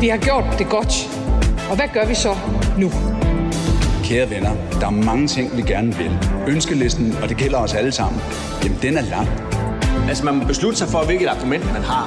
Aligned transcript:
Vi 0.00 0.08
har 0.08 0.16
gjort 0.16 0.44
det 0.58 0.68
godt. 0.68 1.08
Og 1.70 1.76
hvad 1.76 1.88
gør 1.94 2.06
vi 2.06 2.14
så 2.14 2.36
nu? 2.78 2.90
Kære 4.04 4.30
venner, 4.30 4.50
der 4.80 4.86
er 4.86 4.90
mange 4.90 5.28
ting, 5.28 5.56
vi 5.56 5.62
gerne 5.62 5.94
vil. 5.94 6.18
Ønskelisten, 6.48 7.16
og 7.22 7.28
det 7.28 7.36
gælder 7.36 7.58
os 7.58 7.74
alle 7.74 7.92
sammen, 7.92 8.22
jamen 8.64 8.78
den 8.82 8.96
er 8.96 9.02
lang. 9.02 9.28
Altså, 10.08 10.24
man 10.24 10.34
må 10.34 10.44
beslutte 10.44 10.78
sig 10.78 10.88
for, 10.88 11.04
hvilket 11.04 11.26
argument 11.26 11.72
man 11.72 11.82
har. 11.82 12.06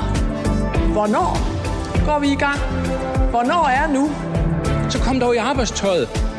Hvornår 0.92 1.38
går 2.06 2.20
vi 2.20 2.28
i 2.28 2.36
gang? 2.36 2.60
Hvornår 3.30 3.68
er 3.68 3.88
nu? 3.94 4.10
Så 4.90 5.00
kom 5.00 5.20
dog 5.20 5.36
i 5.36 5.38
arbejdstøjet. 5.38 6.35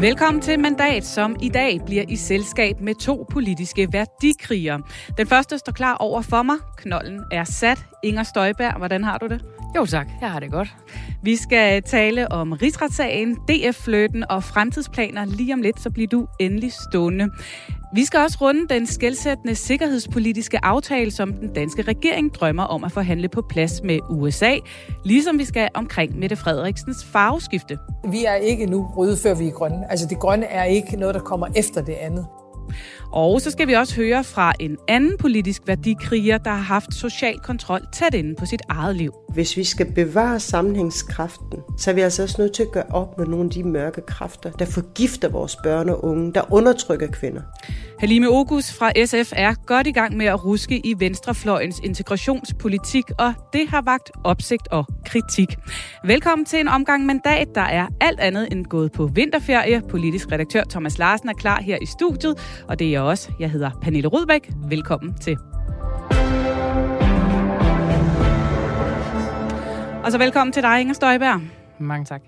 Velkommen 0.00 0.42
til 0.42 0.60
Mandat, 0.60 1.04
som 1.04 1.36
i 1.42 1.48
dag 1.48 1.80
bliver 1.86 2.04
i 2.08 2.16
selskab 2.16 2.80
med 2.80 2.94
to 2.94 3.26
politiske 3.30 3.88
værdikrigere. 3.92 4.82
Den 5.18 5.26
første 5.26 5.58
står 5.58 5.72
klar 5.72 5.94
over 5.94 6.22
for 6.22 6.42
mig. 6.42 6.56
Knollen 6.76 7.20
er 7.32 7.44
sat. 7.44 7.78
Inger 8.02 8.22
Støjberg, 8.22 8.78
hvordan 8.78 9.04
har 9.04 9.18
du 9.18 9.26
det? 9.26 9.44
Jo 9.76 9.86
tak, 9.86 10.08
jeg 10.20 10.32
har 10.32 10.40
det 10.40 10.50
godt. 10.50 10.76
Vi 11.22 11.36
skal 11.36 11.82
tale 11.82 12.32
om 12.32 12.52
rigsretssagen, 12.52 13.34
DF-fløten 13.34 14.24
og 14.30 14.44
fremtidsplaner. 14.44 15.24
Lige 15.24 15.54
om 15.54 15.62
lidt, 15.62 15.80
så 15.80 15.90
bliver 15.90 16.08
du 16.08 16.26
endelig 16.40 16.72
stående. 16.72 17.30
Vi 17.92 18.04
skal 18.04 18.20
også 18.20 18.38
runde 18.40 18.74
den 18.74 18.86
skældsættende 18.86 19.54
sikkerhedspolitiske 19.54 20.64
aftale, 20.64 21.10
som 21.10 21.32
den 21.32 21.52
danske 21.52 21.82
regering 21.82 22.34
drømmer 22.34 22.62
om 22.62 22.84
at 22.84 22.92
forhandle 22.92 23.28
på 23.28 23.42
plads 23.48 23.82
med 23.82 23.98
USA, 24.10 24.54
ligesom 25.04 25.38
vi 25.38 25.44
skal 25.44 25.68
omkring 25.74 26.18
Mette 26.18 26.36
Frederiksens 26.36 27.04
farveskifte. 27.04 27.78
Vi 28.10 28.24
er 28.24 28.34
ikke 28.34 28.66
nu 28.66 28.86
røde, 28.96 29.16
før 29.16 29.34
vi 29.34 29.46
er 29.46 29.50
grønne. 29.50 29.90
Altså 29.90 30.06
det 30.06 30.18
grønne 30.18 30.46
er 30.46 30.64
ikke 30.64 30.96
noget, 30.96 31.14
der 31.14 31.20
kommer 31.20 31.46
efter 31.56 31.82
det 31.82 31.92
andet. 31.92 32.26
Og 33.12 33.40
så 33.40 33.50
skal 33.50 33.68
vi 33.68 33.72
også 33.72 33.96
høre 33.96 34.24
fra 34.24 34.52
en 34.60 34.76
anden 34.88 35.16
politisk 35.18 35.62
værdikriger, 35.66 36.38
der 36.38 36.50
har 36.50 36.62
haft 36.62 36.94
social 36.94 37.38
kontrol 37.38 37.80
tæt 37.92 38.14
inde 38.14 38.34
på 38.34 38.46
sit 38.46 38.62
eget 38.68 38.96
liv. 38.96 39.12
Hvis 39.34 39.56
vi 39.56 39.64
skal 39.64 39.92
bevare 39.92 40.40
sammenhængskraften, 40.40 41.58
så 41.78 41.90
er 41.90 41.94
vi 41.94 42.00
altså 42.00 42.22
også 42.22 42.36
nødt 42.38 42.52
til 42.52 42.62
at 42.62 42.72
gøre 42.72 42.86
op 42.90 43.18
med 43.18 43.26
nogle 43.26 43.44
af 43.44 43.50
de 43.50 43.64
mørke 43.64 44.00
kræfter, 44.00 44.50
der 44.50 44.64
forgifter 44.64 45.28
vores 45.28 45.56
børn 45.62 45.88
og 45.88 46.04
unge, 46.04 46.32
der 46.32 46.52
undertrykker 46.52 47.06
kvinder. 47.06 47.42
Halime 48.00 48.28
Ogus 48.30 48.72
fra 48.72 48.92
SF 49.06 49.32
er 49.36 49.54
godt 49.66 49.86
i 49.86 49.92
gang 49.92 50.16
med 50.16 50.26
at 50.26 50.44
ruske 50.44 50.86
i 50.86 50.94
venstrefløjens 50.98 51.80
integrationspolitik, 51.84 53.04
og 53.18 53.34
det 53.52 53.68
har 53.68 53.82
vagt 53.82 54.10
opsigt 54.24 54.68
og 54.70 54.86
kritik. 55.06 55.56
Velkommen 56.04 56.44
til 56.44 56.60
en 56.60 56.68
omgang 56.68 57.06
mandat, 57.06 57.48
der 57.54 57.60
er 57.60 57.86
alt 58.00 58.20
andet 58.20 58.48
end 58.52 58.64
gået 58.64 58.92
på 58.92 59.06
vinterferie. 59.06 59.82
Politisk 59.88 60.32
redaktør 60.32 60.62
Thomas 60.70 60.98
Larsen 60.98 61.28
er 61.28 61.32
klar 61.32 61.62
her 61.62 61.78
i 61.82 61.86
studiet, 61.86 62.64
og 62.68 62.78
det 62.78 62.94
er 62.94 62.99
jeg 63.00 63.08
også. 63.08 63.32
Jeg 63.38 63.50
hedder 63.50 63.70
Pernille 63.82 64.08
Rudbæk. 64.08 64.50
Velkommen 64.68 65.14
til. 65.14 65.36
Og 70.04 70.12
så 70.12 70.18
velkommen 70.18 70.52
til 70.52 70.62
dig, 70.62 70.80
Inger 70.80 70.94
Støjberg. 70.94 71.40
Mange 71.78 72.04
tak. 72.04 72.22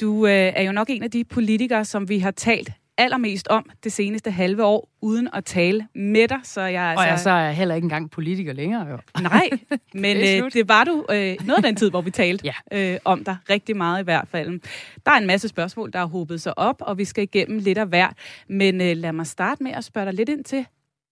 Du 0.00 0.26
øh, 0.26 0.32
er 0.32 0.62
jo 0.62 0.72
nok 0.72 0.90
en 0.90 1.02
af 1.02 1.10
de 1.10 1.24
politikere, 1.24 1.84
som 1.84 2.08
vi 2.08 2.18
har 2.18 2.30
talt 2.30 2.70
allermest 3.00 3.48
om 3.48 3.70
det 3.84 3.92
seneste 3.92 4.30
halve 4.30 4.64
år, 4.64 4.88
uden 5.00 5.28
at 5.32 5.44
tale 5.44 5.86
med 5.94 6.28
dig. 6.28 6.38
Så 6.44 6.60
jeg, 6.60 6.82
altså... 6.82 7.02
Og 7.02 7.08
jeg 7.08 7.18
så 7.18 7.30
er 7.30 7.40
jeg 7.40 7.56
heller 7.56 7.74
ikke 7.74 7.84
engang 7.84 8.10
politiker 8.10 8.52
længere, 8.52 8.86
jo. 8.88 8.98
Nej, 9.22 9.50
men 9.94 10.16
det, 10.16 10.44
øh, 10.44 10.52
det 10.52 10.68
var 10.68 10.84
du 10.84 11.06
øh, 11.10 11.36
noget 11.46 11.56
af 11.56 11.62
den 11.62 11.76
tid, 11.76 11.90
hvor 11.90 12.00
vi 12.00 12.10
talte 12.10 12.46
ja. 12.72 12.92
øh, 12.92 12.98
om 13.04 13.24
dig. 13.24 13.36
Rigtig 13.50 13.76
meget 13.76 14.00
i 14.00 14.04
hvert 14.04 14.28
fald. 14.28 14.60
Der 15.06 15.12
er 15.12 15.16
en 15.16 15.26
masse 15.26 15.48
spørgsmål, 15.48 15.92
der 15.92 15.98
har 15.98 16.06
hobet 16.06 16.42
sig 16.42 16.58
op, 16.58 16.76
og 16.80 16.98
vi 16.98 17.04
skal 17.04 17.24
igennem 17.24 17.58
lidt 17.58 17.78
af 17.78 17.86
hvert. 17.86 18.14
Men 18.48 18.80
øh, 18.80 18.96
lad 18.96 19.12
mig 19.12 19.26
starte 19.26 19.62
med 19.62 19.72
at 19.72 19.84
spørge 19.84 20.06
dig 20.06 20.14
lidt 20.14 20.28
ind 20.28 20.44
til, 20.44 20.66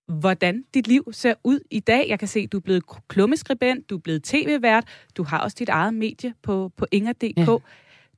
hvordan 0.09 0.65
dit 0.75 0.89
liv 0.89 1.09
ser 1.13 1.35
ud 1.45 1.61
i 1.71 1.81
dag. 1.81 2.07
Jeg 2.09 2.19
kan 2.19 2.29
se, 2.29 2.41
at 2.41 2.53
du 2.53 2.57
er 2.57 2.63
blevet 2.63 2.83
klummeskribent, 3.09 3.91
du 3.91 3.97
er 3.97 4.01
blevet 4.01 4.23
tv-vært, 4.23 4.85
du 5.17 5.23
har 5.23 5.39
også 5.39 5.57
dit 5.59 5.69
eget 5.69 5.95
medie 5.95 6.35
på, 6.43 6.73
på 6.77 6.87
inger.dk. 6.91 7.39
Ja. 7.39 7.57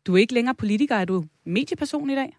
Du 0.07 0.15
er 0.15 0.19
ikke 0.19 0.35
længere 0.35 0.55
politiker, 0.55 0.97
er 0.97 1.05
du 1.05 1.25
medieperson 1.45 2.11
i 2.11 2.15
dag? 2.15 2.37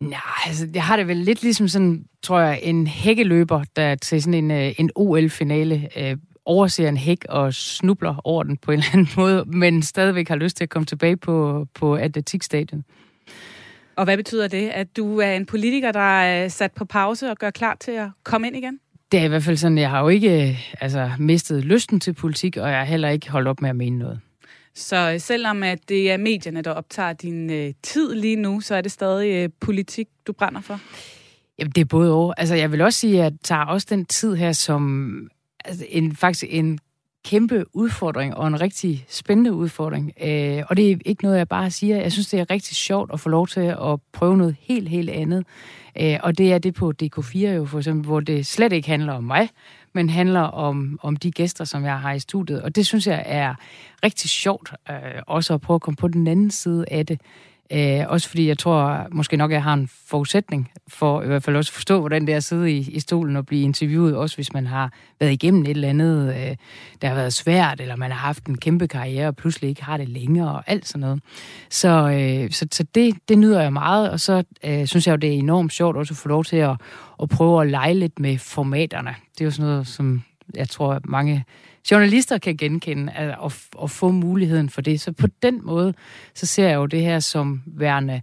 Nej, 0.00 0.20
altså, 0.46 0.68
jeg 0.74 0.84
har 0.84 0.96
det 0.96 1.08
vel 1.08 1.16
lidt 1.16 1.42
ligesom 1.42 1.68
sådan, 1.68 2.04
tror 2.22 2.40
jeg, 2.40 2.60
en 2.62 2.86
hækkeløber, 2.86 3.64
der 3.76 3.94
til 3.94 4.22
sådan 4.22 4.34
en, 4.34 4.50
øh, 4.50 4.72
en 4.78 4.90
OL-finale 4.94 5.88
øh, 5.96 6.16
overser 6.44 6.88
en 6.88 6.96
hæk 6.96 7.24
og 7.28 7.54
snubler 7.54 8.20
over 8.24 8.42
den 8.42 8.56
på 8.56 8.72
en 8.72 8.78
eller 8.78 8.90
anden 8.92 9.08
måde, 9.16 9.44
men 9.44 9.82
stadigvæk 9.82 10.28
har 10.28 10.36
lyst 10.36 10.56
til 10.56 10.64
at 10.64 10.70
komme 10.70 10.86
tilbage 10.86 11.16
på, 11.16 11.66
på 11.74 11.94
atletikstadion. 11.94 12.84
Og 13.96 14.04
hvad 14.04 14.16
betyder 14.16 14.48
det, 14.48 14.68
at 14.68 14.96
du 14.96 15.18
er 15.18 15.32
en 15.32 15.46
politiker, 15.46 15.92
der 15.92 16.20
er 16.20 16.48
sat 16.48 16.72
på 16.72 16.84
pause 16.84 17.30
og 17.30 17.36
gør 17.36 17.50
klar 17.50 17.76
til 17.80 17.92
at 17.92 18.08
komme 18.24 18.46
ind 18.46 18.56
igen? 18.56 18.78
Det 19.12 19.20
er 19.20 19.24
i 19.24 19.28
hvert 19.28 19.42
fald 19.42 19.56
sådan, 19.56 19.78
jeg 19.78 19.90
har 19.90 20.00
jo 20.00 20.08
ikke 20.08 20.58
altså, 20.80 21.10
mistet 21.18 21.64
lysten 21.64 22.00
til 22.00 22.12
politik, 22.12 22.56
og 22.56 22.68
jeg 22.68 22.78
har 22.78 22.84
heller 22.84 23.08
ikke 23.08 23.30
holdt 23.30 23.48
op 23.48 23.60
med 23.60 23.70
at 23.70 23.76
mene 23.76 23.98
noget. 23.98 24.20
Så 24.74 25.10
øh, 25.14 25.20
selvom 25.20 25.62
at 25.62 25.88
det 25.88 26.10
er 26.10 26.16
medierne, 26.16 26.62
der 26.62 26.70
optager 26.70 27.12
din 27.12 27.50
øh, 27.50 27.72
tid 27.82 28.14
lige 28.14 28.36
nu, 28.36 28.60
så 28.60 28.74
er 28.74 28.80
det 28.80 28.92
stadig 28.92 29.44
øh, 29.44 29.48
politik, 29.60 30.08
du 30.26 30.32
brænder 30.32 30.60
for? 30.60 30.80
Jamen, 31.58 31.72
det 31.72 31.80
er 31.80 31.84
både 31.84 32.14
og. 32.14 32.34
Altså, 32.38 32.54
jeg 32.54 32.72
vil 32.72 32.80
også 32.80 32.98
sige, 32.98 33.18
at 33.18 33.24
jeg 33.24 33.32
tager 33.42 33.64
også 33.64 33.86
den 33.90 34.06
tid 34.06 34.34
her 34.34 34.52
som 34.52 35.12
altså, 35.64 35.84
en, 35.88 36.16
faktisk 36.16 36.44
en 36.48 36.78
kæmpe 37.24 37.64
udfordring, 37.72 38.34
og 38.34 38.46
en 38.46 38.60
rigtig 38.60 39.04
spændende 39.08 39.52
udfordring. 39.52 40.12
Øh, 40.22 40.62
og 40.68 40.76
det 40.76 40.90
er 40.90 40.96
ikke 41.04 41.22
noget, 41.22 41.38
jeg 41.38 41.48
bare 41.48 41.70
siger. 41.70 41.96
Jeg 41.96 42.12
synes, 42.12 42.28
det 42.28 42.40
er 42.40 42.50
rigtig 42.50 42.76
sjovt 42.76 43.10
at 43.12 43.20
få 43.20 43.28
lov 43.28 43.48
til 43.48 43.60
at 43.60 43.98
prøve 44.12 44.36
noget 44.36 44.56
helt, 44.60 44.88
helt 44.88 45.10
andet. 45.10 45.46
Øh, 46.00 46.18
og 46.22 46.38
det 46.38 46.52
er 46.52 46.58
det 46.58 46.74
på 46.74 46.92
DK4 47.02 47.38
jo, 47.38 47.64
for 47.64 47.78
eksempel, 47.78 48.06
hvor 48.06 48.20
det 48.20 48.46
slet 48.46 48.72
ikke 48.72 48.88
handler 48.88 49.12
om 49.12 49.24
mig, 49.24 49.48
men 49.92 50.10
handler 50.10 50.40
om, 50.40 50.98
om 51.02 51.16
de 51.16 51.30
gæster, 51.30 51.64
som 51.64 51.84
jeg 51.84 52.00
har 52.00 52.12
i 52.12 52.18
studiet. 52.18 52.62
Og 52.62 52.76
det 52.76 52.86
synes 52.86 53.06
jeg 53.06 53.22
er 53.26 53.54
rigtig 54.04 54.30
sjovt, 54.30 54.72
øh, 54.90 54.96
også 55.26 55.54
at 55.54 55.60
prøve 55.60 55.74
at 55.74 55.80
komme 55.80 55.96
på 55.96 56.08
den 56.08 56.26
anden 56.26 56.50
side 56.50 56.84
af 56.90 57.06
det. 57.06 57.20
Øh, 57.72 58.04
også 58.08 58.28
fordi 58.28 58.48
jeg 58.48 58.58
tror 58.58 59.06
måske 59.10 59.36
nok, 59.36 59.52
jeg 59.52 59.62
har 59.62 59.74
en 59.74 59.88
forudsætning 60.06 60.70
for 60.88 61.22
i 61.22 61.26
hvert 61.26 61.42
fald 61.42 61.56
også 61.56 61.70
at 61.70 61.74
forstå, 61.74 62.00
hvordan 62.00 62.26
det 62.26 62.32
er 62.32 62.36
at 62.36 62.44
sidde 62.44 62.72
i, 62.72 62.78
i 62.78 63.00
stolen 63.00 63.36
og 63.36 63.46
blive 63.46 63.62
interviewet, 63.62 64.16
også 64.16 64.36
hvis 64.36 64.52
man 64.52 64.66
har 64.66 64.92
været 65.20 65.32
igennem 65.32 65.62
et 65.62 65.70
eller 65.70 65.88
andet, 65.88 66.28
øh, 66.28 66.56
der 67.02 67.08
har 67.08 67.14
været 67.14 67.32
svært, 67.32 67.80
eller 67.80 67.96
man 67.96 68.10
har 68.10 68.18
haft 68.18 68.46
en 68.46 68.58
kæmpe 68.58 68.88
karriere 68.88 69.28
og 69.28 69.36
pludselig 69.36 69.70
ikke 69.70 69.84
har 69.84 69.96
det 69.96 70.08
længere 70.08 70.52
og 70.52 70.62
alt 70.66 70.88
sådan 70.88 71.00
noget. 71.00 71.20
Så, 71.70 71.88
øh, 71.88 72.50
så, 72.50 72.66
så 72.72 72.84
det, 72.94 73.14
det 73.28 73.38
nyder 73.38 73.62
jeg 73.62 73.72
meget, 73.72 74.10
og 74.10 74.20
så 74.20 74.42
øh, 74.64 74.86
synes 74.86 75.06
jeg 75.06 75.12
jo, 75.12 75.16
det 75.16 75.30
er 75.30 75.38
enormt 75.38 75.72
sjovt 75.72 75.96
også 75.96 76.14
at 76.14 76.18
få 76.18 76.28
lov 76.28 76.44
til 76.44 76.56
at, 76.56 76.76
at 77.22 77.28
prøve 77.28 77.62
at 77.62 77.70
lege 77.70 77.94
lidt 77.94 78.18
med 78.18 78.38
formaterne. 78.38 79.14
Det 79.32 79.40
er 79.40 79.44
jo 79.44 79.50
sådan 79.50 79.70
noget, 79.70 79.86
som 79.86 80.22
jeg 80.54 80.68
tror, 80.68 81.00
mange 81.04 81.44
journalister 81.90 82.38
kan 82.38 82.56
genkende 82.56 83.12
at, 83.12 83.28
at, 83.44 83.68
at 83.82 83.90
få 83.90 84.10
muligheden 84.10 84.68
for 84.68 84.80
det. 84.80 85.00
Så 85.00 85.12
på 85.12 85.26
den 85.42 85.60
måde, 85.62 85.94
så 86.34 86.46
ser 86.46 86.68
jeg 86.68 86.76
jo 86.76 86.86
det 86.86 87.00
her 87.00 87.18
som 87.18 87.62
værende 87.66 88.22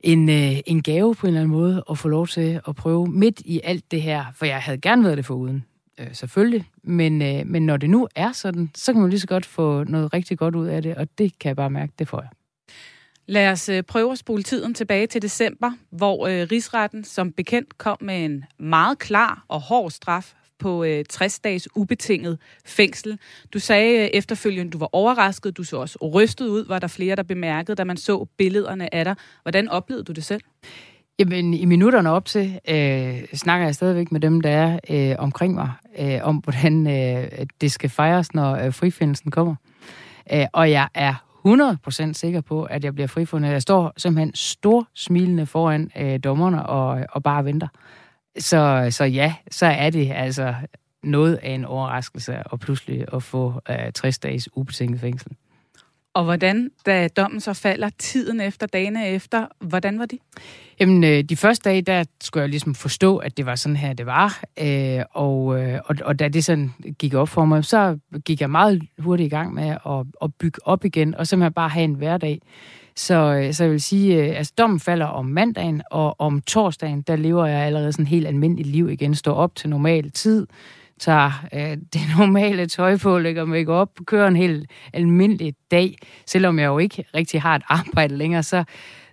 en, 0.00 0.28
øh, 0.28 0.56
en 0.66 0.82
gave 0.82 1.14
på 1.14 1.26
en 1.26 1.28
eller 1.28 1.40
anden 1.40 1.52
måde 1.52 1.84
at 1.90 1.98
få 1.98 2.08
lov 2.08 2.26
til 2.26 2.60
at 2.68 2.76
prøve 2.76 3.06
midt 3.06 3.40
i 3.44 3.60
alt 3.64 3.90
det 3.90 4.02
her, 4.02 4.24
for 4.34 4.46
jeg 4.46 4.60
havde 4.62 4.78
gerne 4.78 5.04
været 5.04 5.16
det 5.16 5.26
for 5.26 5.34
uden, 5.34 5.64
øh, 5.98 6.06
selvfølgelig. 6.12 6.64
Men, 6.82 7.22
øh, 7.22 7.46
men 7.46 7.66
når 7.66 7.76
det 7.76 7.90
nu 7.90 8.08
er 8.14 8.32
sådan, 8.32 8.70
så 8.74 8.92
kan 8.92 9.00
man 9.00 9.10
lige 9.10 9.20
så 9.20 9.26
godt 9.26 9.46
få 9.46 9.84
noget 9.84 10.12
rigtig 10.12 10.38
godt 10.38 10.54
ud 10.54 10.66
af 10.66 10.82
det, 10.82 10.94
og 10.94 11.08
det 11.18 11.38
kan 11.38 11.48
jeg 11.48 11.56
bare 11.56 11.70
mærke, 11.70 11.92
det 11.98 12.08
får 12.08 12.20
jeg. 12.20 12.30
Lad 13.26 13.50
os 13.50 13.68
øh, 13.68 13.82
prøve 13.82 14.12
at 14.12 14.18
spole 14.18 14.42
tiden 14.42 14.74
tilbage 14.74 15.06
til 15.06 15.22
december, 15.22 15.72
hvor 15.90 16.26
øh, 16.26 16.48
rigsretten 16.52 17.04
som 17.04 17.32
bekendt 17.32 17.78
kom 17.78 17.96
med 18.00 18.24
en 18.24 18.44
meget 18.58 18.98
klar 18.98 19.44
og 19.48 19.60
hård 19.60 19.90
straf 19.90 20.34
på 20.58 20.84
øh, 20.84 21.04
60 21.04 21.38
dages 21.38 21.68
ubetinget 21.76 22.38
fængsel. 22.64 23.18
Du 23.52 23.58
sagde 23.58 23.98
øh, 23.98 24.10
efterfølgende, 24.14 24.72
du 24.72 24.78
var 24.78 24.88
overrasket, 24.92 25.56
du 25.56 25.64
så 25.64 25.76
også 25.76 25.98
rystet 26.14 26.46
ud, 26.46 26.66
var 26.66 26.78
der 26.78 26.86
flere, 26.86 27.16
der 27.16 27.22
bemærkede, 27.22 27.74
da 27.74 27.84
man 27.84 27.96
så 27.96 28.26
billederne 28.36 28.94
af 28.94 29.04
dig. 29.04 29.14
Hvordan 29.42 29.68
oplevede 29.68 30.04
du 30.04 30.12
det 30.12 30.24
selv? 30.24 30.42
Jamen, 31.18 31.54
i 31.54 31.64
minutterne 31.64 32.10
op 32.10 32.24
til, 32.24 32.60
øh, 32.68 33.24
snakker 33.34 33.66
jeg 33.66 33.74
stadigvæk 33.74 34.12
med 34.12 34.20
dem, 34.20 34.40
der 34.40 34.50
er 34.50 34.78
øh, 34.90 35.16
omkring 35.18 35.54
mig, 35.54 35.72
øh, 35.98 36.18
om 36.22 36.36
hvordan 36.36 36.86
øh, 36.86 37.46
det 37.60 37.72
skal 37.72 37.90
fejres, 37.90 38.34
når 38.34 38.56
øh, 38.56 38.74
frifindelsen 38.74 39.30
kommer. 39.30 39.54
Øh, 40.32 40.46
og 40.52 40.70
jeg 40.70 40.88
er 40.94 41.14
100% 41.46 42.12
sikker 42.12 42.40
på, 42.40 42.62
at 42.62 42.84
jeg 42.84 42.94
bliver 42.94 43.06
frifundet. 43.06 43.50
Jeg 43.50 43.62
står 43.62 43.92
simpelthen 43.96 44.34
stor 44.34 44.88
smilende 44.94 45.46
foran 45.46 45.90
øh, 45.98 46.18
dommerne 46.24 46.66
og, 46.66 47.06
og 47.12 47.22
bare 47.22 47.44
venter. 47.44 47.68
Så, 48.38 48.88
så 48.90 49.04
ja, 49.04 49.34
så 49.50 49.66
er 49.66 49.90
det 49.90 50.12
altså 50.14 50.54
noget 51.02 51.36
af 51.42 51.50
en 51.50 51.64
overraskelse 51.64 52.42
at 52.52 52.60
pludselig 52.60 53.04
at 53.12 53.22
få 53.22 53.60
øh, 53.70 53.92
60 53.94 54.18
dages 54.18 54.48
ubetinget 54.56 55.00
fængsel. 55.00 55.32
Og 56.14 56.24
hvordan, 56.24 56.70
da 56.86 57.08
dommen 57.08 57.40
så 57.40 57.52
falder 57.52 57.90
tiden 57.98 58.40
efter, 58.40 58.66
dagene 58.66 59.08
efter, 59.08 59.46
hvordan 59.60 59.98
var 59.98 60.06
det? 60.06 60.18
Jamen, 60.80 61.04
øh, 61.04 61.22
de 61.24 61.36
første 61.36 61.70
dage, 61.70 61.82
der 61.82 62.04
skulle 62.20 62.42
jeg 62.42 62.48
ligesom 62.48 62.74
forstå, 62.74 63.16
at 63.16 63.36
det 63.36 63.46
var 63.46 63.54
sådan 63.54 63.76
her, 63.76 63.92
det 63.92 64.06
var. 64.06 64.42
Øh, 64.60 65.00
og, 65.12 65.60
øh, 65.60 65.80
og, 65.84 65.96
og 66.04 66.18
da 66.18 66.28
det 66.28 66.44
sådan 66.44 66.72
gik 66.98 67.14
op 67.14 67.28
for 67.28 67.44
mig, 67.44 67.64
så 67.64 67.98
gik 68.24 68.40
jeg 68.40 68.50
meget 68.50 68.82
hurtigt 68.98 69.26
i 69.26 69.30
gang 69.30 69.54
med 69.54 69.68
at, 69.68 70.06
at 70.22 70.34
bygge 70.34 70.58
op 70.64 70.84
igen, 70.84 71.14
og 71.14 71.26
simpelthen 71.26 71.52
bare 71.52 71.68
have 71.68 71.84
en 71.84 71.94
hverdag. 71.94 72.40
Så, 72.98 73.34
øh, 73.34 73.54
så 73.54 73.64
jeg 73.64 73.70
vil 73.72 73.80
sige, 73.80 74.22
at 74.22 74.36
altså, 74.36 74.52
dommen 74.58 74.80
falder 74.80 75.06
om 75.06 75.26
mandagen, 75.26 75.82
og 75.90 76.20
om 76.20 76.40
torsdagen, 76.40 77.02
der 77.02 77.16
lever 77.16 77.46
jeg 77.46 77.60
allerede 77.60 77.92
sådan 77.92 78.06
helt 78.06 78.26
almindeligt 78.26 78.68
liv 78.68 78.90
igen. 78.90 79.14
Står 79.14 79.34
op 79.34 79.54
til 79.54 79.70
normal 79.70 80.10
tid, 80.10 80.46
tager 81.00 81.46
øh, 81.54 81.76
det 81.92 82.00
normale 82.18 82.66
tøj 82.66 82.96
på, 82.96 83.18
lægger 83.18 83.44
make 83.44 83.72
op, 83.72 83.90
kører 84.06 84.28
en 84.28 84.36
helt 84.36 84.70
almindelig 84.92 85.54
dag, 85.70 85.96
selvom 86.26 86.58
jeg 86.58 86.66
jo 86.66 86.78
ikke 86.78 87.04
rigtig 87.14 87.42
har 87.42 87.56
et 87.56 87.62
arbejde 87.68 88.16
længere, 88.16 88.42
så, 88.42 88.64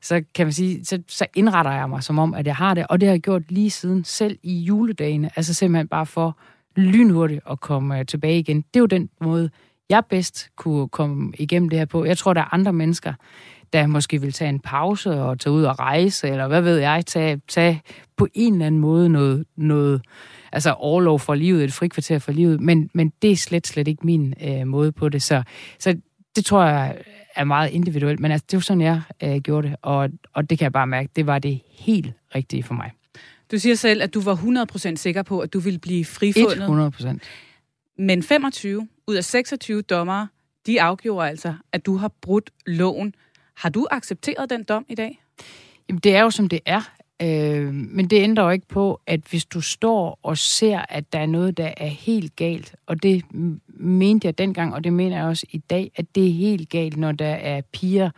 så 0.02 0.24
kan 0.36 0.46
man 0.46 0.54
sige, 0.54 0.86
så, 0.86 1.02
så 1.08 1.26
indretter 1.36 1.72
jeg 1.72 1.90
mig 1.90 2.04
som 2.04 2.20
om, 2.20 2.34
at 2.34 2.48
jeg 2.48 2.56
har 2.56 2.74
det, 2.74 2.86
og 2.90 3.02
det 3.02 3.08
har 3.08 3.14
jeg 3.14 3.22
gjort 3.22 3.52
lige 3.52 3.70
siden, 3.70 4.04
selv 4.04 4.38
i 4.44 4.60
juledagene, 4.60 5.30
altså 5.36 5.54
simpelthen 5.54 5.88
bare 5.88 6.06
for 6.06 6.38
lynhurtigt 6.76 7.42
at 7.50 7.60
komme 7.60 8.00
øh, 8.00 8.06
tilbage 8.06 8.40
igen. 8.40 8.58
Det 8.58 8.76
er 8.76 8.80
jo 8.80 8.86
den 8.86 9.10
måde, 9.22 9.50
jeg 9.90 10.04
bedst 10.10 10.50
kunne 10.56 10.88
komme 10.88 11.34
igennem 11.40 11.70
det 11.70 11.80
her 11.80 11.86
på. 11.86 12.06
Jeg 12.06 12.18
tror, 12.18 12.34
der 12.34 12.42
er 12.42 12.54
andre 12.54 12.74
mennesker, 12.74 13.14
der 13.74 13.88
måske 13.88 14.22
vil 14.22 14.34
tage 14.34 14.50
en 14.50 14.60
pause 14.60 15.12
og 15.12 15.40
tage 15.40 15.54
ud 15.54 15.64
og 15.64 15.80
rejse, 15.80 16.28
eller 16.28 16.48
hvad 16.48 16.62
ved 16.62 16.78
jeg, 16.78 17.06
tage, 17.06 17.42
tage 17.48 17.82
på 18.18 18.28
en 18.34 18.54
eller 18.54 18.66
anden 18.66 18.82
måde 18.82 19.10
noget, 19.10 19.46
noget 19.56 20.02
altså 20.52 20.72
overlov 20.72 21.20
for 21.20 21.36
livet, 21.36 21.64
et 21.64 21.74
frikvarter 21.74 22.20
for 22.20 22.32
livet, 22.32 22.62
men, 22.62 22.90
men 22.94 23.12
det 23.22 23.32
er 23.32 23.36
slet, 23.36 23.68
slet 23.68 23.88
ikke 23.88 24.06
min 24.06 24.34
øh, 24.44 24.68
måde 24.68 24.92
på 24.92 25.10
det. 25.10 25.22
Så, 25.22 25.44
så 25.80 25.98
det 26.36 26.46
tror 26.46 26.64
jeg 26.64 26.98
er 27.36 27.44
meget 27.44 27.72
individuelt, 27.72 28.20
men 28.20 28.32
altså, 28.32 28.46
det 28.52 28.58
var 28.58 28.62
sådan, 28.62 28.82
jeg 28.82 29.02
øh, 29.24 29.38
gjorde 29.38 29.68
det, 29.68 29.76
og, 29.82 30.10
og 30.34 30.50
det 30.50 30.58
kan 30.58 30.64
jeg 30.64 30.74
bare 30.74 30.88
mærke, 30.88 31.10
det 31.16 31.28
var 31.28 31.40
det 31.40 31.62
helt 31.70 32.14
rigtige 32.36 32.64
for 32.64 32.74
mig. 32.74 32.92
Du 33.52 33.60
siger 33.60 33.76
selv, 33.76 34.04
at 34.04 34.14
du 34.14 34.22
var 34.22 34.36
100% 34.92 34.96
sikker 34.96 35.24
på, 35.24 35.40
at 35.40 35.54
du 35.54 35.60
ville 35.60 35.80
blive 35.80 36.06
frifundet. 36.06 36.92
100%. 37.02 37.18
Men 37.98 38.24
25 38.24 38.88
ud 39.08 39.16
af 39.16 39.24
26 39.24 39.82
dommere, 39.82 40.28
de 40.66 40.82
afgjorde 40.82 41.30
altså, 41.30 41.54
at 41.72 41.86
du 41.86 41.98
har 41.98 42.12
brudt 42.22 42.50
loven. 42.66 43.16
Har 43.56 43.70
du 43.70 43.88
accepteret 43.92 44.50
den 44.50 44.64
dom 44.64 44.86
i 44.90 44.96
dag? 44.96 45.22
Jamen, 45.90 46.00
det 46.00 46.16
er 46.16 46.22
jo, 46.22 46.30
som 46.30 46.50
det 46.50 46.60
er. 46.66 46.82
Øh, 47.22 47.74
men 47.74 48.08
det 48.08 48.22
ændrer 48.22 48.44
jo 48.44 48.50
ikke 48.50 48.68
på, 48.68 49.02
at 49.08 49.20
hvis 49.30 49.46
du 49.46 49.62
står 49.62 50.20
og 50.24 50.38
ser, 50.38 50.86
at 50.90 51.14
der 51.14 51.20
er 51.20 51.26
noget, 51.26 51.58
der 51.58 51.74
er 51.78 51.88
helt 51.88 52.36
galt, 52.36 52.76
og 52.86 53.04
det 53.04 53.24
mente 53.68 54.26
jeg 54.26 54.38
dengang, 54.38 54.74
og 54.74 54.84
det 54.84 54.94
mener 54.94 55.18
jeg 55.18 55.26
også 55.26 55.46
i 55.50 55.58
dag, 55.58 55.92
at 55.96 56.06
det 56.16 56.28
er 56.28 56.34
helt 56.34 56.70
galt, 56.70 56.98
når 56.98 57.12
der 57.12 57.34
er 57.34 57.62
piger, 57.62 58.10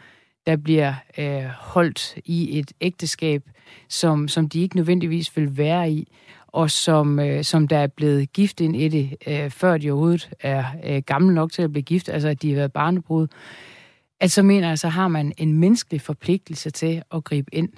der 0.47 0.55
bliver 0.55 0.93
øh, 1.17 1.43
holdt 1.43 2.17
i 2.25 2.59
et 2.59 2.71
ægteskab, 2.81 3.43
som, 3.89 4.27
som 4.27 4.49
de 4.49 4.61
ikke 4.61 4.75
nødvendigvis 4.75 5.37
vil 5.37 5.57
være 5.57 5.91
i, 5.91 6.07
og 6.47 6.71
som, 6.71 7.19
øh, 7.19 7.43
som 7.43 7.67
der 7.67 7.77
er 7.77 7.87
blevet 7.87 8.33
gift 8.33 8.61
ind 8.61 8.75
i 8.75 8.87
det, 8.87 9.15
øh, 9.27 9.49
før 9.49 9.77
de 9.77 9.91
overhovedet 9.91 10.29
er 10.39 10.65
øh, 10.83 11.01
gamle 11.05 11.33
nok 11.35 11.51
til 11.51 11.61
at 11.61 11.71
blive 11.71 11.83
gift, 11.83 12.09
altså 12.09 12.27
at 12.27 12.41
de 12.41 12.49
har 12.49 12.55
været 12.55 12.73
barnebrud, 12.73 13.27
at 14.19 14.31
så 14.31 14.43
mener 14.43 14.67
jeg, 14.67 14.79
så 14.79 14.87
har 14.87 15.07
man 15.07 15.33
en 15.37 15.53
menneskelig 15.53 16.01
forpligtelse 16.01 16.69
til 16.69 17.03
at 17.11 17.23
gribe 17.23 17.55
ind. 17.55 17.69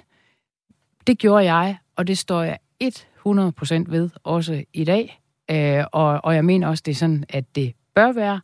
Det 1.06 1.18
gjorde 1.18 1.52
jeg, 1.52 1.76
og 1.96 2.06
det 2.06 2.18
står 2.18 2.42
jeg 2.42 2.58
100% 2.82 3.84
ved 3.88 4.10
også 4.24 4.64
i 4.72 4.84
dag. 4.84 5.20
Øh, 5.50 5.84
og, 5.92 6.20
og 6.24 6.34
jeg 6.34 6.44
mener 6.44 6.68
også, 6.68 6.82
det 6.86 6.92
er 6.92 6.96
sådan, 6.96 7.24
at 7.28 7.54
det 7.54 7.74
bør 7.94 8.12
være. 8.12 8.40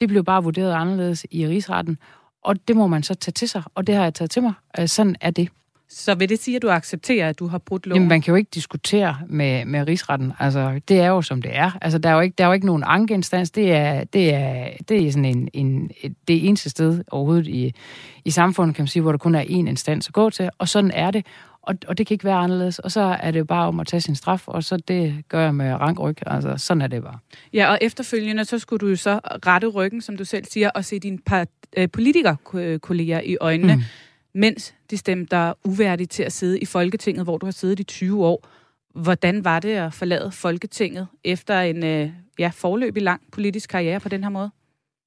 Det 0.00 0.08
blev 0.08 0.24
bare 0.24 0.42
vurderet 0.42 0.72
anderledes 0.72 1.26
i 1.30 1.46
rigsretten, 1.46 1.98
og 2.42 2.68
det 2.68 2.76
må 2.76 2.86
man 2.86 3.02
så 3.02 3.14
tage 3.14 3.32
til 3.32 3.48
sig, 3.48 3.62
og 3.74 3.86
det 3.86 3.94
har 3.94 4.02
jeg 4.02 4.14
taget 4.14 4.30
til 4.30 4.42
mig. 4.42 4.52
Øh, 4.78 4.88
sådan 4.88 5.16
er 5.20 5.30
det. 5.30 5.48
Så 5.88 6.14
vil 6.14 6.28
det 6.28 6.38
sige, 6.38 6.56
at 6.56 6.62
du 6.62 6.70
accepterer, 6.70 7.28
at 7.28 7.38
du 7.38 7.46
har 7.46 7.58
brudt 7.58 7.86
loven? 7.86 7.96
Jamen, 7.96 8.08
man 8.08 8.22
kan 8.22 8.32
jo 8.32 8.36
ikke 8.36 8.50
diskutere 8.54 9.16
med, 9.28 9.64
med 9.64 9.86
rigsretten. 9.86 10.32
Altså, 10.38 10.80
det 10.88 11.00
er 11.00 11.08
jo, 11.08 11.22
som 11.22 11.42
det 11.42 11.56
er. 11.56 11.78
Altså, 11.82 11.98
der 11.98 12.08
er 12.08 12.14
jo 12.14 12.20
ikke, 12.20 12.34
der 12.38 12.44
er 12.44 12.48
jo 12.48 12.54
ikke 12.54 12.66
nogen 12.66 12.84
ankeinstans. 12.86 13.50
Det 13.50 13.72
er, 13.72 14.04
det 14.04 14.34
er, 14.34 14.68
det 14.88 15.06
er 15.06 15.12
sådan 15.12 15.24
en, 15.24 15.48
en, 15.52 15.90
det 16.28 16.48
eneste 16.48 16.70
sted 16.70 17.04
overhovedet 17.10 17.46
i, 17.46 17.74
i 18.24 18.30
samfundet, 18.30 18.76
kan 18.76 18.82
man 18.82 18.88
sige, 18.88 19.02
hvor 19.02 19.12
der 19.12 19.18
kun 19.18 19.34
er 19.34 19.42
én 19.42 19.68
instans 19.68 20.08
at 20.08 20.12
gå 20.12 20.30
til. 20.30 20.50
Og 20.58 20.68
sådan 20.68 20.90
er 20.90 21.10
det. 21.10 21.26
Og, 21.62 21.74
og 21.86 21.98
det 21.98 22.06
kan 22.06 22.14
ikke 22.14 22.24
være 22.24 22.36
anderledes. 22.36 22.78
Og 22.78 22.92
så 22.92 23.00
er 23.00 23.30
det 23.30 23.38
jo 23.38 23.44
bare 23.44 23.68
om 23.68 23.80
at 23.80 23.86
tage 23.86 24.00
sin 24.00 24.14
straf, 24.14 24.48
og 24.48 24.64
så 24.64 24.76
det 24.76 25.24
gør 25.28 25.40
jeg 25.40 25.54
med 25.54 25.72
rankryg. 25.72 26.16
Altså, 26.26 26.54
sådan 26.56 26.80
er 26.82 26.86
det 26.86 27.02
bare. 27.02 27.18
Ja, 27.52 27.70
og 27.70 27.78
efterfølgende, 27.80 28.44
så 28.44 28.58
skulle 28.58 28.80
du 28.80 28.88
jo 28.88 28.96
så 28.96 29.20
rette 29.46 29.66
ryggen, 29.66 30.00
som 30.00 30.16
du 30.16 30.24
selv 30.24 30.44
siger, 30.44 30.70
og 30.70 30.84
se 30.84 30.98
dine 30.98 31.18
par, 31.18 31.46
øh, 31.76 31.88
politikerkolleger 31.92 33.20
i 33.20 33.36
øjnene. 33.40 33.76
Mm 33.76 33.82
mens 34.36 34.74
de 34.90 34.96
stemte 34.96 35.36
dig 35.36 35.54
uværdigt 35.64 36.10
til 36.10 36.22
at 36.22 36.32
sidde 36.32 36.58
i 36.58 36.64
Folketinget, 36.64 37.24
hvor 37.24 37.38
du 37.38 37.46
har 37.46 37.50
siddet 37.50 37.80
i 37.80 37.84
20 37.84 38.26
år. 38.26 38.48
Hvordan 38.94 39.44
var 39.44 39.60
det 39.60 39.74
at 39.74 39.94
forlade 39.94 40.32
Folketinget 40.32 41.06
efter 41.24 41.60
en 41.60 41.84
øh, 41.84 42.10
ja, 42.38 42.50
forløbig 42.54 43.02
lang 43.02 43.22
politisk 43.32 43.70
karriere 43.70 44.00
på 44.00 44.08
den 44.08 44.22
her 44.22 44.30
måde? 44.30 44.50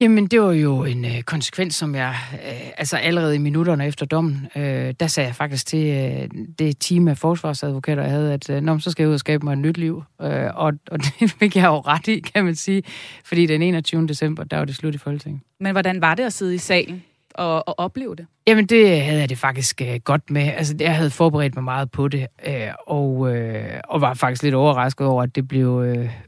Jamen, 0.02 0.28
det 0.28 0.42
var 0.42 0.52
jo 0.52 0.84
en 0.84 1.06
øh, 1.06 1.22
konsekvens, 1.22 1.76
som 1.76 1.96
jeg, 1.96 2.16
øh, 2.34 2.72
altså 2.78 2.98
allerede 2.98 3.36
i 3.36 3.38
minutterne 3.38 3.88
efter 3.88 4.06
dommen, 4.06 4.48
øh, 4.56 4.94
der 5.00 5.08
sagde 5.08 5.28
jeg 5.28 5.36
faktisk 5.36 5.66
til 5.66 5.88
øh, 5.88 6.30
det 6.60 6.80
team 6.80 7.08
af 7.08 7.18
forsvarsadvokater, 7.18 8.02
jeg 8.02 8.12
havde, 8.12 8.34
at 8.34 8.50
øh, 8.50 8.62
Nå, 8.62 8.80
så 8.80 8.92
skal 8.92 9.04
jeg 9.04 9.10
ud 9.10 9.14
og 9.14 9.20
skabe 9.20 9.46
mig 9.46 9.54
et 9.54 9.60
nyt 9.60 9.78
liv. 9.78 10.04
Øh, 10.22 10.50
og, 10.56 10.74
og 10.92 11.00
det 11.20 11.32
fik 11.40 11.56
jeg 11.56 11.66
jo 11.66 11.80
ret 11.80 12.08
i, 12.08 12.20
kan 12.20 12.46
man 12.46 12.56
sige, 12.56 12.84
fordi 13.26 13.46
den 13.46 13.62
21. 13.62 14.08
december, 14.08 14.44
der 14.44 14.58
var 14.58 14.66
det 14.66 14.76
slut 14.76 14.96
i 14.96 14.98
Folketinget. 14.98 15.42
Men 15.60 15.72
hvordan 15.72 16.02
var 16.02 16.16
det 16.16 16.24
at 16.24 16.34
sidde 16.34 16.56
i 16.56 16.58
salen? 16.58 17.04
At, 17.40 17.64
at 17.68 17.74
opleve 17.78 18.16
det? 18.16 18.26
Jamen, 18.48 18.66
det 18.66 19.02
havde 19.02 19.20
jeg 19.20 19.30
det 19.30 19.38
faktisk 19.38 19.82
øh, 19.82 20.00
godt 20.04 20.30
med. 20.30 20.42
Altså, 20.42 20.76
jeg 20.80 20.96
havde 20.96 21.10
forberedt 21.10 21.56
mig 21.56 21.64
meget 21.64 21.92
på 21.92 22.08
det, 22.08 22.28
øh, 22.48 22.68
og, 22.88 23.36
øh, 23.36 23.80
og 23.90 24.02
var 24.02 24.14
faktisk 24.14 24.44
lidt 24.44 24.56
overrasket 24.56 25.08
over, 25.08 25.24
at 25.24 25.36
det 25.36 25.48
blev, 25.48 25.86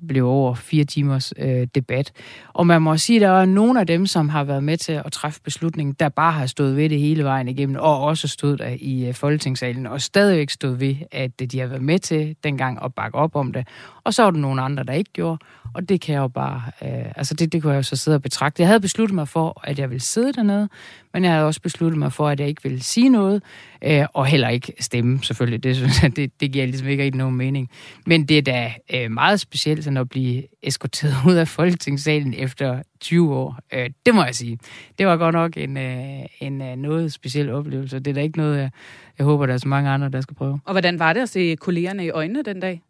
blev 0.08 0.28
over 0.28 0.56
fire 0.56 0.84
timers 0.84 1.34
debat. 1.76 2.12
Og 2.54 2.68
man 2.68 2.82
må 2.82 2.98
sige, 2.98 3.18
at 3.18 3.22
der 3.22 3.42
er 3.42 3.46
nogle 3.46 3.80
af 3.80 3.88
dem, 3.88 4.06
som 4.06 4.30
har 4.30 4.44
været 4.44 4.64
med 4.64 4.78
til 4.78 4.94
at 5.06 5.12
træffe 5.12 5.42
beslutningen, 5.42 5.96
der 6.00 6.10
bare 6.10 6.32
har 6.32 6.46
stået 6.46 6.76
ved 6.76 6.90
det 6.90 7.00
hele 7.00 7.24
vejen 7.24 7.48
igennem, 7.48 7.76
og 7.80 8.02
også 8.02 8.28
stod 8.28 8.58
der 8.58 8.76
i 8.80 9.14
Folketingssalen, 9.14 9.88
og 9.88 10.02
stadigvæk 10.02 10.50
stod 10.50 10.76
ved, 10.76 10.96
at 11.12 11.52
de 11.52 11.60
har 11.60 11.68
været 11.68 11.82
med 11.82 12.00
til 12.00 12.36
dengang 12.44 12.84
at 12.84 12.94
bakke 12.94 13.18
op 13.18 13.36
om 13.36 13.54
det. 13.54 13.68
Og 14.04 14.14
så 14.14 14.24
var 14.24 14.32
der 14.32 14.40
nogle 14.40 14.62
andre, 14.62 14.84
der 14.84 14.94
ikke 14.94 15.12
gjorde, 15.14 15.38
og 15.74 15.90
det 15.90 16.02
kan 16.02 16.16
jeg 16.16 16.22
jo 16.22 16.28
bare, 16.28 16.62
øh, 16.82 17.12
altså 17.16 17.34
det, 17.34 17.54
det 17.54 17.62
kunne 17.62 17.74
jeg 17.74 17.78
jo 17.78 17.84
så 17.84 17.96
sidde 17.96 18.16
og 18.16 18.22
betragte. 18.22 18.62
Jeg 18.62 18.68
havde 18.68 18.80
besluttet 18.80 19.16
mig 19.16 19.28
for, 19.28 19.62
at 19.64 19.80
jeg 19.80 19.90
ville 19.90 20.02
sidde 20.02 20.34
dernede, 20.34 20.70
men 21.14 21.24
jeg 21.24 21.32
havde 21.32 21.46
også 21.46 21.62
besluttet 21.62 22.00
mig 22.00 22.14
for, 22.14 22.28
at 22.30 22.40
jeg 22.40 22.48
ikke 22.48 22.64
ville 22.64 22.84
sige 22.84 23.10
noget, 23.10 23.44
øh, 23.84 24.06
og 24.14 24.26
heller 24.26 24.50
ikke 24.50 24.74
stemme, 24.80 25.24
selvfølgelig. 25.24 25.64
Det 25.64 25.76
synes 25.76 26.04
jeg, 26.04 26.16
det, 26.16 26.40
det 26.40 26.52
giver 26.52 26.66
ligesom 26.66 26.88
ikke 26.88 27.04
rigtig 27.04 27.18
nogen 27.18 27.36
mening. 27.36 27.70
Men 28.06 28.26
det 28.26 28.38
er 28.38 28.42
da 28.42 28.74
øh, 28.94 29.12
meget 29.12 29.40
specielt 29.40 29.84
sådan 29.84 29.98
at 29.98 30.10
blive 30.10 30.44
eskorteret 30.64 31.16
ud 31.30 31.34
af 31.34 31.48
Folketingssalen 31.48 32.34
efter 32.34 32.82
20 33.00 33.36
år. 33.36 33.60
Øh, 33.74 33.90
det 34.06 34.16
må 34.16 34.24
jeg 34.24 34.36
sige. 34.36 34.60
Det 35.00 35.08
var 35.08 35.18
godt 35.18 35.34
nok 35.34 35.58
en, 35.58 35.78
øh, 35.78 36.26
en 36.40 36.62
øh, 36.62 36.76
noget 36.76 37.14
speciel 37.14 37.50
oplevelse. 37.50 38.00
Det 38.00 38.08
er 38.08 38.14
da 38.14 38.22
ikke 38.22 38.38
noget, 38.38 38.58
jeg, 38.58 38.70
jeg 39.18 39.26
håber, 39.26 39.46
der 39.46 39.54
er 39.54 39.58
så 39.58 39.68
mange 39.68 39.90
andre, 39.90 40.10
der 40.10 40.22
skal 40.22 40.36
prøve. 40.36 40.60
Og 40.66 40.74
hvordan 40.74 41.00
var 41.00 41.14
det 41.14 41.22
at 41.22 41.30
se 41.30 41.56
kollegerne 41.56 42.06
i 42.06 42.10
øjnene 42.10 42.44
den 42.44 42.60
dag? 42.60 42.82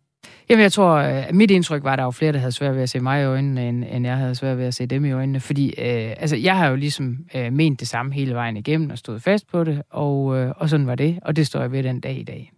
Jamen, 0.50 0.64
jeg 0.64 0.72
tror, 0.72 0.96
at 0.96 1.36
mit 1.36 1.52
indtryk 1.52 1.84
var, 1.84 1.94
at 1.94 1.98
der 1.98 2.04
var 2.04 2.12
flere, 2.12 2.32
der 2.32 2.40
havde 2.40 2.52
svært 2.52 2.76
ved 2.76 2.84
at 2.84 2.90
se 2.90 3.00
mig 3.00 3.22
i 3.22 3.26
øjnene, 3.26 3.70
end, 3.70 3.86
end 3.90 4.06
jeg 4.06 4.18
havde 4.18 4.36
svært 4.36 4.58
ved 4.58 4.66
at 4.66 4.74
se 4.74 4.86
dem 4.86 5.06
i 5.06 5.12
øjnene. 5.12 5.40
Fordi 5.40 5.68
øh, 5.68 6.14
altså, 6.18 6.36
jeg 6.36 6.58
har 6.58 6.68
jo 6.70 6.76
ligesom 6.76 7.18
øh, 7.36 7.54
ment 7.54 7.80
det 7.80 7.88
samme 7.88 8.14
hele 8.14 8.34
vejen 8.34 8.58
igennem 8.58 8.90
og 8.90 8.98
stået 8.98 9.24
fast 9.24 9.48
på 9.48 9.64
det, 9.64 9.82
og, 9.90 10.38
øh, 10.38 10.54
og 10.58 10.70
sådan 10.70 10.88
var 10.88 10.96
det, 10.96 11.20
og 11.22 11.36
det 11.36 11.48
står 11.48 11.62
jeg 11.62 11.72
ved 11.72 11.84
den 11.84 12.00
dag 12.00 12.20
i 12.20 12.24
dag. 12.24 12.52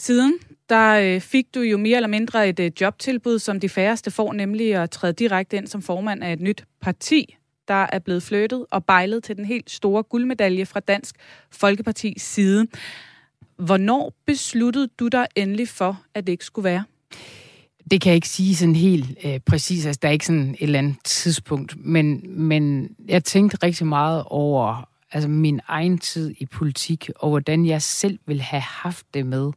Siden, 0.00 0.34
der 0.68 1.00
øh, 1.00 1.20
fik 1.20 1.54
du 1.54 1.60
jo 1.60 1.78
mere 1.78 1.96
eller 1.96 2.08
mindre 2.08 2.48
et 2.48 2.60
øh, 2.60 2.70
jobtilbud, 2.80 3.38
som 3.38 3.60
de 3.60 3.68
færreste 3.68 4.10
får, 4.10 4.32
nemlig 4.32 4.74
at 4.74 4.90
træde 4.90 5.12
direkte 5.12 5.56
ind 5.56 5.66
som 5.66 5.82
formand 5.82 6.22
af 6.22 6.32
et 6.32 6.40
nyt 6.40 6.64
parti, 6.80 7.36
der 7.68 7.86
er 7.92 7.98
blevet 7.98 8.22
flyttet 8.22 8.66
og 8.70 8.84
bejlet 8.84 9.24
til 9.24 9.36
den 9.36 9.44
helt 9.44 9.70
store 9.70 10.02
guldmedalje 10.02 10.66
fra 10.66 10.80
Dansk 10.80 11.16
Folkepartis 11.50 12.22
side. 12.22 12.66
Hvornår 13.58 14.12
besluttede 14.26 14.88
du 14.98 15.08
dig 15.08 15.26
endelig 15.36 15.68
for, 15.68 16.02
at 16.14 16.26
det 16.26 16.32
ikke 16.32 16.44
skulle 16.44 16.64
være? 16.64 16.84
Det 17.90 18.00
kan 18.00 18.10
jeg 18.10 18.14
ikke 18.14 18.28
sige 18.28 18.56
sådan 18.56 18.76
helt 18.76 19.18
øh, 19.24 19.40
præcis. 19.46 19.86
Altså, 19.86 19.98
der 20.02 20.08
er 20.08 20.12
ikke 20.12 20.26
sådan 20.26 20.50
et 20.50 20.56
eller 20.60 20.78
andet 20.78 20.96
tidspunkt. 21.04 21.76
Men, 21.76 22.22
men 22.24 22.90
jeg 23.08 23.24
tænkte 23.24 23.58
rigtig 23.62 23.86
meget 23.86 24.22
over 24.26 24.88
altså, 25.12 25.28
min 25.28 25.60
egen 25.68 25.98
tid 25.98 26.34
i 26.38 26.46
politik, 26.46 27.10
og 27.16 27.28
hvordan 27.28 27.66
jeg 27.66 27.82
selv 27.82 28.18
ville 28.26 28.42
have 28.42 28.60
haft 28.60 29.06
det 29.14 29.26
med, 29.26 29.52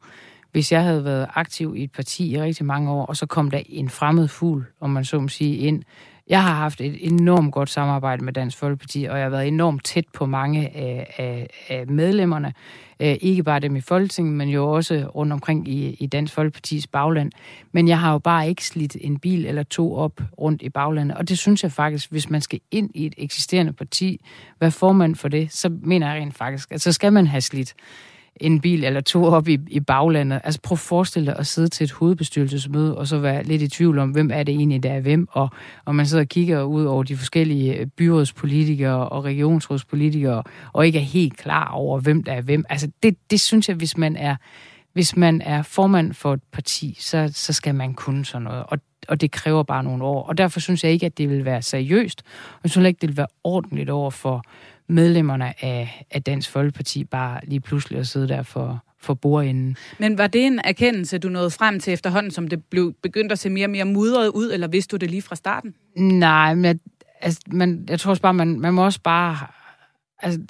hvis 0.52 0.72
jeg 0.72 0.84
havde 0.84 1.06
været 1.06 1.28
aktiv 1.34 1.76
i 1.78 1.84
et 1.84 1.92
parti 1.92 2.32
i 2.32 2.42
rigtig 2.42 2.66
mange 2.66 2.92
år, 2.92 3.06
og 3.06 3.18
så 3.18 3.26
kom 3.26 3.52
der 3.52 3.62
en 3.66 3.90
fremmed 3.90 4.28
fugl, 4.28 4.66
om 4.80 4.90
man 4.90 5.06
så 5.06 5.20
må 5.20 5.28
sige, 5.28 5.58
ind. 5.58 5.84
Jeg 6.32 6.44
har 6.44 6.56
haft 6.56 6.82
et 6.82 7.12
enormt 7.12 7.54
godt 7.54 7.70
samarbejde 7.70 8.24
med 8.24 8.34
Dansk 8.34 8.58
Folkeparti, 8.58 9.04
og 9.04 9.18
jeg 9.18 9.26
har 9.26 9.30
været 9.30 9.48
enormt 9.48 9.84
tæt 9.84 10.06
på 10.14 10.26
mange 10.26 10.76
af, 10.76 11.14
af, 11.18 11.48
af 11.70 11.88
medlemmerne. 11.88 12.54
Øh, 13.00 13.16
ikke 13.22 13.44
bare 13.44 13.60
dem 13.60 13.76
i 13.76 13.82
Folketinget, 13.82 14.34
men 14.34 14.50
jo 14.50 14.72
også 14.72 15.12
rundt 15.16 15.34
omkring 15.34 15.68
i, 15.68 15.98
i 16.00 16.08
Dansk 16.08 16.34
Folkepartis 16.34 16.88
bagland. 16.88 17.32
Men 17.72 17.88
jeg 17.88 18.00
har 18.00 18.12
jo 18.12 18.20
bare 18.20 18.50
ikke 18.50 18.66
slidt 18.66 18.98
en 19.02 19.20
bil 19.20 19.46
eller 19.46 19.64
to 19.64 19.96
op 19.96 20.22
rundt 20.40 20.62
i 20.62 20.70
baglandet. 20.70 21.18
Og 21.18 21.30
det 21.30 21.38
synes 21.38 21.64
jeg 21.64 21.72
faktisk, 21.72 22.12
hvis 22.12 22.30
man 22.30 22.42
skal 22.42 22.60
ind 22.72 22.90
i 22.94 23.06
et 23.06 23.14
eksisterende 23.18 23.74
parti, 23.74 24.26
hvad 24.58 24.72
får 24.72 24.92
man 24.92 25.16
for 25.16 25.28
det, 25.28 25.52
så 25.52 25.70
mener 25.82 26.14
jeg 26.14 26.22
rent 26.22 26.38
faktisk, 26.38 26.72
at 26.72 26.82
så 26.82 26.92
skal 26.92 27.14
man 27.14 27.28
have 27.28 27.42
slidt 27.42 27.74
en 28.36 28.62
bil 28.62 28.84
eller 28.84 29.02
to 29.02 29.24
op 29.24 29.48
i, 29.48 29.60
i 29.68 29.80
baglandet. 29.80 30.42
Altså 30.44 30.60
prøv 30.62 30.76
at 30.76 30.80
forestille 30.80 31.26
dig 31.26 31.40
at 31.40 31.48
sidde 31.48 31.68
til 31.68 31.84
et 31.84 31.92
hovedbestyrelsesmøde, 31.92 32.98
og 32.98 33.08
så 33.08 33.18
være 33.18 33.44
lidt 33.44 33.62
i 33.62 33.68
tvivl 33.68 34.00
om, 34.00 34.10
hvem 34.10 34.30
er 34.34 34.44
det 34.44 34.56
egentlig, 34.56 34.84
der 34.84 34.92
er 34.92 35.00
hvem, 35.00 35.28
og, 35.32 35.50
og 35.86 35.96
man 35.96 36.06
sidder 36.06 36.24
og 36.24 36.28
kigger 36.28 36.64
ud 36.64 36.86
over 36.86 37.04
de 37.04 37.18
forskellige 37.18 37.76
øh, 37.76 37.86
byrådspolitikere 37.86 39.10
og 39.10 39.24
regionsrådspolitikere, 39.24 40.44
og 40.74 40.86
ikke 40.86 41.00
er 41.00 41.04
helt 41.04 41.38
klar 41.38 41.72
over, 41.72 42.00
hvem 42.00 42.24
der 42.24 42.34
er 42.34 42.42
hvem. 42.42 42.66
Altså 42.70 42.92
det, 43.04 43.18
det 43.32 43.40
synes 43.40 43.70
jeg, 43.70 43.76
hvis 43.76 43.98
man 43.98 44.16
er 44.16 44.36
hvis 44.94 45.18
man 45.18 45.42
er 45.42 45.62
formand 45.62 46.14
for 46.14 46.34
et 46.34 46.44
parti, 46.52 46.98
så, 47.00 47.32
så 47.34 47.54
skal 47.54 47.76
man 47.76 47.94
kunne 47.94 48.26
sådan 48.26 48.42
noget. 48.42 48.64
Og, 48.68 48.80
og 49.08 49.22
det 49.22 49.32
kræver 49.32 49.64
bare 49.64 49.84
nogle 49.84 50.04
år. 50.04 50.24
Og 50.24 50.38
derfor 50.38 50.60
synes 50.60 50.84
jeg 50.84 50.92
ikke, 50.92 51.06
at 51.06 51.18
det 51.18 51.30
vil 51.30 51.46
være 51.46 51.62
seriøst. 51.62 52.22
Og 52.54 52.60
jeg 52.64 52.72
synes 52.72 52.88
ikke, 52.88 53.02
det 53.02 53.10
vil 53.10 53.18
være 53.18 53.28
ordentligt 53.44 53.90
over 53.90 54.12
for 54.12 54.44
medlemmerne 54.92 55.64
af, 55.64 56.06
af 56.12 56.24
Dansk 56.24 56.50
Folkeparti 56.50 57.04
bare 57.04 57.40
lige 57.44 57.60
pludselig 57.60 58.00
at 58.00 58.08
sidde 58.08 58.28
der 58.28 58.44
for, 58.44 58.84
for 59.00 59.14
bordenden. 59.14 59.78
Men 60.00 60.18
var 60.18 60.28
det 60.28 60.46
en 60.46 60.60
erkendelse, 60.64 61.18
du 61.18 61.30
nåede 61.30 61.52
frem 61.52 61.80
til 61.80 61.94
efterhånden, 61.94 62.32
som 62.32 62.48
det 62.48 62.64
blev 62.64 62.94
begyndt 63.04 63.32
at 63.32 63.40
se 63.40 63.50
mere 63.50 63.66
og 63.66 63.70
mere 63.70 63.86
mudret 63.86 64.28
ud, 64.28 64.52
eller 64.52 64.68
vidste 64.68 64.92
du 64.92 64.98
det 64.98 65.10
lige 65.10 65.22
fra 65.22 65.36
starten? 65.36 65.74
Nej, 65.96 66.56
men 66.56 66.66
jeg, 66.66 66.76
altså, 67.22 67.42
man, 67.48 67.86
jeg 67.90 68.00
tror 68.00 68.10
også 68.10 68.22
bare, 68.22 68.34
man, 68.34 68.60
man 68.60 68.74
må 68.74 68.86
også 68.86 69.02
bare... 69.04 69.38
Altså, 70.24 70.42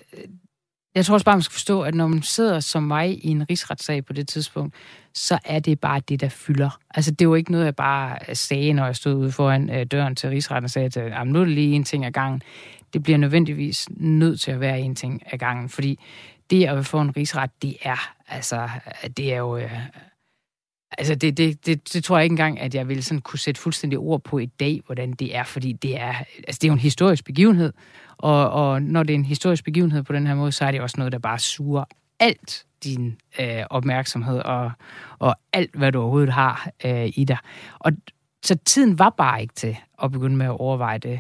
jeg 0.96 1.06
tror 1.06 1.14
også 1.14 1.26
bare, 1.26 1.36
man 1.36 1.42
skal 1.42 1.54
forstå, 1.54 1.82
at 1.82 1.96
når 1.96 2.08
man 2.08 2.22
sidder 2.22 2.60
som 2.60 2.84
mig 2.84 3.26
i 3.26 3.28
en 3.28 3.50
rigsretssag 3.50 4.06
på 4.06 4.14
det 4.14 4.28
tidspunkt, 4.28 4.76
så 5.14 5.40
er 5.46 5.60
det 5.60 5.80
bare 5.80 6.02
det, 6.10 6.22
der 6.22 6.30
fylder. 6.30 6.80
Altså, 6.96 7.12
det 7.12 7.26
jo 7.26 7.36
ikke 7.36 7.52
noget, 7.52 7.66
jeg 7.66 7.76
bare 7.76 8.36
sagde, 8.36 8.74
når 8.74 8.86
jeg 8.86 8.96
stod 8.96 9.14
ude 9.14 9.32
foran 9.32 9.70
øh, 9.70 9.86
døren 9.86 10.16
til 10.16 10.30
rigsretten 10.30 10.64
og 10.64 10.70
sagde, 10.70 11.02
at 11.02 11.28
nu 11.28 11.40
er 11.40 11.46
det 11.46 11.54
lige 11.54 11.76
en 11.76 11.84
ting 11.84 12.06
ad 12.06 12.12
gangen. 12.12 12.42
Det 12.94 13.04
bliver 13.04 13.18
nødvendigvis 13.18 13.90
nødt 13.98 14.40
til 14.40 14.52
at 14.52 14.60
være 14.60 14.80
en 14.80 14.96
ting 14.96 15.22
ad 15.32 15.38
gangen, 15.38 15.70
fordi 15.70 16.00
det 16.50 16.66
at 16.66 16.86
få 16.86 17.02
en 17.02 17.18
rigsret, 17.18 17.50
det 17.62 17.76
er, 17.82 18.14
altså, 18.28 18.70
det 19.18 19.34
er 19.34 19.38
jo... 19.38 19.58
Øh, 19.58 19.80
altså, 20.98 21.16
det, 21.16 21.38
det, 21.38 21.66
det, 21.66 21.94
det 21.94 22.04
tror 22.04 22.18
jeg 22.18 22.24
ikke 22.24 22.34
engang, 22.34 22.60
at 22.60 22.76
jeg 22.76 22.88
ville 22.88 23.04
sådan 23.04 23.22
kunne 23.22 23.40
sætte 23.40 23.62
fuldstændig 23.62 24.00
ord 24.00 24.24
på 24.24 24.38
i 24.38 24.46
dag, 24.46 24.82
hvordan 24.86 25.12
det 25.12 25.36
er, 25.36 25.44
fordi 25.44 25.72
det 25.72 26.00
er, 26.00 26.14
altså, 26.48 26.60
det 26.62 26.64
er 26.64 26.68
jo 26.68 26.74
en 26.74 26.80
historisk 26.80 27.26
begivenhed, 27.26 27.74
og, 28.18 28.50
og 28.50 28.82
når 28.82 29.04
det 29.04 29.14
er 29.14 29.18
en 29.18 29.26
historisk 29.26 29.64
begivenhed 29.64 30.04
på 30.04 30.14
den 30.14 30.28
her 30.28 30.36
måde, 30.36 30.52
så 30.52 30.66
er 30.66 30.72
det 30.72 30.82
også 30.82 30.96
noget, 30.98 31.12
der 31.12 31.20
bare 31.20 31.40
suger 31.40 31.84
alt 32.20 32.66
din 32.84 33.18
øh, 33.40 33.64
opmærksomhed 33.70 34.40
og, 34.40 34.72
og 35.20 35.36
alt, 35.54 35.76
hvad 35.76 35.92
du 35.92 36.02
overhovedet 36.02 36.34
har 36.34 36.70
øh, 36.86 37.12
i 37.16 37.24
dig. 37.24 37.38
Og 37.80 37.92
så 38.44 38.56
tiden 38.66 39.00
var 39.00 39.10
bare 39.10 39.42
ikke 39.42 39.54
til 39.54 39.78
at 40.04 40.12
begynde 40.12 40.36
med 40.36 40.46
at 40.46 40.60
overveje 40.60 40.98
det. 40.98 41.20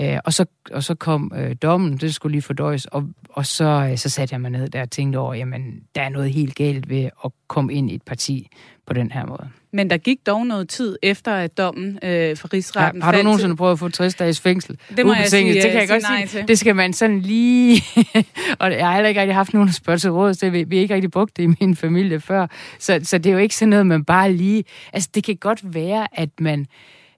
Øh, 0.00 0.18
og, 0.24 0.32
så, 0.32 0.44
og 0.70 0.82
så 0.82 0.94
kom 0.94 1.32
øh, 1.36 1.56
dommen, 1.62 1.96
det 1.96 2.14
skulle 2.14 2.32
lige 2.32 2.42
fordøjes, 2.42 2.86
og, 2.86 3.08
og 3.28 3.46
så, 3.46 3.88
øh, 3.90 3.98
så 3.98 4.08
satte 4.08 4.32
jeg 4.32 4.40
mig 4.40 4.50
ned 4.50 4.68
der 4.68 4.82
og 4.82 4.90
tænkte 4.90 5.16
over, 5.16 5.34
jamen, 5.34 5.80
der 5.94 6.02
er 6.02 6.08
noget 6.08 6.32
helt 6.32 6.54
galt 6.54 6.88
ved 6.88 7.10
at 7.24 7.30
komme 7.48 7.74
ind 7.74 7.90
i 7.90 7.94
et 7.94 8.02
parti 8.02 8.48
på 8.86 8.92
den 8.92 9.10
her 9.10 9.26
måde. 9.26 9.48
Men 9.72 9.90
der 9.90 9.96
gik 9.96 10.18
dog 10.26 10.46
noget 10.46 10.68
tid 10.68 10.96
efter 11.02 11.34
at 11.34 11.58
dommen 11.58 11.98
øh, 12.02 12.36
for 12.36 12.52
rigsretten 12.52 13.00
ja, 13.00 13.04
Har 13.04 13.12
du 13.12 13.22
nogensinde 13.22 13.56
prøvet 13.56 13.72
at 13.72 13.78
få 13.78 13.88
60 13.88 14.14
dages 14.14 14.40
fængsel? 14.40 14.78
Det 14.96 15.06
må 15.06 15.14
jeg 15.14 15.28
sige, 15.28 15.54
det 15.54 15.70
kan 15.70 15.80
jeg 15.80 15.88
godt 15.88 16.02
sige. 16.06 16.26
Til. 16.26 16.48
Det 16.48 16.58
skal 16.58 16.76
man 16.76 16.92
sådan 16.92 17.20
lige... 17.20 17.82
og 18.60 18.72
jeg 18.72 18.86
har 18.86 18.94
heller 18.94 19.08
ikke 19.08 19.20
rigtig 19.20 19.34
haft 19.34 19.54
nogen 19.54 19.72
spørgsmål 19.72 19.98
til 19.98 20.10
råd, 20.10 20.34
så 20.34 20.50
vi, 20.50 20.64
vi 20.64 20.76
har 20.76 20.82
ikke 20.82 20.94
rigtig 20.94 21.10
brugt 21.10 21.36
det 21.36 21.42
i 21.42 21.54
min 21.60 21.76
familie 21.76 22.20
før. 22.20 22.46
Så, 22.78 23.00
så 23.02 23.18
det 23.18 23.30
er 23.30 23.32
jo 23.32 23.38
ikke 23.38 23.56
sådan 23.56 23.70
noget, 23.70 23.86
man 23.86 24.04
bare 24.04 24.32
lige... 24.32 24.64
Altså, 24.92 25.08
det 25.14 25.24
kan 25.24 25.36
godt 25.36 25.74
være, 25.74 26.06
at 26.12 26.30
man 26.40 26.66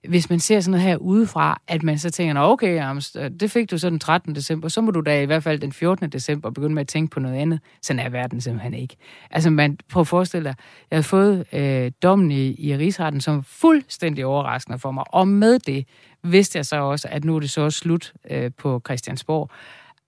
hvis 0.07 0.29
man 0.29 0.39
ser 0.39 0.59
sådan 0.59 0.71
noget 0.71 0.87
her 0.87 0.97
udefra, 0.97 1.61
at 1.67 1.83
man 1.83 1.97
så 1.97 2.09
tænker, 2.09 2.41
okay, 2.41 2.95
det 3.39 3.51
fik 3.51 3.71
du 3.71 3.77
så 3.77 3.89
den 3.89 3.99
13. 3.99 4.35
december, 4.35 4.67
så 4.67 4.81
må 4.81 4.91
du 4.91 5.01
da 5.01 5.21
i 5.21 5.25
hvert 5.25 5.43
fald 5.43 5.59
den 5.59 5.73
14. 5.73 6.09
december 6.09 6.49
begynde 6.49 6.73
med 6.75 6.81
at 6.81 6.87
tænke 6.87 7.11
på 7.11 7.19
noget 7.19 7.35
andet. 7.35 7.59
Sådan 7.81 7.99
er 7.99 8.09
verden 8.09 8.41
simpelthen 8.41 8.73
ikke. 8.73 8.95
Altså, 9.31 9.49
man 9.49 9.77
prøver 9.89 10.01
at 10.01 10.07
forestille 10.07 10.43
dig, 10.43 10.55
jeg 10.91 10.97
har 10.97 11.03
fået 11.03 11.45
øh, 11.53 11.91
dommen 12.03 12.31
i, 12.31 12.55
i 12.67 12.77
rigsretten 12.77 13.21
som 13.21 13.43
fuldstændig 13.43 14.25
overraskende 14.25 14.79
for 14.79 14.91
mig, 14.91 15.03
og 15.07 15.27
med 15.27 15.59
det 15.59 15.85
vidste 16.23 16.57
jeg 16.57 16.65
så 16.65 16.75
også, 16.75 17.07
at 17.11 17.23
nu 17.23 17.35
er 17.35 17.39
det 17.39 17.49
så 17.49 17.61
også 17.61 17.79
slut 17.79 18.13
øh, 18.29 18.51
på 18.57 18.81
Christiansborg. 18.85 19.49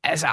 Altså, 0.03 0.27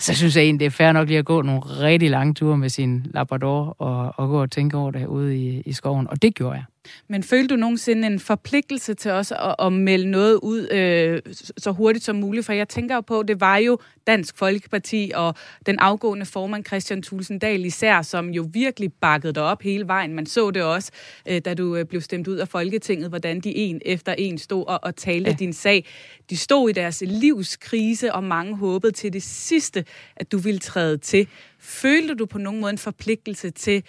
så 0.00 0.14
synes 0.14 0.36
jeg 0.36 0.42
egentlig, 0.42 0.60
det 0.60 0.66
er 0.66 0.70
fair 0.70 0.92
nok 0.92 1.08
lige 1.08 1.18
at 1.18 1.24
gå 1.24 1.42
nogle 1.42 1.60
rigtig 1.60 2.10
lange 2.10 2.34
ture 2.34 2.58
med 2.58 2.68
sin 2.68 3.06
Labrador 3.14 3.76
og, 3.78 4.14
og 4.16 4.28
gå 4.28 4.42
og 4.42 4.50
tænke 4.50 4.76
over 4.76 4.90
det 4.90 5.06
ude 5.06 5.36
i, 5.38 5.60
i 5.60 5.72
skoven. 5.72 6.08
Og 6.08 6.22
det 6.22 6.34
gjorde 6.34 6.54
jeg. 6.54 6.64
Men 7.08 7.22
følte 7.22 7.54
du 7.54 7.60
nogensinde 7.60 8.06
en 8.06 8.20
forpligtelse 8.20 8.94
til 8.94 9.10
os 9.10 9.32
at, 9.32 9.54
at 9.58 9.72
melde 9.72 10.10
noget 10.10 10.38
ud 10.42 10.68
øh, 10.70 11.20
så 11.58 11.70
hurtigt 11.70 12.04
som 12.04 12.16
muligt? 12.16 12.46
For 12.46 12.52
jeg 12.52 12.68
tænker 12.68 12.94
jo 12.94 13.00
på, 13.00 13.22
det 13.22 13.40
var 13.40 13.56
jo 13.56 13.78
Dansk 14.06 14.38
Folkeparti 14.38 15.12
og 15.14 15.34
den 15.66 15.78
afgående 15.78 16.26
formand 16.26 16.66
Christian 16.66 17.02
Tulsendal 17.02 17.64
især, 17.64 18.02
som 18.02 18.30
jo 18.30 18.48
virkelig 18.52 18.92
bakkede 18.92 19.32
dig 19.32 19.42
op 19.42 19.62
hele 19.62 19.86
vejen. 19.86 20.14
Man 20.14 20.26
så 20.26 20.50
det 20.50 20.62
også, 20.62 20.92
øh, 21.28 21.40
da 21.44 21.54
du 21.54 21.76
øh, 21.76 21.84
blev 21.84 22.00
stemt 22.00 22.28
ud 22.28 22.36
af 22.36 22.48
Folketinget, 22.48 23.08
hvordan 23.08 23.40
de 23.40 23.56
en 23.56 23.80
efter 23.84 24.14
en 24.18 24.38
stod 24.38 24.66
og, 24.66 24.80
og 24.82 24.96
talte 24.96 25.30
ja. 25.30 25.36
din 25.36 25.52
sag. 25.52 25.86
De 26.30 26.36
stod 26.36 26.70
i 26.70 26.72
deres 26.72 27.02
livskrise, 27.06 28.12
og 28.12 28.24
mange 28.24 28.56
håbede 28.56 28.92
til 28.92 29.12
det 29.12 29.22
sidste, 29.22 29.84
at 30.16 30.32
du 30.32 30.38
ville 30.38 30.60
træde 30.60 30.98
til. 30.98 31.28
Følte 31.58 32.14
du 32.14 32.26
på 32.26 32.38
nogen 32.38 32.60
måde 32.60 32.70
en 32.70 32.78
forpligtelse 32.78 33.50
til 33.50 33.82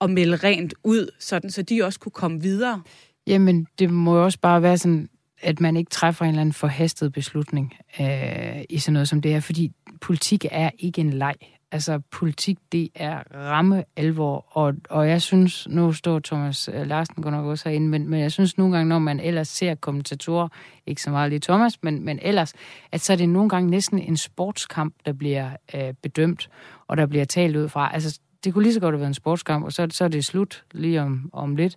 at 0.00 0.10
melde 0.10 0.36
rent 0.36 0.74
ud, 0.84 1.10
sådan 1.18 1.50
så 1.50 1.62
de 1.62 1.82
også 1.82 2.00
kunne 2.00 2.12
komme 2.12 2.42
videre? 2.42 2.82
Jamen, 3.26 3.66
det 3.78 3.90
må 3.90 4.16
jo 4.16 4.24
også 4.24 4.38
bare 4.40 4.62
være 4.62 4.78
sådan, 4.78 5.08
at 5.42 5.60
man 5.60 5.76
ikke 5.76 5.90
træffer 5.90 6.24
en 6.24 6.28
eller 6.28 6.40
anden 6.40 6.52
forhastet 6.52 7.12
beslutning 7.12 7.74
øh, 8.00 8.64
i 8.70 8.78
sådan 8.78 8.92
noget 8.92 9.08
som 9.08 9.20
det 9.20 9.32
her, 9.32 9.40
fordi 9.40 9.72
politik 10.00 10.44
er 10.50 10.70
ikke 10.78 11.00
en 11.00 11.12
leg. 11.12 11.34
Altså, 11.72 12.00
politik, 12.10 12.58
det 12.72 12.88
er 12.94 13.22
ramme 13.34 13.84
alvor, 13.96 14.46
og, 14.56 14.74
og 14.90 15.08
jeg 15.08 15.22
synes, 15.22 15.68
nu 15.68 15.92
står 15.92 16.18
Thomas 16.18 16.70
øh, 16.72 16.86
Larsen 16.86 17.22
godt 17.22 17.34
nok 17.34 17.46
også 17.46 17.68
herinde, 17.68 17.88
men, 17.88 18.08
men 18.08 18.20
jeg 18.20 18.32
synes 18.32 18.58
nogle 18.58 18.76
gange, 18.76 18.88
når 18.88 18.98
man 18.98 19.20
ellers 19.20 19.48
ser 19.48 19.74
kommentatorer, 19.74 20.48
ikke 20.86 21.02
så 21.02 21.10
meget 21.10 21.30
lige 21.30 21.40
Thomas, 21.40 21.82
men, 21.82 22.04
men 22.04 22.18
ellers, 22.22 22.52
at 22.92 23.00
så 23.00 23.12
er 23.12 23.16
det 23.16 23.28
nogle 23.28 23.48
gange 23.48 23.70
næsten 23.70 23.98
en 23.98 24.16
sportskamp, 24.16 24.94
der 25.06 25.12
bliver 25.12 25.50
øh, 25.74 25.94
bedømt, 26.02 26.50
og 26.88 26.96
der 26.96 27.06
bliver 27.06 27.24
talt 27.24 27.56
ud 27.56 27.68
fra. 27.68 27.94
Altså, 27.94 28.20
det 28.44 28.52
kunne 28.52 28.62
lige 28.62 28.74
så 28.74 28.80
godt 28.80 28.92
have 28.92 29.00
været 29.00 29.08
en 29.08 29.14
sportskamp, 29.14 29.64
og 29.64 29.72
så, 29.72 29.86
så 29.90 30.04
er 30.04 30.08
det 30.08 30.24
slut 30.24 30.64
lige 30.72 31.02
om, 31.02 31.30
om 31.32 31.56
lidt, 31.56 31.76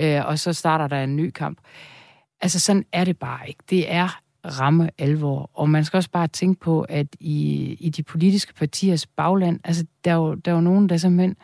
øh, 0.00 0.26
og 0.26 0.38
så 0.38 0.52
starter 0.52 0.88
der 0.88 1.04
en 1.04 1.16
ny 1.16 1.30
kamp. 1.30 1.58
Altså, 2.40 2.60
sådan 2.60 2.84
er 2.92 3.04
det 3.04 3.18
bare 3.18 3.48
ikke. 3.48 3.62
Det 3.70 3.92
er 3.92 4.20
ramme 4.44 4.90
alvor, 4.98 5.50
og 5.54 5.70
man 5.70 5.84
skal 5.84 5.96
også 5.96 6.10
bare 6.10 6.28
tænke 6.28 6.60
på, 6.60 6.82
at 6.82 7.06
i, 7.20 7.76
i 7.80 7.90
de 7.90 8.02
politiske 8.02 8.54
partiers 8.54 9.06
bagland, 9.06 9.60
altså, 9.64 9.84
der 10.04 10.10
er 10.10 10.14
jo, 10.14 10.34
der 10.34 10.50
er 10.50 10.54
jo 10.54 10.60
nogen, 10.60 10.88
der 10.88 10.96
simpelthen 10.96 11.36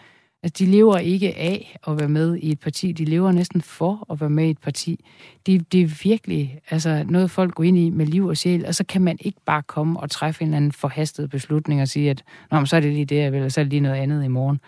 Altså, 0.42 0.64
de 0.64 0.70
lever 0.70 0.98
ikke 0.98 1.34
af 1.34 1.76
at 1.88 1.98
være 1.98 2.08
med 2.08 2.36
i 2.36 2.50
et 2.50 2.60
parti. 2.60 2.92
De 2.92 3.04
lever 3.04 3.32
næsten 3.32 3.62
for 3.62 4.06
at 4.12 4.20
være 4.20 4.30
med 4.30 4.46
i 4.46 4.50
et 4.50 4.58
parti. 4.58 5.04
Det, 5.46 5.72
det 5.72 5.82
er 5.82 6.00
virkelig 6.02 6.60
altså, 6.70 7.04
noget, 7.08 7.30
folk 7.30 7.54
går 7.54 7.64
ind 7.64 7.78
i 7.78 7.90
med 7.90 8.06
liv 8.06 8.26
og 8.26 8.36
sjæl, 8.36 8.66
og 8.66 8.74
så 8.74 8.84
kan 8.84 9.02
man 9.02 9.16
ikke 9.20 9.38
bare 9.46 9.62
komme 9.62 10.00
og 10.00 10.10
træffe 10.10 10.42
en 10.42 10.48
eller 10.48 10.56
anden 10.56 10.72
forhastet 10.72 11.30
beslutning 11.30 11.82
og 11.82 11.88
sige, 11.88 12.10
at 12.10 12.24
Nå, 12.50 12.58
men 12.58 12.66
så 12.66 12.76
er 12.76 12.80
det 12.80 12.92
lige 12.92 13.04
det, 13.04 13.16
jeg 13.16 13.32
vil, 13.32 13.42
og 13.42 13.52
så 13.52 13.60
er 13.60 13.64
det 13.64 13.70
lige 13.70 13.80
noget 13.80 13.96
andet 13.96 14.24
i 14.24 14.28
morgen. 14.28 14.60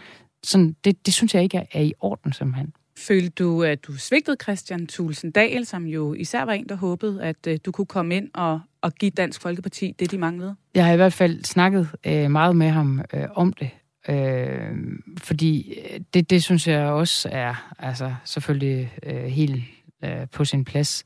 Sådan, 0.42 0.76
det, 0.84 1.06
det 1.06 1.14
synes 1.14 1.34
jeg 1.34 1.42
ikke 1.42 1.56
er, 1.56 1.64
er 1.72 1.82
i 1.82 1.92
orden, 2.00 2.32
simpelthen. 2.32 2.72
Følte 2.98 3.28
du, 3.28 3.62
at 3.62 3.86
du 3.86 3.92
svigtede 3.92 4.36
Christian 4.42 4.86
Thulsen 4.86 5.30
Dahl, 5.30 5.66
som 5.66 5.86
jo 5.86 6.14
især 6.14 6.44
var 6.44 6.52
en, 6.52 6.68
der 6.68 6.74
håbede, 6.74 7.22
at 7.22 7.36
uh, 7.48 7.54
du 7.66 7.72
kunne 7.72 7.86
komme 7.86 8.16
ind 8.16 8.28
og, 8.34 8.60
og 8.80 8.94
give 8.94 9.10
Dansk 9.10 9.40
Folkeparti 9.40 9.94
det, 9.98 10.10
de 10.10 10.18
manglede? 10.18 10.56
Jeg 10.74 10.84
har 10.86 10.92
i 10.92 10.96
hvert 10.96 11.12
fald 11.12 11.44
snakket 11.44 11.88
uh, 12.06 12.30
meget 12.30 12.56
med 12.56 12.68
ham 12.68 13.02
uh, 13.14 13.20
om 13.34 13.52
det, 13.52 13.70
Øh, 14.08 14.70
fordi 15.18 15.78
øh, 15.78 16.00
det, 16.14 16.30
det 16.30 16.42
synes 16.42 16.68
jeg 16.68 16.86
også 16.86 17.28
er 17.32 17.72
altså, 17.78 18.14
selvfølgelig 18.24 18.92
øh, 19.02 19.24
helt 19.24 19.64
øh, 20.04 20.28
på 20.32 20.44
sin 20.44 20.64
plads. 20.64 21.04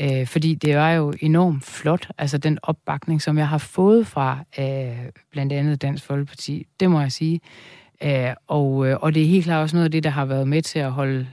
Øh, 0.00 0.26
fordi 0.26 0.54
det 0.54 0.76
var 0.76 0.90
jo 0.90 1.12
enormt 1.20 1.64
flot, 1.64 2.08
altså 2.18 2.38
den 2.38 2.58
opbakning, 2.62 3.22
som 3.22 3.38
jeg 3.38 3.48
har 3.48 3.58
fået 3.58 4.06
fra 4.06 4.38
øh, 4.58 5.12
blandt 5.32 5.52
andet 5.52 5.82
Dansk 5.82 6.04
Folkeparti, 6.04 6.66
det 6.80 6.90
må 6.90 7.00
jeg 7.00 7.12
sige. 7.12 7.40
Øh, 8.02 8.34
og, 8.46 8.86
øh, 8.86 8.96
og 9.00 9.14
det 9.14 9.22
er 9.22 9.26
helt 9.26 9.44
klart 9.44 9.62
også 9.62 9.76
noget 9.76 9.84
af 9.84 9.90
det, 9.90 10.04
der 10.04 10.10
har 10.10 10.24
været 10.24 10.48
med 10.48 10.62
til 10.62 10.78
at 10.78 10.92
holde, 10.92 11.26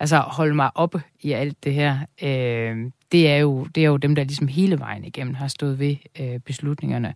altså 0.00 0.18
holde 0.18 0.54
mig 0.54 0.70
oppe 0.74 1.02
i 1.20 1.32
alt 1.32 1.64
det 1.64 1.74
her. 1.74 1.98
Øh, 2.22 2.90
det, 3.12 3.30
er 3.30 3.36
jo, 3.36 3.64
det 3.74 3.80
er 3.80 3.88
jo 3.88 3.96
dem, 3.96 4.14
der 4.14 4.24
ligesom 4.24 4.48
hele 4.48 4.78
vejen 4.78 5.04
igennem 5.04 5.34
har 5.34 5.48
stået 5.48 5.78
ved 5.78 5.96
øh, 6.20 6.38
beslutningerne. 6.38 7.14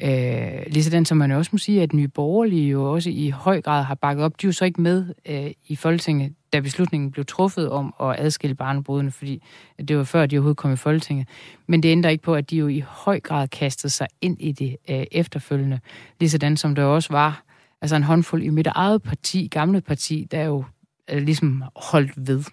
Øh, 0.00 0.62
lige 0.66 0.84
sådan 0.84 1.04
som 1.04 1.18
man 1.18 1.30
også 1.30 1.48
må 1.52 1.58
sige, 1.58 1.82
at 1.82 1.92
Nye 1.92 2.08
Borgerlige 2.08 2.68
jo 2.68 2.92
også 2.92 3.10
i 3.10 3.30
høj 3.30 3.60
grad 3.60 3.84
har 3.84 3.94
bakket 3.94 4.24
op. 4.24 4.42
De 4.42 4.46
er 4.46 4.48
jo 4.48 4.52
så 4.52 4.64
ikke 4.64 4.80
med 4.80 5.14
øh, 5.28 5.50
i 5.66 5.76
Folketinget, 5.76 6.32
da 6.52 6.60
beslutningen 6.60 7.10
blev 7.10 7.24
truffet 7.24 7.70
om 7.70 7.94
at 8.00 8.14
adskille 8.18 8.54
barnebrudene, 8.54 9.10
fordi 9.10 9.42
det 9.88 9.96
var 9.96 10.04
før, 10.04 10.26
de 10.26 10.36
overhovedet 10.36 10.56
kom 10.56 10.72
i 10.72 10.76
Folketinget. 10.76 11.28
Men 11.66 11.82
det 11.82 11.88
ændrer 11.88 12.10
ikke 12.10 12.24
på, 12.24 12.34
at 12.34 12.50
de 12.50 12.56
jo 12.56 12.68
i 12.68 12.80
høj 12.86 13.20
grad 13.20 13.48
kastede 13.48 13.92
sig 13.92 14.06
ind 14.20 14.36
i 14.40 14.52
det 14.52 14.76
øh, 14.90 15.04
efterfølgende. 15.12 15.80
Ligesådan 16.20 16.56
som 16.56 16.74
der 16.74 16.84
også 16.84 17.12
var 17.12 17.44
altså 17.82 17.96
en 17.96 18.02
håndfuld 18.02 18.42
i 18.42 18.48
mit 18.48 18.66
eget 18.66 19.02
parti, 19.02 19.48
gamle 19.50 19.80
parti, 19.80 20.26
der 20.30 20.44
jo 20.44 20.64
øh, 21.10 21.22
ligesom 21.22 21.64
holdt 21.76 22.12
ved. 22.16 22.44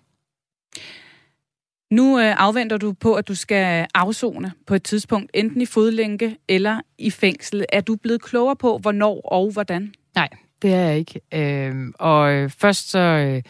Nu 1.91 2.19
øh, 2.19 2.35
afventer 2.37 2.77
du 2.77 2.93
på, 2.93 3.13
at 3.13 3.27
du 3.27 3.35
skal 3.35 3.87
afzone 3.93 4.51
på 4.67 4.75
et 4.75 4.83
tidspunkt, 4.83 5.31
enten 5.33 5.61
i 5.61 5.65
fodlænke 5.65 6.37
eller 6.47 6.81
i 6.97 7.09
fængsel. 7.09 7.65
Er 7.69 7.81
du 7.81 7.95
blevet 7.95 8.21
klogere 8.21 8.55
på, 8.55 8.77
hvornår 8.77 9.21
og 9.21 9.51
hvordan? 9.51 9.93
Nej, 10.15 10.29
det 10.61 10.73
er 10.73 10.79
jeg 10.79 10.97
ikke. 10.97 11.21
Øh, 11.33 11.75
og 11.99 12.33
øh, 12.33 12.49
først 12.49 12.89
så, 12.89 12.99
øh, 12.99 13.41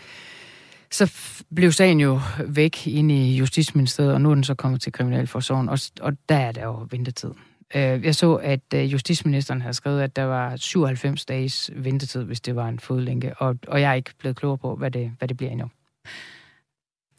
så 0.91 1.13
blev 1.55 1.71
sagen 1.71 1.99
jo 1.99 2.19
væk 2.47 2.87
ind 2.87 3.11
i 3.11 3.37
Justitsministeriet, 3.37 4.13
og 4.13 4.21
nu 4.21 4.29
er 4.29 4.35
den 4.35 4.43
så 4.43 4.55
kommet 4.55 4.81
til 4.81 4.91
Kriminalforsorgen, 4.91 5.69
og, 5.69 5.79
og 6.01 6.13
der 6.29 6.37
er 6.37 6.51
der 6.51 6.63
jo 6.63 6.87
ventetid. 6.91 7.29
Øh, 7.75 8.05
jeg 8.05 8.15
så, 8.15 8.33
at 8.33 8.73
øh, 8.75 8.91
justitsministeren 8.93 9.61
havde 9.61 9.73
skrevet, 9.73 10.01
at 10.01 10.15
der 10.15 10.23
var 10.23 10.55
97 10.55 11.25
dages 11.25 11.71
ventetid, 11.75 12.23
hvis 12.23 12.41
det 12.41 12.55
var 12.55 12.67
en 12.67 12.79
fodlænke, 12.79 13.33
og, 13.37 13.55
og 13.67 13.81
jeg 13.81 13.89
er 13.89 13.93
ikke 13.93 14.11
blevet 14.19 14.37
klogere 14.37 14.57
på, 14.57 14.75
hvad 14.75 14.91
det, 14.91 15.11
hvad 15.17 15.27
det 15.27 15.37
bliver 15.37 15.51
endnu. 15.51 15.69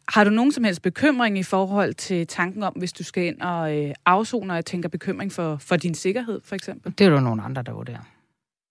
Har 0.07 0.23
du 0.23 0.29
nogen 0.29 0.51
som 0.51 0.63
helst 0.63 0.81
bekymring 0.81 1.37
i 1.37 1.43
forhold 1.43 1.93
til 1.93 2.27
tanken 2.27 2.63
om, 2.63 2.73
hvis 2.73 2.93
du 2.93 3.03
skal 3.03 3.23
ind 3.23 3.41
og 3.41 3.77
øh, 3.77 3.93
afzone, 4.05 4.53
og 4.53 4.55
jeg 4.55 4.65
tænker 4.65 4.89
bekymring 4.89 5.31
for, 5.31 5.57
for 5.57 5.75
din 5.75 5.93
sikkerhed, 5.93 6.41
for 6.43 6.55
eksempel? 6.55 6.93
Det 6.97 7.05
er 7.05 7.09
der 7.09 7.19
nogle 7.19 7.43
andre, 7.43 7.61
der 7.61 7.71
vurderer. 7.71 8.11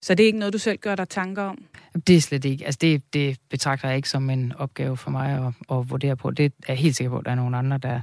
Så 0.02 0.14
det 0.14 0.24
er 0.24 0.26
ikke 0.26 0.38
noget, 0.38 0.52
du 0.52 0.58
selv 0.58 0.78
gør 0.78 0.94
dig 0.94 1.08
tanker 1.08 1.42
om? 1.42 1.58
Det 2.06 2.16
er 2.16 2.20
slet 2.20 2.44
ikke. 2.44 2.64
Altså 2.64 2.78
det, 2.80 3.12
det 3.12 3.38
betragter 3.50 3.88
jeg 3.88 3.96
ikke 3.96 4.08
som 4.08 4.30
en 4.30 4.52
opgave 4.58 4.96
for 4.96 5.10
mig 5.10 5.46
at, 5.46 5.76
at 5.78 5.90
vurdere 5.90 6.16
på. 6.16 6.30
Det 6.30 6.44
er 6.44 6.50
jeg 6.68 6.76
helt 6.76 6.96
sikker 6.96 7.10
på, 7.10 7.18
at 7.18 7.24
der 7.24 7.30
er 7.30 7.34
nogle 7.34 7.56
andre, 7.56 7.78
der, 7.78 8.00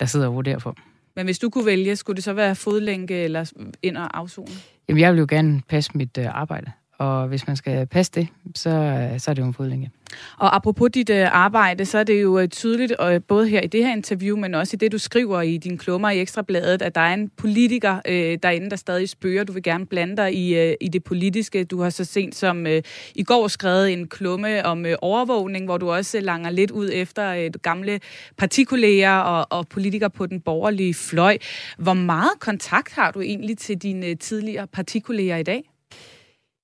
der 0.00 0.06
sidder 0.06 0.26
og 0.26 0.34
vurderer 0.34 0.58
på. 0.58 0.74
Men 1.16 1.24
hvis 1.24 1.38
du 1.38 1.50
kunne 1.50 1.66
vælge, 1.66 1.96
skulle 1.96 2.14
det 2.14 2.24
så 2.24 2.32
være 2.32 2.54
fodlænke 2.54 3.14
eller 3.14 3.52
ind 3.82 3.96
og 3.96 4.18
afzone? 4.18 4.52
Jamen, 4.88 5.00
jeg 5.00 5.12
vil 5.12 5.18
jo 5.18 5.26
gerne 5.28 5.62
passe 5.68 5.90
mit 5.94 6.18
uh, 6.18 6.24
arbejde. 6.26 6.72
Og 6.98 7.28
hvis 7.28 7.46
man 7.46 7.56
skal 7.56 7.86
passe 7.86 8.12
det, 8.14 8.28
så, 8.54 8.70
øh, 8.70 9.20
så 9.20 9.30
er 9.30 9.34
det 9.34 9.42
jo 9.42 9.46
en 9.46 9.54
fodlænke. 9.54 9.90
Og 10.38 10.56
apropos 10.56 10.90
dit 10.94 11.10
øh, 11.10 11.26
arbejde, 11.32 11.84
så 11.84 11.98
er 11.98 12.04
det 12.04 12.22
jo 12.22 12.38
øh, 12.38 12.48
tydeligt, 12.48 12.92
både 13.28 13.48
her 13.48 13.60
i 13.60 13.66
det 13.66 13.86
her 13.86 13.92
interview, 13.92 14.36
men 14.36 14.54
også 14.54 14.76
i 14.76 14.78
det, 14.78 14.92
du 14.92 14.98
skriver 14.98 15.40
i 15.40 15.56
din 15.56 15.78
klummer 15.78 16.10
i 16.10 16.20
Ekstrabladet, 16.20 16.82
at 16.82 16.94
der 16.94 17.00
er 17.00 17.14
en 17.14 17.30
politiker 17.36 18.00
derinde, 18.42 18.70
der 18.70 18.76
stadig 18.76 19.08
spørger. 19.08 19.44
Du 19.44 19.52
vil 19.52 19.62
gerne 19.62 19.86
blande 19.86 20.16
dig 20.16 20.34
i, 20.34 20.74
i 20.80 20.88
det 20.88 21.04
politiske. 21.04 21.64
Du 21.64 21.80
har 21.80 21.90
så 21.90 22.04
sent 22.04 22.34
som 22.34 22.66
i 23.14 23.22
går 23.24 23.48
skrevet 23.48 23.92
en 23.92 24.08
klumme 24.08 24.66
om 24.66 24.86
overvågning, 25.02 25.64
hvor 25.64 25.78
du 25.78 25.90
også 25.90 26.20
langer 26.20 26.50
lidt 26.50 26.70
ud 26.70 26.90
efter 26.92 27.46
uh, 27.46 27.50
gamle 27.62 28.00
partikolleger 28.36 29.18
og, 29.18 29.46
og 29.50 29.68
politikere 29.68 30.10
på 30.10 30.26
den 30.26 30.40
borgerlige 30.40 30.94
fløj. 30.94 31.38
Hvor 31.78 31.94
meget 31.94 32.40
kontakt 32.40 32.94
har 32.94 33.10
du 33.10 33.20
egentlig 33.20 33.58
til 33.58 33.78
dine 33.78 34.14
tidligere 34.14 34.66
partikolleger 34.66 35.36
i 35.36 35.42
dag? 35.42 35.73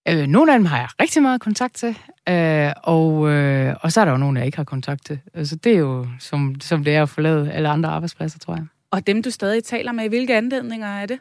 Øh, 0.09 0.27
nogle 0.27 0.53
af 0.53 0.59
dem 0.59 0.67
har 0.67 0.79
jeg 0.79 0.89
rigtig 1.01 1.23
meget 1.23 1.41
kontakt 1.41 1.75
til, 1.75 1.99
øh, 2.29 2.73
og, 2.83 3.31
øh, 3.31 3.75
og 3.81 3.93
så 3.93 4.01
er 4.01 4.05
der 4.05 4.13
jo 4.13 4.19
nogle, 4.19 4.39
jeg 4.39 4.47
ikke 4.47 4.59
har 4.59 4.65
kontakt 4.65 5.05
til. 5.05 5.19
Altså, 5.35 5.57
det 5.57 5.73
er 5.73 5.79
jo 5.79 6.07
som, 6.19 6.61
som 6.61 6.85
det 6.85 6.95
er 6.95 7.03
at 7.03 7.09
forlade 7.09 7.53
alle 7.53 7.69
andre 7.69 7.89
arbejdspladser, 7.89 8.39
tror 8.39 8.55
jeg. 8.55 8.65
Og 8.91 9.07
dem, 9.07 9.23
du 9.23 9.31
stadig 9.31 9.65
taler 9.65 9.93
med, 9.93 10.09
hvilke 10.09 10.37
anledninger 10.37 10.89
er 10.89 11.07
det? 11.07 11.19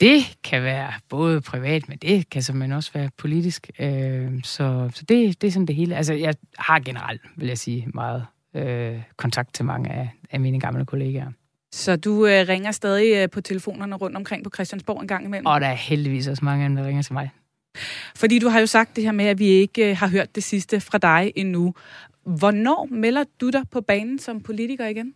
Det 0.00 0.36
kan 0.44 0.62
være 0.62 0.92
både 1.08 1.40
privat, 1.40 1.88
men 1.88 1.98
det 1.98 2.30
kan 2.30 2.42
simpelthen 2.42 2.72
også 2.72 2.90
være 2.94 3.10
politisk. 3.18 3.70
Øh, 3.78 4.30
så 4.44 4.90
så 4.94 5.04
det, 5.08 5.42
det 5.42 5.46
er 5.46 5.50
sådan 5.50 5.66
det 5.66 5.76
hele. 5.76 5.96
Altså, 5.96 6.14
jeg 6.14 6.34
har 6.58 6.78
generelt, 6.78 7.20
vil 7.36 7.48
jeg 7.48 7.58
sige, 7.58 7.88
meget 7.94 8.26
øh, 8.54 9.02
kontakt 9.16 9.54
til 9.54 9.64
mange 9.64 9.90
af, 9.90 10.08
af 10.30 10.40
mine 10.40 10.60
gamle 10.60 10.86
kollegaer. 10.86 11.30
Så 11.72 11.96
du 11.96 12.26
øh, 12.26 12.48
ringer 12.48 12.72
stadig 12.72 13.16
øh, 13.16 13.30
på 13.30 13.40
telefonerne 13.40 13.96
rundt 13.96 14.16
omkring 14.16 14.44
på 14.44 14.50
Christiansborg 14.54 15.00
en 15.00 15.08
gang 15.08 15.24
imellem? 15.24 15.46
Og 15.46 15.60
der 15.60 15.66
er 15.66 15.74
heldigvis 15.74 16.28
også 16.28 16.44
mange 16.44 16.64
af 16.64 16.68
dem, 16.68 16.76
der 16.76 16.84
ringer 16.84 17.02
til 17.02 17.12
mig. 17.12 17.30
Fordi 18.16 18.38
du 18.38 18.48
har 18.48 18.60
jo 18.60 18.66
sagt 18.66 18.96
det 18.96 19.04
her 19.04 19.12
med, 19.12 19.24
at 19.24 19.38
vi 19.38 19.46
ikke 19.46 19.90
øh, 19.90 19.96
har 19.96 20.08
hørt 20.08 20.34
det 20.34 20.42
sidste 20.42 20.80
fra 20.80 20.98
dig 20.98 21.32
endnu. 21.36 21.74
Hvornår 22.24 22.88
melder 22.90 23.24
du 23.40 23.50
dig 23.50 23.62
på 23.70 23.80
banen 23.80 24.18
som 24.18 24.40
politiker 24.40 24.86
igen? 24.86 25.14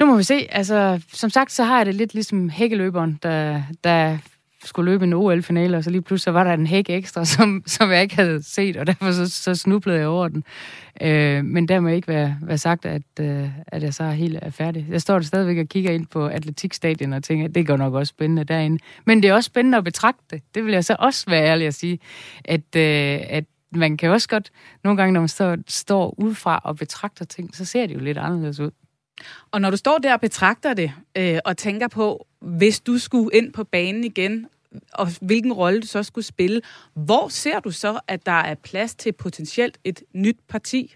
Nu 0.00 0.06
må 0.06 0.16
vi 0.16 0.22
se. 0.22 0.46
Altså, 0.50 1.00
som 1.12 1.30
sagt, 1.30 1.52
så 1.52 1.64
har 1.64 1.76
jeg 1.76 1.86
det 1.86 1.94
lidt 1.94 2.14
ligesom 2.14 2.48
hækkeløberen, 2.48 3.18
der, 3.22 3.62
der 3.84 4.18
skulle 4.64 4.90
løbe 4.90 5.04
en 5.04 5.12
OL-finale, 5.12 5.76
og 5.76 5.84
så 5.84 5.90
lige 5.90 6.02
pludselig 6.02 6.24
så 6.24 6.30
var 6.30 6.44
der 6.44 6.52
en 6.52 6.66
hæk 6.66 6.90
ekstra, 6.90 7.24
som, 7.34 7.62
som 7.66 7.90
jeg 7.90 8.02
ikke 8.02 8.16
havde 8.16 8.42
set, 8.42 8.76
og 8.76 8.86
derfor 8.86 9.12
så, 9.12 9.28
så 9.30 9.54
snublede 9.54 9.98
jeg 9.98 10.06
over 10.06 10.28
den. 10.28 10.44
Øh, 11.02 11.44
men 11.44 11.68
der 11.68 11.80
må 11.80 11.88
ikke 11.88 12.08
være, 12.08 12.36
være 12.42 12.58
sagt, 12.58 12.86
at, 12.86 13.02
øh, 13.20 13.48
at 13.66 13.82
jeg 13.82 13.94
så 13.94 14.04
er 14.04 14.12
helt 14.12 14.38
er 14.42 14.50
færdig. 14.50 14.86
Jeg 14.90 15.00
står 15.00 15.14
der 15.14 15.24
stadigvæk 15.24 15.58
og 15.58 15.68
kigger 15.68 15.90
ind 15.90 16.06
på 16.06 16.26
atletikstadion 16.26 17.12
og 17.12 17.22
tænker, 17.22 17.44
at 17.44 17.54
det 17.54 17.66
går 17.66 17.76
nok 17.76 17.94
også 17.94 18.10
spændende 18.10 18.44
derinde. 18.44 18.78
Men 19.04 19.22
det 19.22 19.28
er 19.28 19.34
også 19.34 19.46
spændende 19.46 19.78
at 19.78 19.84
betragte 19.84 20.22
det. 20.30 20.42
Det 20.54 20.64
vil 20.64 20.72
jeg 20.72 20.84
så 20.84 20.96
også 20.98 21.24
være 21.30 21.44
ærlig 21.44 21.66
at 21.66 21.74
sige, 21.74 21.98
at, 22.44 22.76
øh, 22.76 23.20
at 23.28 23.44
man 23.74 23.96
kan 23.96 24.10
også 24.10 24.28
godt, 24.28 24.50
nogle 24.84 24.96
gange 24.96 25.12
når 25.12 25.20
man 25.20 25.28
står, 25.28 25.56
står 25.68 26.14
udefra 26.18 26.60
og 26.64 26.76
betragter 26.76 27.24
ting, 27.24 27.56
så 27.56 27.64
ser 27.64 27.86
det 27.86 27.94
jo 27.94 28.00
lidt 28.00 28.18
anderledes 28.18 28.60
ud. 28.60 28.70
Og 29.50 29.60
når 29.60 29.70
du 29.70 29.76
står 29.76 29.98
der 29.98 30.12
og 30.14 30.20
betragter 30.20 30.74
det, 30.74 30.92
øh, 31.16 31.38
og 31.44 31.56
tænker 31.56 31.88
på, 31.88 32.26
hvis 32.40 32.80
du 32.80 32.98
skulle 32.98 33.30
ind 33.32 33.52
på 33.52 33.64
banen 33.64 34.04
igen, 34.04 34.46
og 34.92 35.08
hvilken 35.20 35.52
rolle 35.52 35.80
du 35.80 35.86
så 35.86 36.02
skulle 36.02 36.24
spille, 36.24 36.60
hvor 36.94 37.28
ser 37.28 37.60
du 37.60 37.70
så, 37.70 38.00
at 38.08 38.26
der 38.26 38.32
er 38.32 38.54
plads 38.54 38.94
til 38.94 39.12
potentielt 39.12 39.78
et 39.84 40.02
nyt 40.14 40.38
parti? 40.48 40.94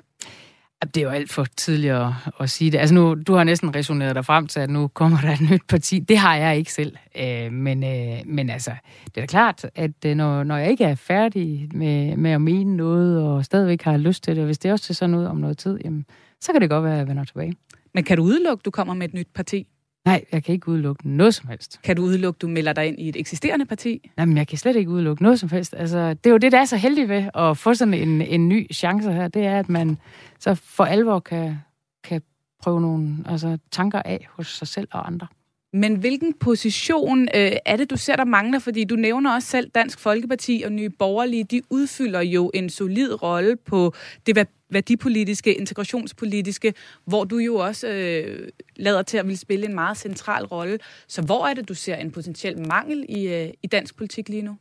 Det 0.95 0.97
er 0.97 1.03
jo 1.03 1.11
alt 1.11 1.33
for 1.33 1.45
tidligt 1.57 1.93
at, 1.93 2.13
at 2.41 2.51
sige 2.51 2.71
det. 2.71 2.79
Altså 2.79 2.95
nu, 2.95 3.15
du 3.15 3.35
har 3.35 3.45
næsten 3.45 3.75
resoneret 3.75 4.15
dig 4.15 4.25
frem 4.25 4.47
til, 4.47 4.61
at 4.61 4.71
nu 4.71 4.89
kommer 4.89 5.21
der 5.21 5.33
et 5.33 5.51
nyt 5.51 5.63
parti. 5.69 5.99
Det 5.99 6.19
har 6.19 6.37
jeg 6.37 6.57
ikke 6.57 6.73
selv. 6.73 6.97
Øh, 7.19 7.53
men, 7.53 7.85
øh, 7.85 8.19
men 8.27 8.51
altså, 8.51 8.71
det 9.05 9.17
er 9.17 9.21
da 9.21 9.27
klart, 9.27 9.67
at 9.75 10.05
øh, 10.07 10.15
når, 10.15 10.43
når 10.43 10.57
jeg 10.57 10.71
ikke 10.71 10.85
er 10.85 10.95
færdig 10.95 11.69
med, 11.75 12.17
med 12.17 12.31
at 12.31 12.41
mene 12.41 12.77
noget, 12.77 13.23
og 13.23 13.45
stadigvæk 13.45 13.83
har 13.83 13.97
lyst 13.97 14.25
til 14.25 14.37
det, 14.37 14.43
og 14.43 14.47
hvis 14.47 14.59
det 14.59 14.73
også 14.73 14.85
ser 14.85 14.95
sådan 14.95 15.15
ud 15.15 15.25
om 15.25 15.37
noget 15.37 15.59
tid, 15.59 15.79
jamen, 15.85 16.07
så 16.41 16.53
kan 16.53 16.61
det 16.61 16.71
godt 16.71 16.85
være, 16.85 16.93
at 16.93 16.99
jeg 16.99 17.09
vender 17.09 17.25
tilbage. 17.25 17.55
Men 17.95 18.05
kan 18.05 18.17
du 18.17 18.23
udelukke, 18.23 18.61
at 18.61 18.65
du 18.65 18.71
kommer 18.71 18.95
med 18.95 19.09
et 19.09 19.15
nyt 19.15 19.29
parti? 19.35 19.67
Nej, 20.07 20.25
jeg 20.33 20.45
kan 20.45 20.53
ikke 20.53 20.69
udelukke 20.69 21.09
noget 21.09 21.35
som 21.35 21.49
helst. 21.49 21.81
Kan 21.83 21.97
du 21.97 22.03
udelukke, 22.03 22.39
du 22.39 22.49
melder 22.49 22.73
dig 22.73 22.87
ind 22.87 23.01
i 23.01 23.09
et 23.09 23.17
eksisterende 23.17 23.67
parti? 23.67 24.11
Nej, 24.17 24.27
men 24.27 24.37
jeg 24.37 24.49
kan 24.49 24.59
slet 24.59 24.77
ikke 24.77 24.91
udelukke 24.91 25.23
noget 25.23 25.41
som 25.41 25.49
helst. 25.49 25.75
Altså, 25.79 26.09
det 26.09 26.27
er 26.27 26.31
jo 26.31 26.37
det, 26.37 26.53
der 26.53 26.61
er 26.61 26.65
så 26.65 26.77
heldigt 26.77 27.09
ved 27.09 27.25
at 27.35 27.59
få 27.59 27.75
sådan 27.75 27.95
en, 27.95 28.23
en 28.23 28.49
ny 28.49 28.75
chance 28.75 29.13
her. 29.13 29.29
Det 29.29 29.45
er, 29.47 29.59
at 29.59 29.69
man 29.69 29.99
så 30.39 30.55
for 30.55 30.85
alvor 30.85 31.19
kan, 31.19 31.59
kan 32.05 32.23
prøve 32.63 32.81
nogle 32.81 33.17
altså, 33.27 33.59
tanker 33.73 34.03
af 34.03 34.27
hos 34.31 34.47
sig 34.47 34.69
selv 34.69 34.89
og 34.93 35.07
andre. 35.07 35.27
Men 35.73 35.97
hvilken 35.97 36.35
position 36.35 37.23
øh, 37.23 37.53
er 37.67 37.77
det, 37.77 37.91
du 37.91 37.97
ser, 37.97 38.17
der 38.17 38.25
mangler? 38.25 38.59
Fordi 38.59 38.85
du 38.85 38.97
nævner 38.97 39.35
også 39.35 39.49
selv 39.49 39.71
Dansk 39.75 39.99
Folkeparti 39.99 40.63
og 40.67 40.73
Nye 40.73 40.91
Borgerlige. 40.91 41.45
De 41.45 41.63
udfylder 41.71 42.21
jo 42.21 42.51
en 42.55 42.71
solid 42.71 43.23
rolle 43.23 43.57
på 43.57 43.95
det 44.27 44.35
værdipolitiske, 44.71 45.55
integrationspolitiske, 45.55 46.75
hvor 47.05 47.25
du 47.25 47.39
jo 47.39 47.55
også 47.57 47.89
øh, 47.89 48.49
lader 48.77 49.03
til 49.03 49.19
at 49.19 49.27
ville 49.27 49.39
spille 49.39 49.67
en 49.67 49.75
meget 49.75 49.97
central 49.97 50.45
rolle. 50.45 50.79
Så 51.09 51.23
hvor 51.23 51.47
er 51.47 51.55
det, 51.55 51.69
du 51.69 51.75
ser 51.75 51.97
en 51.97 52.11
potentiel 52.11 52.67
mangel 52.67 53.07
i, 53.09 53.29
øh, 53.29 53.49
i 53.63 53.67
dansk 53.67 53.97
politik 53.97 54.29
lige 54.29 54.43
nu? 54.43 54.57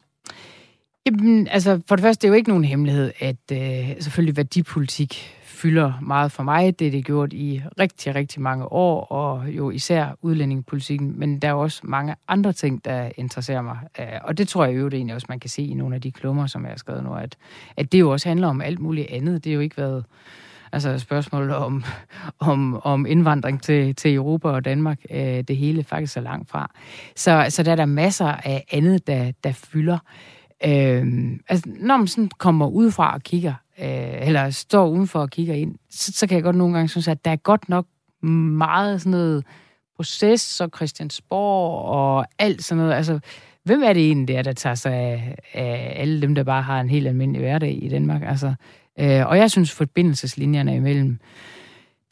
Jamen, 1.05 1.47
altså, 1.47 1.81
for 1.87 1.95
det 1.95 2.03
første, 2.03 2.21
det 2.21 2.27
er 2.27 2.29
jo 2.29 2.35
ikke 2.35 2.49
nogen 2.49 2.65
hemmelighed, 2.65 3.11
at 3.19 3.35
øh, 3.51 3.95
selvfølgelig 3.99 4.37
værdipolitik 4.37 5.37
fylder 5.55 5.93
meget 6.01 6.31
for 6.31 6.43
mig. 6.43 6.79
Det 6.79 6.87
er 6.87 6.91
det 6.91 7.05
gjort 7.05 7.33
i 7.33 7.61
rigtig, 7.79 8.15
rigtig 8.15 8.41
mange 8.41 8.65
år, 8.71 9.03
og 9.03 9.49
jo 9.49 9.69
især 9.69 10.17
udlændingepolitikken. 10.21 11.19
Men 11.19 11.39
der 11.39 11.47
er 11.47 11.53
også 11.53 11.81
mange 11.83 12.15
andre 12.27 12.53
ting, 12.53 12.85
der 12.85 13.09
interesserer 13.17 13.61
mig. 13.61 13.77
Øh, 13.99 14.05
og 14.23 14.37
det 14.37 14.47
tror 14.47 14.65
jeg 14.65 14.77
jo 14.77 14.85
det 14.85 14.93
egentlig 14.93 15.15
også, 15.15 15.27
man 15.29 15.39
kan 15.39 15.49
se 15.49 15.61
i 15.61 15.73
nogle 15.73 15.95
af 15.95 16.01
de 16.01 16.11
klummer, 16.11 16.47
som 16.47 16.63
jeg 16.63 16.71
har 16.71 16.77
skrevet 16.77 17.03
nu, 17.03 17.13
at, 17.13 17.35
at 17.77 17.91
det 17.91 17.99
jo 17.99 18.11
også 18.11 18.29
handler 18.29 18.47
om 18.47 18.61
alt 18.61 18.79
muligt 18.79 19.07
andet. 19.09 19.43
Det 19.43 19.49
er 19.49 19.53
jo 19.53 19.59
ikke 19.59 19.77
været 19.77 20.05
altså 20.71 20.99
spørgsmålet 20.99 21.55
om, 21.55 21.83
om, 22.51 22.81
om 22.83 23.05
indvandring 23.05 23.61
til, 23.61 23.95
til 23.95 24.13
Europa 24.13 24.47
og 24.47 24.65
Danmark, 24.65 24.99
øh, 25.11 25.43
det 25.47 25.57
hele 25.57 25.83
faktisk 25.83 26.13
så 26.13 26.21
langt 26.21 26.49
fra. 26.49 26.71
Så, 27.15 27.45
så 27.49 27.63
der 27.63 27.71
er 27.71 27.75
der 27.75 27.85
masser 27.85 28.27
af 28.27 28.65
andet, 28.71 29.07
der, 29.07 29.31
der 29.43 29.51
fylder. 29.51 29.97
Øh, 30.65 31.31
altså, 31.49 31.69
når 31.79 31.97
man 31.97 32.07
sådan 32.07 32.29
kommer 32.37 32.67
udefra 32.67 33.13
og 33.13 33.21
kigger, 33.21 33.53
øh, 33.81 34.27
eller 34.27 34.49
står 34.49 34.87
udenfor 34.87 35.19
og 35.19 35.29
kigger 35.29 35.53
ind, 35.53 35.75
så, 35.89 36.11
så 36.11 36.27
kan 36.27 36.35
jeg 36.35 36.43
godt 36.43 36.55
nogle 36.55 36.73
gange 36.73 36.89
synes, 36.89 37.07
at 37.07 37.25
der 37.25 37.31
er 37.31 37.35
godt 37.35 37.69
nok 37.69 37.85
meget 38.21 39.01
sådan 39.01 39.11
noget 39.11 39.45
proces 39.95 40.61
og 40.61 40.69
Christiansborg 40.75 41.85
og 41.85 42.25
alt 42.39 42.63
sådan 42.63 42.83
noget. 42.83 42.93
Altså, 42.93 43.19
hvem 43.63 43.83
er 43.83 43.93
det 43.93 44.05
egentlig 44.05 44.27
der, 44.27 44.41
der 44.41 44.53
tager 44.53 44.75
sig 44.75 44.93
af, 44.93 45.37
af 45.53 45.93
alle 45.95 46.21
dem, 46.21 46.35
der 46.35 46.43
bare 46.43 46.61
har 46.61 46.81
en 46.81 46.89
helt 46.89 47.07
almindelig 47.07 47.41
hverdag 47.41 47.83
i 47.83 47.89
Danmark? 47.89 48.21
Altså, 48.25 48.53
øh, 48.99 49.27
og 49.27 49.37
jeg 49.37 49.51
synes, 49.51 49.71
forbindelseslinjerne 49.71 50.75
imellem 50.75 51.19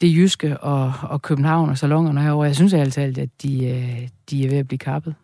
det 0.00 0.16
jyske 0.16 0.58
og, 0.58 0.92
og 1.02 1.22
København 1.22 1.70
og 1.70 1.78
salongerne 1.78 2.22
herovre, 2.22 2.46
jeg 2.46 2.56
synes 2.56 2.74
altid, 2.74 3.18
at 3.18 3.30
de, 3.42 3.66
øh, 3.66 4.08
de 4.30 4.44
er 4.44 4.50
ved 4.50 4.58
at 4.58 4.68
blive 4.68 4.78
kappet. 4.78 5.14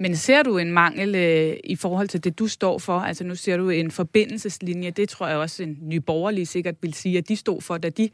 Men 0.00 0.16
ser 0.16 0.42
du 0.42 0.58
en 0.58 0.72
mangel 0.72 1.14
øh, 1.14 1.56
i 1.64 1.76
forhold 1.76 2.08
til 2.08 2.24
det, 2.24 2.38
du 2.38 2.48
står 2.48 2.78
for? 2.78 2.98
Altså 2.98 3.24
nu 3.24 3.34
ser 3.34 3.56
du 3.56 3.70
en 3.70 3.90
forbindelseslinje. 3.90 4.90
Det 4.90 5.08
tror 5.08 5.28
jeg 5.28 5.36
også 5.36 5.62
en 5.62 5.78
ny 5.82 5.96
borgerlig 5.96 6.48
sikkert 6.48 6.74
vil 6.82 6.94
sige, 6.94 7.18
at 7.18 7.28
de 7.28 7.36
stod 7.36 7.60
for, 7.60 7.78
da 7.78 7.88
de 7.88 8.10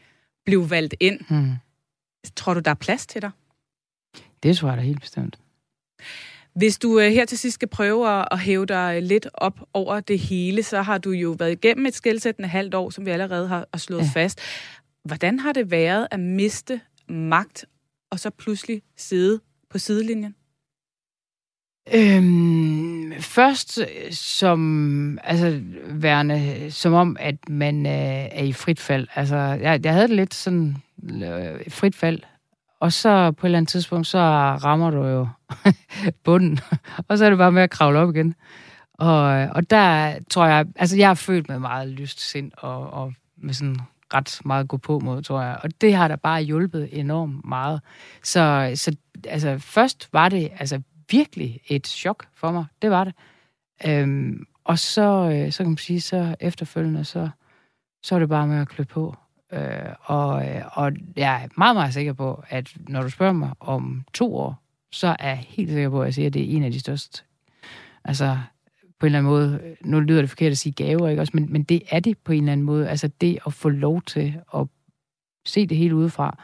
blev 0.47 0.71
valgt 0.71 0.95
ind. 1.01 1.21
Hmm. 1.29 1.53
Tror 2.37 2.55
du, 2.55 2.61
der 2.61 2.71
er 2.71 2.75
plads 2.75 3.07
til 3.07 3.23
dig? 3.23 3.31
Det 4.43 4.57
tror 4.57 4.69
jeg 4.69 4.79
da 4.79 4.83
helt 4.83 5.01
bestemt. 5.01 5.39
Hvis 6.55 6.79
du 6.79 7.01
øh, 7.01 7.11
her 7.11 7.25
til 7.25 7.39
sidst 7.39 7.55
skal 7.55 7.69
prøve 7.69 8.33
at 8.33 8.39
hæve 8.39 8.67
dig 8.67 9.03
lidt 9.03 9.27
op 9.35 9.61
over 9.73 10.01
det 10.01 10.19
hele, 10.19 10.63
så 10.63 10.83
har 10.83 10.99
du 10.99 11.11
jo 11.11 11.37
været 11.39 11.53
igennem 11.53 11.87
et 11.87 11.95
skældsættende 11.95 12.49
halvt 12.49 12.75
år, 12.75 12.91
som 12.91 13.07
vi 13.07 13.11
allerede 13.11 13.49
har 13.49 13.77
slået 13.77 14.01
ja. 14.01 14.11
fast. 14.15 14.41
Hvordan 15.05 15.39
har 15.39 15.53
det 15.53 15.71
været 15.71 16.09
at 16.11 16.21
miste 16.21 16.81
magt, 17.09 17.65
og 18.11 18.21
så 18.21 18.31
pludselig 18.31 18.83
sidde 18.97 19.41
på 19.71 19.79
sidelinjen? 19.79 20.35
Øhm, 21.93 23.13
først 23.21 23.79
øh, 23.79 24.13
som, 24.13 25.19
altså, 25.25 25.61
værende, 25.89 26.61
øh, 26.65 26.71
som 26.71 26.93
om, 26.93 27.17
at 27.21 27.49
man 27.49 27.87
øh, 27.87 27.93
er 27.93 28.43
i 28.43 28.53
frit 28.53 28.81
fald. 28.81 29.09
Altså, 29.15 29.37
jeg, 29.37 29.81
jeg 29.85 29.93
havde 29.93 30.09
det 30.09 30.17
lidt 30.17 30.35
sådan 30.35 30.77
øh, 31.03 31.71
frit 31.71 31.95
fald. 31.95 32.21
Og 32.81 32.93
så 32.93 33.31
på 33.31 33.47
et 33.47 33.49
eller 33.49 33.59
andet 33.59 33.69
tidspunkt, 33.69 34.07
så 34.07 34.19
rammer 34.65 34.91
du 34.91 35.05
jo 35.05 35.29
bunden, 36.25 36.61
og 37.09 37.19
så 37.19 37.25
er 37.25 37.31
det 37.31 37.39
bare 37.39 37.53
med 37.53 37.63
at 37.63 37.71
kravle 37.71 37.99
op 37.99 38.15
igen. 38.15 38.35
Og, 38.95 39.41
øh, 39.41 39.49
og 39.55 39.71
der 39.71 40.15
tror 40.31 40.47
jeg, 40.47 40.67
altså 40.77 40.97
jeg 40.97 41.11
er 41.11 41.15
født 41.15 41.49
med 41.49 41.59
meget 41.59 41.89
lyst 41.89 42.31
sind, 42.31 42.53
og, 42.57 42.91
og 42.91 43.13
med 43.37 43.55
sådan 43.55 43.79
ret 44.15 44.41
meget 44.45 44.69
gå 44.69 44.77
på 44.77 44.99
mod, 44.99 45.23
tror 45.23 45.43
jeg. 45.43 45.59
Og 45.63 45.81
det 45.81 45.95
har 45.95 46.09
da 46.09 46.17
bare 46.17 46.43
hjulpet 46.43 46.89
enormt 46.93 47.45
meget. 47.45 47.81
Så, 48.23 48.73
så 48.75 48.97
altså, 49.29 49.59
først 49.59 50.09
var 50.13 50.29
det 50.29 50.51
altså 50.59 50.81
virkelig 51.11 51.61
et 51.69 51.87
chok 51.87 52.27
for 52.35 52.53
mig. 52.53 52.65
Det 52.83 52.91
var 52.91 53.05
det. 53.05 53.15
Øhm, 53.87 54.47
og 54.65 54.79
så, 54.79 55.31
øh, 55.31 55.53
så 55.53 55.59
kan 55.63 55.71
man 55.71 55.77
sige, 55.77 56.01
så 56.01 56.37
efterfølgende, 56.41 57.05
så, 57.05 57.29
så 58.03 58.15
er 58.15 58.19
det 58.19 58.29
bare 58.29 58.47
med 58.47 58.61
at 58.61 58.69
klø 58.69 58.85
på. 58.85 59.17
Øh, 59.53 59.95
og, 60.01 60.49
øh, 60.49 60.63
og 60.73 60.93
jeg 61.17 61.45
er 61.45 61.49
meget, 61.57 61.77
meget 61.77 61.95
sikker 61.95 62.13
på, 62.13 62.45
at 62.49 62.73
når 62.89 63.03
du 63.03 63.11
spørger 63.11 63.33
mig 63.33 63.53
om 63.61 64.05
to 64.15 64.37
år, 64.37 64.63
så 64.93 65.17
er 65.19 65.29
jeg 65.29 65.45
helt 65.49 65.71
sikker 65.71 65.91
på, 65.91 66.03
at 66.03 66.07
jeg 66.07 66.15
siger, 66.15 66.27
at 66.27 66.35
det 66.35 66.43
er 66.43 66.57
en 66.57 66.63
af 66.63 66.73
de 66.73 66.81
største 66.81 67.23
altså, 68.05 68.39
på 69.01 69.07
en 69.07 69.15
eller 69.15 69.19
anden 69.19 69.33
måde, 69.33 69.77
nu 69.85 70.01
lyder 70.01 70.21
det 70.21 70.31
forkert 70.31 70.53
at 70.53 70.59
sige 70.59 70.73
gaver, 70.73 71.09
ikke 71.09 71.23
også, 71.23 71.31
men, 71.35 71.53
men 71.53 71.63
det 71.63 71.83
er 71.91 72.01
det 72.01 72.19
på 72.19 72.33
en 72.33 72.39
eller 72.39 72.53
anden 72.53 72.67
måde. 72.67 72.89
Altså 72.89 73.11
det 73.21 73.39
at 73.47 73.53
få 73.53 73.69
lov 73.69 74.03
til 74.03 74.41
at 74.55 74.67
se 75.45 75.67
det 75.67 75.77
hele 75.77 75.95
udefra 75.95 76.39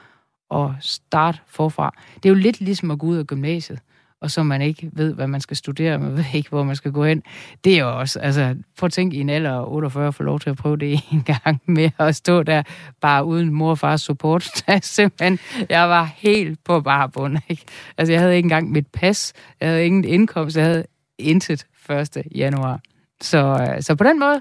og 0.48 0.74
starte 0.80 1.38
forfra. 1.46 1.94
Det 2.14 2.24
er 2.24 2.28
jo 2.28 2.34
lidt 2.34 2.60
ligesom 2.60 2.90
at 2.90 2.98
gå 2.98 3.06
ud 3.06 3.16
af 3.16 3.26
gymnasiet, 3.26 3.80
og 4.20 4.30
så 4.30 4.42
man 4.42 4.62
ikke 4.62 4.90
ved, 4.92 5.14
hvad 5.14 5.26
man 5.26 5.40
skal 5.40 5.56
studere, 5.56 5.98
man 5.98 6.16
ved 6.16 6.24
ikke, 6.34 6.48
hvor 6.48 6.62
man 6.62 6.76
skal 6.76 6.92
gå 6.92 7.04
hen. 7.04 7.22
Det 7.64 7.74
er 7.74 7.78
jo 7.78 7.98
også, 7.98 8.20
altså, 8.20 8.56
prøv 8.78 8.86
at 8.86 8.92
tænke 8.92 9.16
i 9.16 9.20
en 9.20 9.28
alder 9.28 9.52
af 9.52 9.64
48 9.66 10.12
få 10.12 10.22
lov 10.22 10.40
til 10.40 10.50
at 10.50 10.56
prøve 10.56 10.76
det 10.76 11.00
en 11.12 11.22
gang 11.22 11.60
med 11.66 11.90
at 11.98 12.16
stå 12.16 12.42
der 12.42 12.62
bare 13.00 13.24
uden 13.24 13.54
mor 13.54 13.70
og 13.70 13.78
fars 13.78 14.00
support. 14.00 14.50
Simpelthen, 14.82 15.38
jeg 15.68 15.88
var 15.88 16.04
helt 16.16 16.64
på 16.64 16.80
bare 16.80 17.08
bund, 17.08 17.38
ikke? 17.48 17.64
Altså, 17.98 18.12
jeg 18.12 18.20
havde 18.20 18.36
ikke 18.36 18.46
engang 18.46 18.70
mit 18.70 18.86
pas, 18.86 19.32
jeg 19.60 19.68
havde 19.68 19.86
ingen 19.86 20.04
indkomst, 20.04 20.56
jeg 20.56 20.64
havde 20.64 20.84
intet 21.18 21.66
1. 21.90 22.16
januar. 22.34 22.80
Så, 23.20 23.66
øh, 23.76 23.82
så 23.82 23.94
på 23.94 24.04
den 24.04 24.20
måde, 24.20 24.40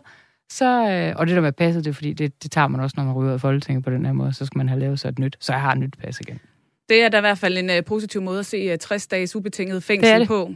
så, 0.49 0.89
øh, 0.91 1.13
og 1.15 1.27
det 1.27 1.35
der 1.35 1.41
med 1.41 1.51
passet, 1.51 1.85
det 1.85 1.89
er 1.89 1.93
fordi, 1.93 2.13
det, 2.13 2.43
det 2.43 2.51
tager 2.51 2.67
man 2.67 2.81
også, 2.81 2.93
når 2.97 3.03
man 3.03 3.13
ryger 3.13 3.33
af 3.33 3.41
Folketinget 3.41 3.83
på 3.83 3.89
den 3.89 4.05
her 4.05 4.13
måde, 4.13 4.33
så 4.33 4.45
skal 4.45 4.57
man 4.57 4.69
have 4.69 4.79
lavet 4.79 4.99
sig 4.99 5.09
et 5.09 5.19
nyt, 5.19 5.37
så 5.39 5.53
jeg 5.53 5.61
har 5.61 5.71
et 5.71 5.77
nyt 5.77 5.95
pas 6.01 6.19
igen. 6.19 6.39
Det 6.89 7.03
er 7.03 7.09
da 7.09 7.17
i 7.17 7.21
hvert 7.21 7.37
fald 7.37 7.57
en 7.57 7.69
uh, 7.69 7.85
positiv 7.85 8.21
måde 8.21 8.39
at 8.39 8.45
se 8.45 8.73
uh, 8.73 8.79
60 8.79 9.07
dages 9.07 9.35
ubetinget 9.35 9.83
fængsel 9.83 10.11
det 10.11 10.19
det. 10.19 10.27
på. 10.27 10.51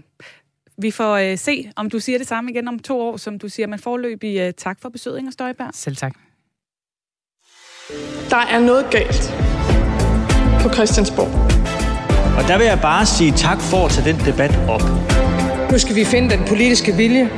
Vi 0.78 0.92
får 0.92 1.32
uh, 1.32 1.38
se, 1.38 1.72
om 1.76 1.90
du 1.90 2.00
siger 2.00 2.18
det 2.18 2.28
samme 2.28 2.52
igen 2.52 2.68
om 2.68 2.80
to 2.80 3.02
år, 3.02 3.18
som 3.18 3.40
du 3.40 3.50
siger, 3.50 3.68
men 3.68 3.80
forløbig 3.80 4.48
uh, 4.48 4.54
tak 4.58 4.82
for 4.82 4.90
besøget, 4.90 5.18
Inger 5.18 5.32
Støjberg. 5.32 5.70
Selv 5.74 5.96
tak. 5.96 6.14
Der 8.30 8.38
er 8.38 8.60
noget 8.60 8.86
galt 8.92 9.34
på 10.62 10.74
Christiansborg. 10.74 11.54
Og 12.38 12.48
der 12.48 12.58
vil 12.58 12.66
jeg 12.66 12.80
bare 12.82 13.06
sige 13.06 13.32
tak 13.32 13.62
for 13.62 13.86
at 13.86 13.92
tage 13.92 14.14
den 14.14 14.26
debat 14.26 14.70
op. 14.70 14.82
Nu 15.72 15.80
skal 15.80 15.96
vi 15.96 16.06
finde 16.06 16.30
den 16.30 16.46
politiske 16.48 16.92
vilje 16.96 17.30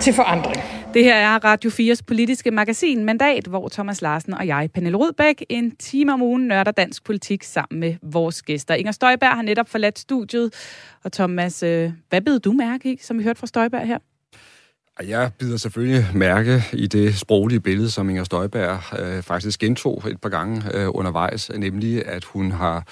til 0.00 0.14
forandring. 0.14 0.77
Det 0.94 1.04
her 1.04 1.14
er 1.14 1.44
Radio 1.44 1.70
4's 1.70 2.00
politiske 2.06 2.50
magasin 2.50 3.04
Mandat, 3.04 3.46
hvor 3.46 3.68
Thomas 3.68 4.02
Larsen 4.02 4.34
og 4.34 4.46
jeg, 4.46 4.70
Pernille 4.74 4.98
Rudbæk, 4.98 5.44
en 5.48 5.76
time 5.76 6.12
om 6.12 6.22
ugen 6.22 6.48
nørder 6.48 6.70
dansk 6.70 7.04
politik 7.04 7.42
sammen 7.42 7.80
med 7.80 7.94
vores 8.02 8.42
gæster. 8.42 8.74
Inger 8.74 8.92
Støjberg 8.92 9.30
har 9.30 9.42
netop 9.42 9.68
forladt 9.68 9.98
studiet. 9.98 10.54
Og 11.04 11.12
Thomas, 11.12 11.62
øh, 11.62 11.92
hvad 12.08 12.20
beder 12.20 12.38
du 12.38 12.52
mærke 12.52 12.92
i, 12.92 12.98
som 13.02 13.18
vi 13.18 13.22
hørte 13.22 13.40
fra 13.40 13.46
Støjberg 13.46 13.86
her? 13.86 13.98
Jeg 15.02 15.30
bider 15.38 15.56
selvfølgelig 15.56 16.06
mærke 16.14 16.64
i 16.72 16.86
det 16.86 17.14
sproglige 17.14 17.60
billede, 17.60 17.90
som 17.90 18.10
Inger 18.10 18.24
Støjberg 18.24 19.00
øh, 19.00 19.22
faktisk 19.22 19.60
gentog 19.60 20.02
et 20.10 20.20
par 20.20 20.28
gange 20.28 20.62
øh, 20.74 20.86
undervejs, 20.88 21.50
nemlig 21.56 22.06
at 22.06 22.24
hun 22.24 22.52
har 22.52 22.86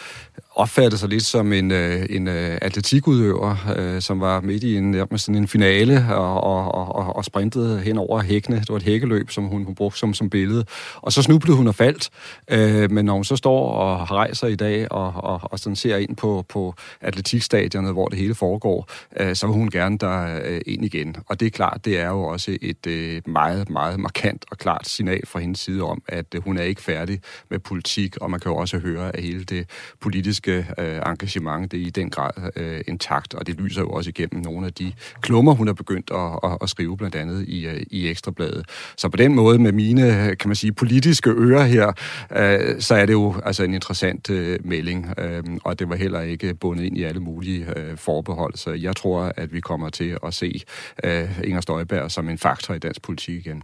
opfattede 0.56 0.98
sig 0.98 1.08
lidt 1.08 1.24
som 1.24 1.52
en, 1.52 1.70
øh, 1.70 2.06
en 2.10 2.28
øh, 2.28 2.58
atletikudøver, 2.62 3.56
øh, 3.76 4.02
som 4.02 4.20
var 4.20 4.40
midt 4.40 4.62
i 4.64 4.76
en, 4.76 4.90
med 4.90 5.18
sådan 5.18 5.34
en 5.34 5.48
finale 5.48 6.06
og, 6.10 6.40
og, 6.40 6.94
og, 6.94 7.16
og 7.16 7.24
sprintede 7.24 7.80
hen 7.80 7.98
over 7.98 8.22
hækkene. 8.22 8.60
Det 8.60 8.68
var 8.68 8.76
et 8.76 8.82
hækkeløb, 8.82 9.30
som 9.30 9.44
hun, 9.44 9.64
hun 9.64 9.74
brugte 9.74 9.98
som, 9.98 10.14
som 10.14 10.30
billede. 10.30 10.64
Og 10.96 11.12
så 11.12 11.22
snublede 11.22 11.56
hun 11.56 11.68
og 11.68 11.74
faldt. 11.74 12.10
Øh, 12.50 12.90
men 12.90 13.04
når 13.04 13.14
hun 13.14 13.24
så 13.24 13.36
står 13.36 13.70
og 13.70 14.10
rejser 14.10 14.46
i 14.46 14.54
dag 14.54 14.92
og, 14.92 15.12
og, 15.14 15.40
og 15.42 15.58
sådan 15.58 15.76
ser 15.76 15.96
ind 15.96 16.16
på, 16.16 16.44
på 16.48 16.74
atletikstadionet, 17.00 17.92
hvor 17.92 18.08
det 18.08 18.18
hele 18.18 18.34
foregår, 18.34 18.88
øh, 19.20 19.36
så 19.36 19.46
vil 19.46 19.54
hun 19.54 19.70
gerne 19.70 19.98
der 19.98 20.40
øh, 20.44 20.60
ind 20.66 20.84
igen. 20.84 21.16
Og 21.26 21.40
det 21.40 21.46
er 21.46 21.50
klart, 21.50 21.84
det 21.84 21.98
er 21.98 22.08
jo 22.08 22.22
også 22.22 22.58
et 22.62 22.86
øh, 22.86 23.22
meget, 23.26 23.70
meget 23.70 24.00
markant 24.00 24.44
og 24.50 24.58
klart 24.58 24.88
signal 24.88 25.26
fra 25.26 25.40
hendes 25.40 25.60
side 25.60 25.82
om, 25.82 26.02
at 26.08 26.26
øh, 26.34 26.42
hun 26.42 26.58
er 26.58 26.62
ikke 26.62 26.82
færdig 26.82 27.20
med 27.50 27.58
politik, 27.58 28.16
og 28.16 28.30
man 28.30 28.40
kan 28.40 28.52
jo 28.52 28.56
også 28.56 28.78
høre, 28.78 29.16
at 29.16 29.22
hele 29.22 29.44
det 29.44 29.70
politiske 30.00 30.45
politiske 30.46 30.82
øh, 30.82 31.02
engagement, 31.06 31.72
det 31.72 31.82
er 31.82 31.86
i 31.86 31.90
den 31.90 32.10
grad 32.10 32.30
øh, 32.56 32.80
intakt, 32.88 33.34
og 33.34 33.46
det 33.46 33.60
lyser 33.60 33.80
jo 33.80 33.90
også 33.90 34.10
igennem 34.10 34.42
nogle 34.42 34.66
af 34.66 34.72
de 34.72 34.92
klummer, 35.20 35.54
hun 35.54 35.66
har 35.66 35.74
begyndt 35.74 36.10
at, 36.10 36.50
at, 36.50 36.58
at 36.62 36.68
skrive, 36.68 36.96
blandt 36.96 37.14
andet 37.14 37.48
i, 37.48 37.66
øh, 37.66 37.82
i 37.90 38.08
Ekstrabladet. 38.08 38.66
Så 38.96 39.08
på 39.08 39.16
den 39.16 39.34
måde, 39.34 39.58
med 39.58 39.72
mine, 39.72 40.36
kan 40.36 40.48
man 40.48 40.56
sige, 40.56 40.72
politiske 40.72 41.30
ører 41.30 41.64
her, 41.64 41.92
øh, 42.36 42.80
så 42.80 42.94
er 42.94 43.06
det 43.06 43.12
jo 43.12 43.34
altså 43.44 43.64
en 43.64 43.74
interessant 43.74 44.30
øh, 44.30 44.58
melding, 44.64 45.14
øh, 45.18 45.42
og 45.64 45.78
det 45.78 45.88
var 45.88 45.96
heller 45.96 46.20
ikke 46.20 46.54
bundet 46.54 46.84
ind 46.84 46.98
i 46.98 47.02
alle 47.02 47.20
mulige 47.20 47.66
øh, 47.76 47.96
forbehold, 47.96 48.54
så 48.54 48.70
jeg 48.70 48.96
tror, 48.96 49.32
at 49.36 49.52
vi 49.52 49.60
kommer 49.60 49.88
til 49.90 50.18
at 50.26 50.34
se 50.34 50.62
øh, 51.04 51.40
Inger 51.44 51.60
Støjberg 51.60 52.10
som 52.10 52.28
en 52.28 52.38
faktor 52.38 52.74
i 52.74 52.78
dansk 52.78 53.02
politik 53.02 53.46
igen. 53.46 53.62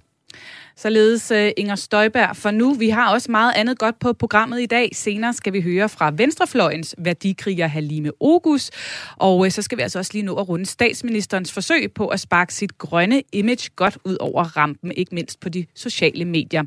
Således 0.77 1.31
øh, 1.31 1.51
Inger 1.57 1.75
Støjberg 1.75 2.37
for 2.37 2.51
nu. 2.51 2.75
Vi 2.75 2.89
har 2.89 3.13
også 3.13 3.31
meget 3.31 3.53
andet 3.57 3.79
godt 3.79 3.99
på 3.99 4.13
programmet 4.13 4.61
i 4.61 4.67
dag. 4.67 4.91
Senere 4.93 5.33
skal 5.33 5.53
vi 5.53 5.61
høre 5.61 5.89
fra 5.89 6.13
Venstrefløjens 6.17 6.95
værdikriger 6.99 7.67
Halime 7.67 8.11
Ogus. 8.21 8.71
Og 9.17 9.47
øh, 9.47 9.51
så 9.51 9.63
skal 9.63 9.79
vi 9.79 9.83
altså 9.83 9.99
også 9.99 10.11
lige 10.15 10.23
nå 10.23 10.35
at 10.35 10.49
runde 10.49 10.67
statsministerens 10.67 11.53
forsøg 11.53 11.93
på 11.93 12.07
at 12.07 12.21
sparke 12.21 12.55
sit 12.55 12.79
grønne 12.79 13.23
image 13.33 13.71
godt 13.77 13.99
ud 14.05 14.17
over 14.21 14.45
rampen, 14.45 14.93
ikke 14.97 15.15
mindst 15.15 15.41
på 15.41 15.49
de 15.49 15.67
sociale 15.75 16.25
medier. 16.25 16.63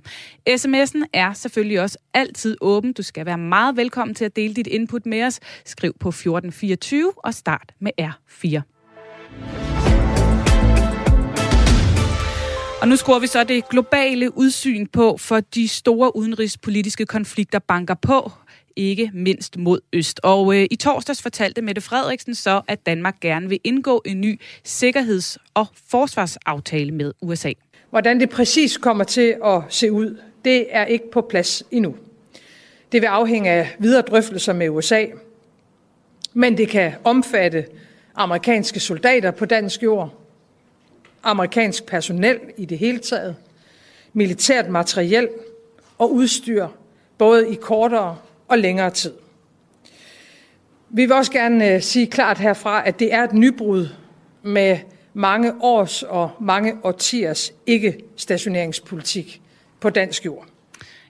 SMS'en 0.49 1.03
er 1.13 1.33
selvfølgelig 1.33 1.81
også 1.81 1.97
altid 2.13 2.57
åben. 2.61 2.93
Du 2.93 3.03
skal 3.03 3.25
være 3.25 3.37
meget 3.37 3.77
velkommen 3.77 4.15
til 4.15 4.25
at 4.25 4.35
dele 4.35 4.53
dit 4.53 4.67
input 4.67 5.05
med 5.05 5.23
os. 5.23 5.39
Skriv 5.65 5.93
på 5.99 6.09
1424 6.09 7.11
og 7.17 7.33
start 7.33 7.71
med 7.79 7.91
R4. 8.01 9.64
Og 12.85 12.89
nu 12.89 12.95
skruer 12.95 13.19
vi 13.19 13.27
så 13.27 13.43
det 13.43 13.69
globale 13.69 14.37
udsyn 14.37 14.87
på, 14.87 15.17
for 15.17 15.39
de 15.39 15.67
store 15.67 16.15
udenrigspolitiske 16.15 17.05
konflikter 17.05 17.59
banker 17.59 17.93
på, 17.93 18.31
ikke 18.75 19.11
mindst 19.13 19.57
mod 19.57 19.79
øst. 19.93 20.19
Og 20.23 20.55
øh, 20.55 20.67
i 20.71 20.75
torsdags 20.75 21.21
fortalte 21.21 21.61
Mette 21.61 21.81
Frederiksen 21.81 22.35
så, 22.35 22.61
at 22.67 22.85
Danmark 22.85 23.19
gerne 23.19 23.49
vil 23.49 23.59
indgå 23.63 24.01
en 24.05 24.21
ny 24.21 24.39
sikkerheds- 24.63 25.37
og 25.53 25.67
forsvarsaftale 25.87 26.91
med 26.91 27.11
USA. 27.21 27.51
Hvordan 27.89 28.19
det 28.19 28.29
præcis 28.29 28.77
kommer 28.77 29.03
til 29.03 29.35
at 29.45 29.61
se 29.69 29.91
ud, 29.91 30.17
det 30.45 30.67
er 30.69 30.85
ikke 30.85 31.11
på 31.11 31.21
plads 31.21 31.63
endnu. 31.71 31.95
Det 32.91 33.01
vil 33.01 33.07
afhænge 33.07 33.51
af 33.51 33.75
videre 33.79 34.01
drøftelser 34.01 34.53
med 34.53 34.69
USA, 34.69 35.05
men 36.33 36.57
det 36.57 36.69
kan 36.69 36.93
omfatte 37.03 37.65
amerikanske 38.15 38.79
soldater 38.79 39.31
på 39.31 39.45
dansk 39.45 39.83
jord, 39.83 40.24
amerikansk 41.25 41.85
personel 41.85 42.39
i 42.57 42.65
det 42.65 42.77
hele 42.77 42.99
taget, 42.99 43.35
militært 44.13 44.69
materiel 44.69 45.29
og 45.97 46.13
udstyr, 46.13 46.67
både 47.17 47.49
i 47.49 47.55
kortere 47.55 48.17
og 48.47 48.57
længere 48.57 48.89
tid. 48.89 49.13
Vi 50.89 51.01
vil 51.01 51.11
også 51.11 51.31
gerne 51.31 51.69
øh, 51.69 51.81
sige 51.81 52.07
klart 52.07 52.37
herfra, 52.37 52.87
at 52.87 52.99
det 52.99 53.13
er 53.13 53.23
et 53.23 53.33
nybrud 53.33 53.87
med 54.43 54.77
mange 55.13 55.53
års 55.61 56.03
og 56.03 56.31
mange 56.39 56.77
årtiers 56.83 57.53
ikke-stationeringspolitik 57.67 59.41
på 59.79 59.89
dansk 59.89 60.25
jord. 60.25 60.45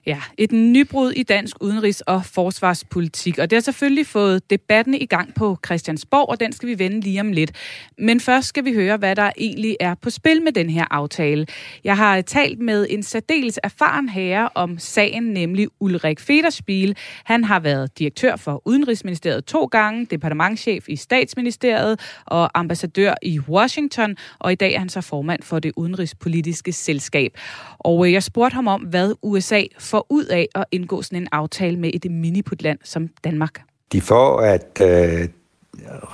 Ja, 0.06 0.20
et 0.38 0.52
nybrud 0.52 1.12
i 1.12 1.22
dansk 1.22 1.56
udenrigs- 1.60 2.02
og 2.06 2.24
forsvarspolitik. 2.24 3.38
Og 3.38 3.50
det 3.50 3.56
har 3.56 3.60
selvfølgelig 3.60 4.06
fået 4.06 4.50
debatten 4.50 4.94
i 4.94 5.06
gang 5.06 5.34
på 5.34 5.58
Christiansborg, 5.66 6.28
og 6.28 6.40
den 6.40 6.52
skal 6.52 6.68
vi 6.68 6.78
vende 6.78 7.00
lige 7.00 7.20
om 7.20 7.32
lidt. 7.32 7.52
Men 7.98 8.20
først 8.20 8.48
skal 8.48 8.64
vi 8.64 8.74
høre, 8.74 8.96
hvad 8.96 9.16
der 9.16 9.30
egentlig 9.38 9.76
er 9.80 9.94
på 9.94 10.10
spil 10.10 10.42
med 10.42 10.52
den 10.52 10.70
her 10.70 10.84
aftale. 10.90 11.46
Jeg 11.84 11.96
har 11.96 12.20
talt 12.20 12.60
med 12.60 12.86
en 12.90 13.02
særdeles 13.02 13.58
erfaren 13.62 14.08
herre 14.08 14.48
om 14.54 14.78
sagen, 14.78 15.22
nemlig 15.22 15.68
Ulrik 15.80 16.20
Federspiel. 16.20 16.96
Han 17.24 17.44
har 17.44 17.60
været 17.60 17.98
direktør 17.98 18.36
for 18.36 18.62
Udenrigsministeriet 18.64 19.44
to 19.44 19.64
gange, 19.64 20.06
departementchef 20.10 20.88
i 20.88 20.96
Statsministeriet 20.96 22.00
og 22.26 22.58
ambassadør 22.58 23.14
i 23.22 23.40
Washington, 23.40 24.16
og 24.38 24.52
i 24.52 24.54
dag 24.54 24.74
er 24.74 24.78
han 24.78 24.88
så 24.88 25.00
formand 25.00 25.42
for 25.42 25.58
det 25.58 25.72
udenrigspolitiske 25.76 26.72
selskab. 26.72 27.38
Og 27.78 28.06
øh, 28.06 28.12
jeg 28.12 28.22
spurgte 28.22 28.54
ham 28.54 28.68
om, 28.68 28.80
hvad 28.80 29.12
USA 29.22 29.62
for 29.78 29.95
får 29.96 30.06
ud 30.08 30.24
af 30.24 30.48
at 30.54 30.64
indgå 30.72 31.02
sådan 31.02 31.22
en 31.22 31.28
aftale 31.32 31.76
med 31.78 31.90
et 31.94 32.10
miniputland 32.10 32.78
som 32.84 33.08
Danmark? 33.24 33.62
De 33.92 34.00
får 34.00 34.40
at 34.40 34.80
øh, 34.82 35.28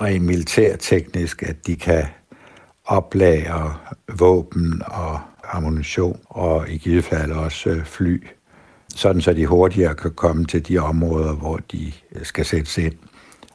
rent 0.01 0.25
militærteknisk, 0.25 1.43
at 1.43 1.67
de 1.67 1.75
kan 1.75 2.05
oplagre 2.85 3.75
våben 4.19 4.81
og 4.85 5.19
ammunition, 5.43 6.19
og 6.25 6.69
i 6.69 6.77
givet 6.77 7.03
fald 7.03 7.31
også 7.31 7.69
øh, 7.69 7.85
fly, 7.85 8.27
sådan 8.95 9.21
så 9.21 9.33
de 9.33 9.45
hurtigere 9.45 9.95
kan 9.95 10.11
komme 10.11 10.45
til 10.45 10.67
de 10.67 10.77
områder, 10.77 11.33
hvor 11.33 11.57
de 11.71 11.91
øh, 12.15 12.25
skal 12.25 12.45
sættes 12.45 12.77
ind. 12.77 12.93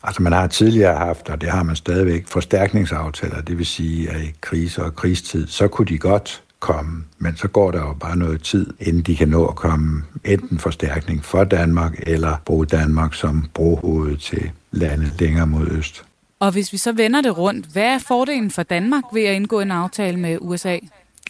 Altså 0.03 0.23
man 0.23 0.33
har 0.33 0.47
tidligere 0.47 0.97
haft, 0.97 1.29
og 1.29 1.41
det 1.41 1.49
har 1.49 1.63
man 1.63 1.77
stadigvæk, 1.77 2.27
forstærkningsaftaler, 2.27 3.41
det 3.41 3.59
vil 3.59 3.67
sige, 3.67 4.11
at 4.11 4.21
i 4.21 4.33
krise 4.41 4.85
og 4.85 4.95
krigstid, 4.95 5.47
så 5.47 5.69
kunne 5.69 5.87
de 5.87 5.99
godt 5.99 6.43
komme, 6.61 7.05
men 7.19 7.37
så 7.37 7.49
går 7.49 7.71
der 7.71 7.81
jo 7.81 7.95
bare 8.01 8.17
noget 8.17 8.43
tid, 8.43 8.75
inden 8.81 9.03
de 9.03 9.17
kan 9.17 9.29
nå 9.29 9.47
at 9.47 9.57
komme 9.57 10.03
enten 10.25 10.59
forstærkning 10.59 11.25
for 11.25 11.45
Danmark, 11.45 11.95
eller 12.07 12.37
bruge 12.45 12.67
Danmark 12.67 13.15
som 13.15 13.45
brohoved 13.55 14.17
til 14.17 14.51
landet 14.71 15.13
længere 15.19 15.47
mod 15.47 15.67
øst. 15.71 16.05
Og 16.41 16.53
hvis 16.53 16.73
vi 16.73 16.79
så 16.79 16.93
vender 16.93 17.21
det 17.21 17.39
rundt, 17.39 17.67
hvad 17.67 17.83
er 17.83 17.99
fordelen 17.99 18.51
for 18.51 18.63
Danmark 18.63 19.05
ved 19.13 19.23
at 19.23 19.35
indgå 19.35 19.61
en 19.61 19.71
aftale 19.71 20.17
med 20.17 20.39
USA? 20.41 20.79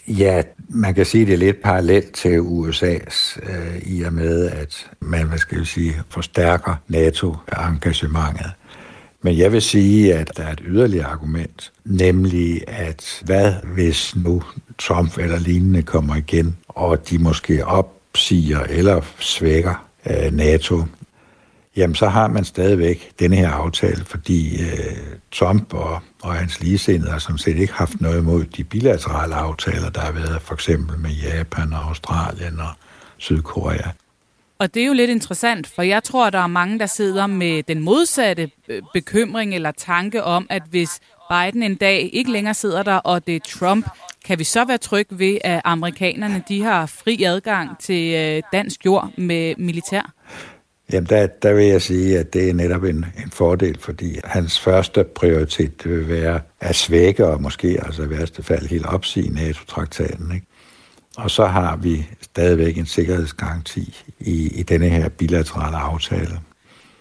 Ja, 0.09 0.43
man 0.69 0.95
kan 0.95 1.07
sige, 1.07 1.27
det 1.27 1.33
er 1.33 1.39
lidt 1.39 1.63
parallelt 1.63 2.13
til 2.13 2.39
USA's, 2.39 3.39
øh, 3.51 3.79
i 3.83 4.03
og 4.03 4.13
med, 4.13 4.51
at 4.51 4.91
man, 5.01 5.27
hvad 5.27 5.39
skal 5.39 5.59
jeg 5.59 5.67
sige, 5.67 5.95
forstærker 6.09 6.75
NATO-engagementet. 6.89 8.51
Men 9.23 9.39
jeg 9.39 9.53
vil 9.53 9.63
sige, 9.63 10.15
at 10.15 10.37
der 10.37 10.43
er 10.43 10.53
et 10.53 10.63
yderligere 10.67 11.07
argument, 11.07 11.73
nemlig 11.89 12.63
at 12.69 13.23
hvad 13.25 13.55
hvis 13.75 14.17
nu 14.17 14.43
Trump 14.79 15.19
eller 15.19 15.39
lignende 15.39 15.83
kommer 15.83 16.17
igen, 16.17 16.57
og 16.69 17.11
de 17.11 17.19
måske 17.19 17.67
opsiger 17.67 18.61
eller 18.61 19.01
svækker 19.19 19.89
øh, 20.11 20.33
NATO, 20.33 20.83
jamen 21.77 21.95
så 21.95 22.09
har 22.09 22.29
man 22.29 22.45
stadigvæk 22.45 23.11
denne 23.19 23.37
her 23.37 23.51
aftale, 23.51 24.05
fordi 24.05 24.63
øh, 24.63 24.97
Trump 25.33 25.75
og, 25.75 26.01
og 26.23 26.35
hans 26.35 26.61
ligesindede 26.61 27.11
har 27.11 27.19
som 27.19 27.39
set 27.39 27.57
ikke 27.57 27.73
haft 27.73 28.01
noget 28.01 28.19
imod 28.19 28.45
de 28.45 28.65
bilaterale 28.65 29.35
aftaler, 29.35 29.91
der 29.91 30.01
har 30.01 30.13
været 30.13 30.43
for 30.43 30.55
eksempel 30.55 30.99
med 30.99 31.11
Japan 31.11 31.73
og 31.73 31.89
Australien 31.89 32.61
og 32.61 32.73
Sydkorea. 33.19 33.91
Og 34.59 34.75
det 34.75 34.83
er 34.83 34.87
jo 34.87 34.93
lidt 34.93 35.11
interessant, 35.11 35.67
for 35.67 35.83
jeg 35.83 36.03
tror, 36.03 36.31
der 36.31 36.39
er 36.39 36.47
mange, 36.47 36.79
der 36.79 36.87
sidder 36.87 37.27
med 37.27 37.63
den 37.63 37.81
modsatte 37.81 38.51
øh, 38.69 38.83
bekymring 38.93 39.55
eller 39.55 39.71
tanke 39.71 40.25
om, 40.25 40.47
at 40.51 40.63
hvis 40.71 40.91
Biden 41.31 41.63
en 41.63 41.75
dag 41.75 42.11
ikke 42.13 42.33
længere 42.33 42.55
sidder 42.55 42.83
der, 42.83 42.97
og 42.97 43.27
det 43.27 43.37
er 43.37 43.41
Trump, 43.59 43.87
kan 44.25 44.39
vi 44.39 44.45
så 44.45 44.65
være 44.65 44.79
trygge 44.79 45.19
ved, 45.19 45.39
at 45.45 45.61
amerikanerne 45.65 46.43
de 46.49 46.63
har 46.63 46.87
fri 46.87 47.23
adgang 47.23 47.79
til 47.79 48.15
øh, 48.15 48.43
dansk 48.53 48.85
jord 48.85 49.11
med 49.17 49.55
militær? 49.59 50.13
Jamen, 50.93 51.09
der, 51.09 51.27
der 51.27 51.53
vil 51.53 51.67
jeg 51.67 51.83
sige, 51.83 52.19
at 52.19 52.33
det 52.33 52.51
er 52.51 52.55
netop 52.55 52.85
en, 52.85 52.97
en 52.97 53.31
fordel, 53.31 53.79
fordi 53.81 54.19
hans 54.25 54.61
første 54.61 55.05
prioritet 55.05 55.83
vil 55.85 56.09
være 56.09 56.41
at 56.61 56.77
svække 56.77 57.27
og 57.27 57.43
måske 57.43 57.81
altså 57.87 58.03
i 58.03 58.11
værste 58.11 58.43
fald 58.43 58.67
helt 58.67 58.87
opsige 58.87 59.35
NATO-traktaten. 59.35 60.35
Ikke? 60.35 60.47
Og 61.17 61.31
så 61.31 61.47
har 61.47 61.77
vi 61.77 62.07
stadigvæk 62.23 62.79
en 62.79 62.87
sikkerhedsgaranti 62.87 63.97
i, 64.21 64.49
i 64.61 64.63
denne 64.63 64.89
her 64.89 65.09
bilaterale 65.09 65.77
aftale. 65.77 66.41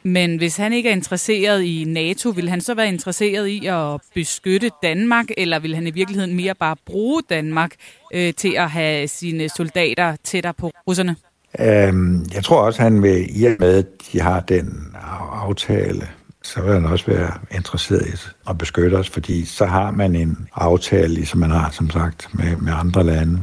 Men 0.07 0.37
hvis 0.37 0.57
han 0.57 0.73
ikke 0.73 0.89
er 0.89 0.93
interesseret 0.93 1.63
i 1.63 1.83
NATO, 1.87 2.29
vil 2.29 2.49
han 2.49 2.61
så 2.61 2.73
være 2.73 2.87
interesseret 2.87 3.47
i 3.47 3.65
at 3.65 4.01
beskytte 4.15 4.69
Danmark, 4.83 5.25
eller 5.37 5.59
vil 5.59 5.75
han 5.75 5.87
i 5.87 5.91
virkeligheden 5.91 6.35
mere 6.35 6.55
bare 6.55 6.75
bruge 6.85 7.21
Danmark 7.29 7.71
øh, 8.13 8.33
til 8.33 8.53
at 8.57 8.69
have 8.69 9.07
sine 9.07 9.49
soldater 9.49 10.15
tættere 10.23 10.53
på 10.53 10.71
russerne? 10.87 11.15
Øhm, 11.59 12.25
jeg 12.33 12.43
tror 12.43 12.61
også, 12.61 12.81
han 12.81 13.03
vil, 13.03 13.41
i 13.41 13.45
og 13.45 13.55
med, 13.59 13.77
at 13.77 13.85
de 14.11 14.21
har 14.21 14.39
den 14.39 14.95
aftale, 15.31 16.07
så 16.43 16.61
vil 16.61 16.73
han 16.73 16.85
også 16.85 17.05
være 17.05 17.31
interesseret 17.51 18.07
i 18.07 18.17
at 18.49 18.57
beskytte 18.57 18.95
os, 18.95 19.09
fordi 19.09 19.45
så 19.45 19.65
har 19.65 19.91
man 19.91 20.15
en 20.15 20.47
aftale, 20.55 21.13
ligesom 21.13 21.39
man 21.39 21.51
har, 21.51 21.69
som 21.71 21.89
sagt, 21.89 22.29
med, 22.33 22.55
med 22.55 22.73
andre 22.75 23.03
lande. 23.03 23.39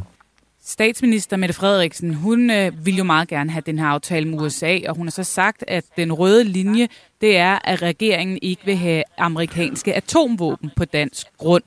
Statsminister 0.66 1.36
Mette 1.36 1.54
Frederiksen, 1.54 2.14
hun 2.14 2.50
øh, 2.50 2.86
vil 2.86 2.96
jo 2.96 3.04
meget 3.04 3.28
gerne 3.28 3.50
have 3.50 3.62
den 3.66 3.78
her 3.78 3.86
aftale 3.86 4.28
med 4.28 4.40
USA, 4.40 4.78
og 4.88 4.96
hun 4.96 5.06
har 5.06 5.10
så 5.10 5.24
sagt, 5.24 5.64
at 5.68 5.84
den 5.96 6.12
røde 6.12 6.44
linje, 6.44 6.88
det 7.20 7.36
er, 7.36 7.58
at 7.64 7.82
regeringen 7.82 8.38
ikke 8.42 8.62
vil 8.64 8.76
have 8.76 9.02
amerikanske 9.18 9.94
atomvåben 9.94 10.70
på 10.76 10.84
dansk 10.84 11.26
grund. 11.38 11.62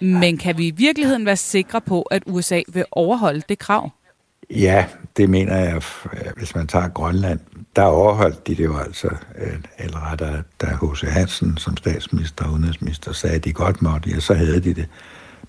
Men 0.00 0.38
kan 0.38 0.58
vi 0.58 0.66
i 0.66 0.70
virkeligheden 0.70 1.26
være 1.26 1.36
sikre 1.36 1.80
på, 1.80 2.02
at 2.02 2.22
USA 2.26 2.62
vil 2.68 2.84
overholde 2.90 3.42
det 3.48 3.58
krav? 3.58 3.90
Ja, 4.50 4.84
det 5.16 5.30
mener 5.30 5.56
jeg, 5.56 5.76
øh, 5.76 6.32
hvis 6.36 6.54
man 6.54 6.66
tager 6.66 6.88
Grønland, 6.88 7.40
der 7.76 7.82
overholdt 7.82 8.46
de 8.46 8.54
det 8.54 8.64
jo 8.64 8.78
altså, 8.78 9.08
øh, 9.38 9.58
eller 9.78 10.10
rettere, 10.10 10.42
da 10.60 10.66
H.C. 10.66 11.00
Hansen 11.00 11.56
som 11.56 11.76
statsminister 11.76 12.44
og 12.44 12.52
udenrigsminister 12.52 13.12
sagde, 13.12 13.36
at 13.36 13.44
de 13.44 13.52
godt 13.52 13.82
måtte, 13.82 14.10
ja, 14.10 14.20
så 14.20 14.34
havde 14.34 14.60
de 14.60 14.74
det. 14.74 14.88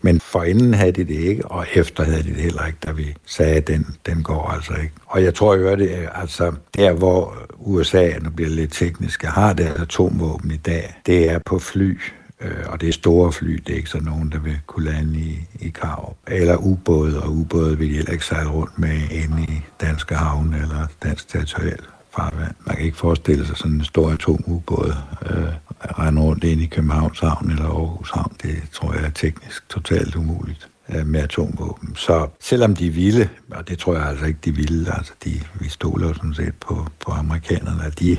Men 0.01 0.19
forinden 0.19 0.73
havde 0.73 0.91
de 0.91 1.03
det 1.03 1.19
ikke, 1.19 1.45
og 1.45 1.65
efter 1.73 2.03
havde 2.03 2.23
de 2.23 2.29
det 2.29 2.41
heller 2.41 2.65
ikke, 2.65 2.79
da 2.85 2.91
vi 2.91 3.15
sagde, 3.25 3.55
at 3.55 3.67
den, 3.67 3.95
den 4.05 4.23
går 4.23 4.47
altså 4.47 4.73
ikke. 4.73 4.93
Og 5.05 5.23
jeg 5.23 5.33
tror 5.33 5.55
jo, 5.55 5.75
det 5.75 5.97
er 5.97 6.09
altså 6.09 6.53
der, 6.75 6.93
hvor 6.93 7.37
USA, 7.59 8.09
nu 8.21 8.29
bliver 8.29 8.49
lidt 8.49 8.73
teknisk, 8.73 9.23
har 9.23 9.53
det 9.53 9.65
atomvåben 9.65 10.51
i 10.51 10.57
dag, 10.57 10.95
det 11.05 11.31
er 11.31 11.39
på 11.45 11.59
fly, 11.59 11.99
øh, 12.41 12.51
og 12.67 12.81
det 12.81 12.89
er 12.89 12.93
store 12.93 13.31
fly, 13.31 13.63
det 13.67 13.73
er 13.73 13.77
ikke 13.77 13.89
så 13.89 13.99
nogen, 13.99 14.31
der 14.31 14.39
vil 14.39 14.59
kunne 14.67 14.91
lande 14.91 15.19
i, 15.19 15.39
i 15.59 15.69
Karup. 15.69 16.15
Eller 16.27 16.57
ubåde, 16.57 17.23
og 17.23 17.31
ubåde 17.31 17.77
vil 17.77 17.89
heller 17.89 18.11
ikke 18.11 18.25
sejle 18.25 18.49
rundt 18.49 18.79
med 18.79 18.97
inde 19.11 19.43
i 19.43 19.61
danske 19.81 20.15
havne 20.15 20.57
eller 20.57 20.87
dansk 21.03 21.27
territorial 21.27 21.79
farvand. 22.15 22.56
Man 22.65 22.76
kan 22.76 22.86
ikke 22.86 22.97
forestille 22.97 23.47
sig 23.47 23.58
sådan 23.58 23.71
en 23.71 23.84
stor 23.84 24.12
atomubåd 24.12 24.93
øh, 25.30 25.54
rende 26.00 26.21
rundt 26.21 26.43
ind 26.43 26.62
i 26.62 26.65
Københavns 26.65 27.19
Havn 27.19 27.52
eller 27.52 27.65
Aarhus 27.65 28.12
Havn. 28.12 28.36
Det 28.41 28.56
tror 28.74 28.93
jeg 28.93 29.04
er 29.04 29.10
teknisk 29.10 29.69
totalt 29.69 30.15
umuligt 30.15 30.69
øh, 30.89 31.08
med 31.08 31.19
atomvåben. 31.19 31.95
Så 31.95 32.28
selvom 32.39 32.76
de 32.76 32.89
ville, 32.89 33.30
og 33.52 33.67
det 33.69 33.80
tror 33.80 33.95
jeg 33.95 34.08
altså 34.08 34.26
ikke, 34.26 34.39
de 34.45 34.56
ville, 34.56 34.97
altså 34.97 35.13
de, 35.24 35.41
vi 35.54 35.69
stoler 35.69 36.08
jo 36.08 36.13
sådan 36.13 36.34
set 36.34 36.54
på, 36.60 36.88
på 37.06 37.12
amerikanerne, 37.12 37.86
at 37.86 38.00
de 38.00 38.17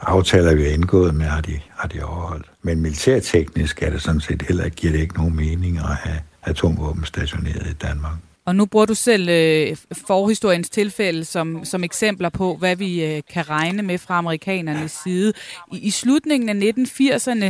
aftaler, 0.00 0.54
vi 0.54 0.62
har 0.62 0.70
indgået 0.70 1.14
med, 1.14 1.26
har 1.26 1.40
de, 1.40 1.60
har 1.76 1.88
de 1.88 2.02
overholdt. 2.02 2.50
Men 2.62 2.80
militærteknisk 2.80 3.82
er 3.82 3.90
det 3.90 4.02
sådan 4.02 4.20
set 4.20 4.42
heller 4.42 4.64
ikke, 4.64 4.76
giver 4.76 4.92
det 4.92 5.00
ikke 5.00 5.14
nogen 5.14 5.36
mening 5.36 5.78
at 5.78 5.84
have 5.84 6.18
atomvåben 6.42 7.04
stationeret 7.04 7.66
i 7.66 7.72
Danmark. 7.72 8.16
Og 8.48 8.56
nu 8.56 8.66
bruger 8.66 8.86
du 8.86 8.94
selv 8.94 9.28
øh, 9.28 9.76
forhistoriens 10.06 10.70
tilfælde 10.70 11.24
som, 11.24 11.64
som 11.64 11.84
eksempler 11.84 12.28
på, 12.28 12.56
hvad 12.56 12.76
vi 12.76 13.04
øh, 13.04 13.22
kan 13.32 13.50
regne 13.50 13.82
med 13.82 13.98
fra 13.98 14.18
amerikanernes 14.18 14.92
side. 15.04 15.32
I, 15.72 15.78
i 15.78 15.90
slutningen 15.90 16.48
af 16.48 16.72
1980'erne, 16.72 17.44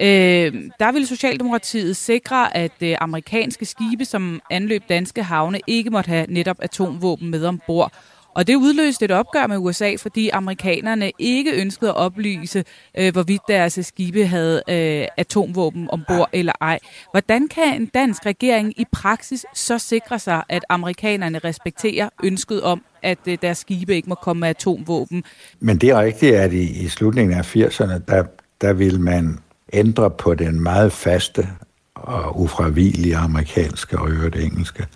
øh, 0.00 0.70
der 0.80 0.92
ville 0.92 1.06
Socialdemokratiet 1.06 1.96
sikre, 1.96 2.56
at 2.56 2.72
øh, 2.82 2.96
amerikanske 3.00 3.66
skibe, 3.66 4.04
som 4.04 4.40
anløb 4.50 4.82
danske 4.88 5.22
havne, 5.22 5.60
ikke 5.66 5.90
måtte 5.90 6.08
have 6.08 6.26
netop 6.28 6.56
atomvåben 6.60 7.30
med 7.30 7.44
ombord. 7.44 7.92
Og 8.36 8.46
det 8.46 8.54
udløste 8.54 9.04
et 9.04 9.10
opgør 9.10 9.46
med 9.46 9.56
USA, 9.58 9.94
fordi 9.98 10.28
amerikanerne 10.28 11.10
ikke 11.18 11.60
ønskede 11.60 11.90
at 11.90 11.96
oplyse, 11.96 12.64
øh, 12.98 13.12
hvorvidt 13.12 13.42
deres 13.48 13.78
skibe 13.82 14.26
havde 14.26 14.62
øh, 14.68 15.06
atomvåben 15.16 15.90
ombord 15.90 16.28
eller 16.32 16.52
ej. 16.60 16.78
Hvordan 17.10 17.48
kan 17.48 17.80
en 17.80 17.86
dansk 17.86 18.26
regering 18.26 18.80
i 18.80 18.84
praksis 18.92 19.46
så 19.54 19.78
sikre 19.78 20.18
sig, 20.18 20.42
at 20.48 20.64
amerikanerne 20.68 21.38
respekterer 21.38 22.08
ønsket 22.24 22.62
om, 22.62 22.82
at 23.02 23.18
øh, 23.28 23.38
deres 23.42 23.58
skibe 23.58 23.94
ikke 23.94 24.08
må 24.08 24.14
komme 24.14 24.40
med 24.40 24.48
atomvåben? 24.48 25.24
Men 25.60 25.78
det 25.78 25.90
er 25.90 26.00
rigtigt, 26.00 26.34
at 26.34 26.52
i, 26.52 26.84
i 26.84 26.88
slutningen 26.88 27.38
af 27.38 27.56
80'erne, 27.56 27.98
der, 28.08 28.24
der 28.60 28.72
vil 28.72 29.00
man 29.00 29.38
ændre 29.72 30.10
på 30.10 30.34
den 30.34 30.60
meget 30.60 30.92
faste 30.92 31.48
og 31.94 32.40
ufravigelige 32.40 33.16
amerikanske 33.16 33.98
og 33.98 34.10
øvrigt 34.10 34.36
engelske 34.36 34.86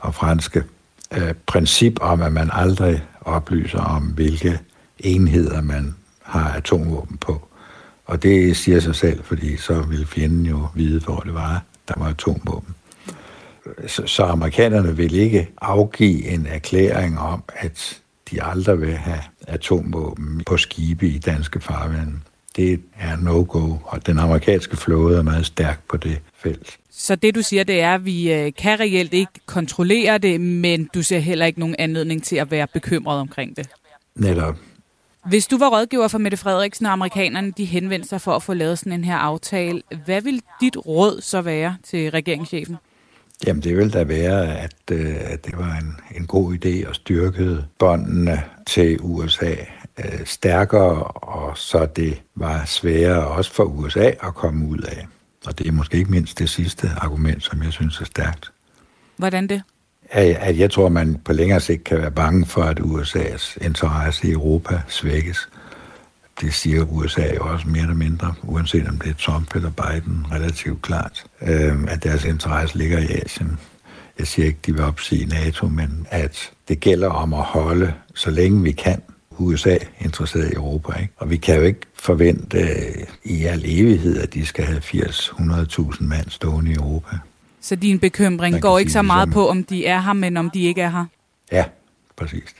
og 0.00 0.14
franske 0.14 0.62
øh, 1.12 1.34
princip 1.46 1.98
om, 2.00 2.22
at 2.22 2.32
man 2.32 2.50
aldrig 2.52 3.02
oplyser 3.20 3.78
om, 3.78 4.02
hvilke 4.02 4.60
enheder 4.98 5.60
man 5.60 5.94
har 6.22 6.52
atomvåben 6.52 7.16
på. 7.16 7.48
Og 8.06 8.22
det 8.22 8.56
siger 8.56 8.80
sig 8.80 8.94
selv, 8.94 9.24
fordi 9.24 9.56
så 9.56 9.82
vil 9.82 10.06
fjenden 10.06 10.46
jo 10.46 10.68
vide, 10.74 11.00
hvor 11.00 11.20
det 11.20 11.34
var, 11.34 11.62
der 11.88 11.94
var 11.96 12.08
atomvåben. 12.08 12.74
Så, 13.86 14.02
så 14.06 14.24
amerikanerne 14.24 14.96
vil 14.96 15.14
ikke 15.14 15.48
afgive 15.60 16.24
en 16.24 16.46
erklæring 16.46 17.18
om, 17.18 17.42
at 17.48 18.00
de 18.30 18.42
aldrig 18.42 18.80
vil 18.80 18.96
have 18.96 19.20
atomvåben 19.46 20.42
på 20.46 20.56
skibe 20.56 21.08
i 21.08 21.18
danske 21.18 21.60
farvande. 21.60 22.12
Det 22.56 22.80
er 22.94 23.16
no-go, 23.16 23.74
og 23.84 24.06
den 24.06 24.18
amerikanske 24.18 24.76
flåde 24.76 25.18
er 25.18 25.22
meget 25.22 25.46
stærk 25.46 25.80
på 25.88 25.96
det 25.96 26.20
felt. 26.38 26.78
Så 26.98 27.16
det 27.16 27.34
du 27.34 27.42
siger, 27.42 27.64
det 27.64 27.80
er, 27.80 27.94
at 27.94 28.04
vi 28.04 28.32
øh, 28.32 28.52
kan 28.58 28.80
reelt 28.80 29.14
ikke 29.14 29.32
kontrollere 29.46 30.18
det, 30.18 30.40
men 30.40 30.90
du 30.94 31.02
ser 31.02 31.18
heller 31.18 31.46
ikke 31.46 31.60
nogen 31.60 31.76
anledning 31.78 32.22
til 32.22 32.36
at 32.36 32.50
være 32.50 32.66
bekymret 32.66 33.20
omkring 33.20 33.56
det. 33.56 33.68
Netop. 34.14 34.56
Hvis 35.28 35.46
du 35.46 35.58
var 35.58 35.68
rådgiver 35.68 36.08
for 36.08 36.18
Mette 36.18 36.36
Frederiksen 36.36 36.86
og 36.86 36.92
amerikanerne, 36.92 37.52
de 37.56 37.64
henvendte 37.64 38.08
sig 38.08 38.20
for 38.20 38.32
at 38.32 38.42
få 38.42 38.54
lavet 38.54 38.78
sådan 38.78 38.92
en 38.92 39.04
her 39.04 39.16
aftale, 39.16 39.82
hvad 40.04 40.22
vil 40.22 40.42
dit 40.60 40.76
råd 40.76 41.20
så 41.20 41.42
være 41.42 41.76
til 41.84 42.10
regeringschefen? 42.10 42.76
Jamen 43.46 43.62
det 43.62 43.76
vil 43.76 43.92
da 43.92 44.04
være, 44.04 44.58
at, 44.58 44.76
øh, 44.92 45.16
at 45.20 45.46
det 45.46 45.58
var 45.58 45.76
en, 45.76 46.20
en 46.20 46.26
god 46.26 46.54
idé 46.54 46.88
at 46.88 46.96
styrke 46.96 47.64
båndene 47.78 48.42
til 48.66 48.98
USA 49.00 49.54
øh, 49.98 50.24
stærkere, 50.24 51.04
og 51.04 51.58
så 51.58 51.86
det 51.86 52.22
var 52.34 52.64
sværere 52.64 53.26
også 53.26 53.52
for 53.52 53.64
USA 53.64 54.06
at 54.06 54.34
komme 54.34 54.68
ud 54.68 54.78
af. 54.78 55.06
Og 55.46 55.58
det 55.58 55.66
er 55.66 55.72
måske 55.72 55.98
ikke 55.98 56.10
mindst 56.10 56.38
det 56.38 56.50
sidste 56.50 56.90
argument, 56.96 57.44
som 57.44 57.62
jeg 57.62 57.72
synes 57.72 58.00
er 58.00 58.04
stærkt. 58.04 58.52
Hvordan 59.16 59.46
det? 59.46 59.62
At, 60.10 60.36
at 60.40 60.58
jeg 60.58 60.70
tror, 60.70 60.88
man 60.88 61.20
på 61.24 61.32
længere 61.32 61.60
sigt 61.60 61.84
kan 61.84 61.98
være 61.98 62.10
bange 62.10 62.46
for, 62.46 62.62
at 62.62 62.80
USA's 62.80 63.64
interesse 63.64 64.28
i 64.28 64.30
Europa 64.30 64.80
svækkes. 64.88 65.48
det 66.40 66.54
siger 66.54 66.84
USA 66.84 67.34
jo 67.34 67.52
også 67.52 67.68
mere 67.68 67.82
eller 67.82 67.94
mindre, 67.94 68.34
uanset 68.42 68.88
om 68.88 68.98
det 68.98 69.10
er 69.10 69.14
Trump 69.14 69.54
eller 69.54 69.70
Biden, 69.70 70.26
relativt 70.32 70.82
klart, 70.82 71.24
øh, 71.42 71.84
at 71.88 72.02
deres 72.02 72.24
interesse 72.24 72.78
ligger 72.78 72.98
i 72.98 73.06
Asien. 73.06 73.58
Jeg 74.18 74.26
siger 74.26 74.46
ikke, 74.46 74.58
de 74.66 74.72
vil 74.72 74.82
opsige 74.82 75.26
NATO, 75.26 75.68
men 75.68 76.06
at 76.10 76.50
det 76.68 76.80
gælder 76.80 77.08
om 77.08 77.34
at 77.34 77.42
holde, 77.42 77.92
så 78.14 78.30
længe 78.30 78.62
vi 78.62 78.72
kan, 78.72 79.02
USA 79.38 79.76
interesseret 80.00 80.50
i 80.50 80.54
Europa. 80.54 81.00
Ikke? 81.00 81.12
Og 81.16 81.30
vi 81.30 81.36
kan 81.36 81.56
jo 81.56 81.62
ikke 81.62 81.80
forvente 81.94 82.58
uh, 82.58 83.30
i 83.32 83.44
al 83.44 83.62
evighed, 83.64 84.18
at 84.18 84.34
de 84.34 84.46
skal 84.46 84.64
have 84.64 84.78
80-100.000 84.78 86.04
mand 86.04 86.30
stående 86.30 86.70
i 86.70 86.74
Europa. 86.74 87.16
Så 87.60 87.76
din 87.76 87.98
bekymring 87.98 88.62
går 88.62 88.78
ikke 88.78 88.92
så 88.92 89.02
meget 89.02 89.28
ligesom... 89.28 89.42
på, 89.42 89.48
om 89.48 89.64
de 89.64 89.86
er 89.86 90.00
her, 90.00 90.12
men 90.12 90.36
om 90.36 90.50
de 90.50 90.62
ikke 90.62 90.82
er 90.82 90.90
her? 90.90 91.04
Ja, 91.52 91.64
præcis. 92.16 92.54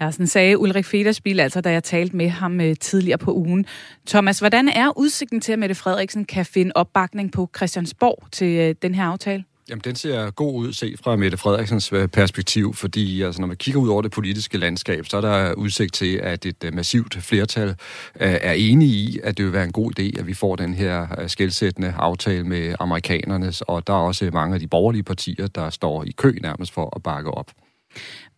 Ja, 0.00 0.10
sådan 0.10 0.26
sagde 0.26 0.58
Ulrik 0.58 0.84
Federspil, 0.84 1.40
altså 1.40 1.60
da 1.60 1.72
jeg 1.72 1.84
talte 1.84 2.16
med 2.16 2.28
ham 2.28 2.60
øh, 2.60 2.76
tidligere 2.76 3.18
på 3.18 3.34
ugen. 3.34 3.66
Thomas, 4.06 4.38
hvordan 4.38 4.68
er 4.68 4.98
udsigten 4.98 5.40
til, 5.40 5.52
at 5.52 5.58
Mette 5.58 5.74
Frederiksen 5.74 6.24
kan 6.24 6.46
finde 6.46 6.72
opbakning 6.74 7.32
på 7.32 7.50
Christiansborg 7.56 8.28
til 8.32 8.58
øh, 8.58 8.74
den 8.82 8.94
her 8.94 9.04
aftale? 9.04 9.44
Jamen, 9.72 9.82
den 9.84 9.96
ser 9.96 10.30
god 10.30 10.54
ud 10.54 10.72
set 10.72 11.00
fra 11.04 11.16
Mette 11.16 11.36
Frederiksens 11.36 11.92
øh, 11.92 12.08
perspektiv, 12.08 12.74
fordi 12.74 13.22
altså, 13.22 13.40
når 13.40 13.48
man 13.48 13.56
kigger 13.56 13.80
ud 13.80 13.88
over 13.88 14.02
det 14.02 14.10
politiske 14.10 14.58
landskab, 14.58 15.06
så 15.06 15.16
er 15.16 15.20
der 15.20 15.52
udsigt 15.52 15.94
til, 15.94 16.16
at 16.16 16.46
et 16.46 16.64
øh, 16.64 16.74
massivt 16.74 17.14
flertal 17.14 17.68
øh, 17.68 17.74
er 18.20 18.52
enige 18.52 18.90
i, 18.90 19.20
at 19.24 19.36
det 19.36 19.44
vil 19.44 19.52
være 19.52 19.64
en 19.64 19.72
god 19.72 19.98
idé, 19.98 20.20
at 20.20 20.26
vi 20.26 20.34
får 20.34 20.56
den 20.56 20.74
her 20.74 21.26
skældsættende 21.26 21.94
aftale 21.98 22.44
med 22.44 22.74
amerikanernes, 22.80 23.60
og 23.60 23.86
der 23.86 23.92
er 23.92 23.98
også 23.98 24.30
mange 24.32 24.54
af 24.54 24.60
de 24.60 24.68
borgerlige 24.68 25.02
partier, 25.02 25.46
der 25.46 25.70
står 25.70 26.04
i 26.04 26.10
kø 26.10 26.38
nærmest 26.42 26.72
for 26.72 26.92
at 26.96 27.02
bakke 27.02 27.30
op. 27.30 27.50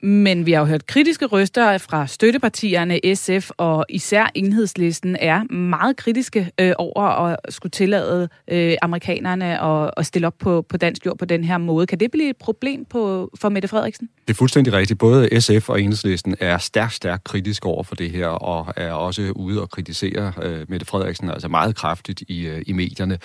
Men 0.02 0.46
vi 0.46 0.52
har 0.52 0.61
jo 0.61 0.66
hørt 0.66 0.87
kritiske 0.87 1.26
røster 1.26 1.78
fra 1.78 2.07
støttepartierne, 2.07 3.00
SF 3.14 3.50
og 3.57 3.87
især 3.88 4.26
enhedslisten 4.35 5.16
er 5.20 5.42
meget 5.52 5.96
kritiske 5.96 6.50
øh, 6.61 6.72
over 6.78 7.02
at 7.02 7.37
skulle 7.48 7.70
tillade 7.70 8.28
øh, 8.50 8.76
amerikanerne 8.83 9.62
at, 9.62 9.90
at 9.96 10.07
stille 10.07 10.26
op 10.26 10.35
på, 10.38 10.62
på 10.68 10.76
dansk 10.76 11.07
jord 11.07 11.18
på 11.18 11.24
den 11.24 11.44
her 11.44 11.59
måde. 11.59 11.87
Kan 11.87 12.00
det 12.00 12.11
blive 12.11 12.30
et 12.30 12.37
problem 12.37 12.85
på, 12.85 13.30
for 13.40 13.48
Mette 13.48 13.68
Frederiksen? 13.68 14.09
Det 14.28 14.35
er 14.35 14.38
fuldstændig 14.38 14.72
rigtigt. 14.72 14.98
Både 14.98 15.40
SF 15.40 15.68
og 15.68 15.80
enhedslisten 15.80 16.37
er 16.40 16.59
stærkt, 16.59 16.92
stærkt 16.92 17.24
kritisk 17.24 17.66
over 17.66 17.83
for 17.83 17.94
det 17.94 18.11
her, 18.11 18.26
og 18.26 18.72
er 18.76 18.92
også 18.92 19.33
ude 19.37 19.62
og 19.62 19.70
kritisere 19.70 20.33
øh, 20.42 20.66
Mette 20.68 20.87
Frederiksen 20.87 21.30
altså 21.30 21.48
meget 21.48 21.76
kraftigt 21.76 22.22
i, 22.28 22.46
øh, 22.46 22.62
i 22.66 22.72
medierne. 22.72 23.18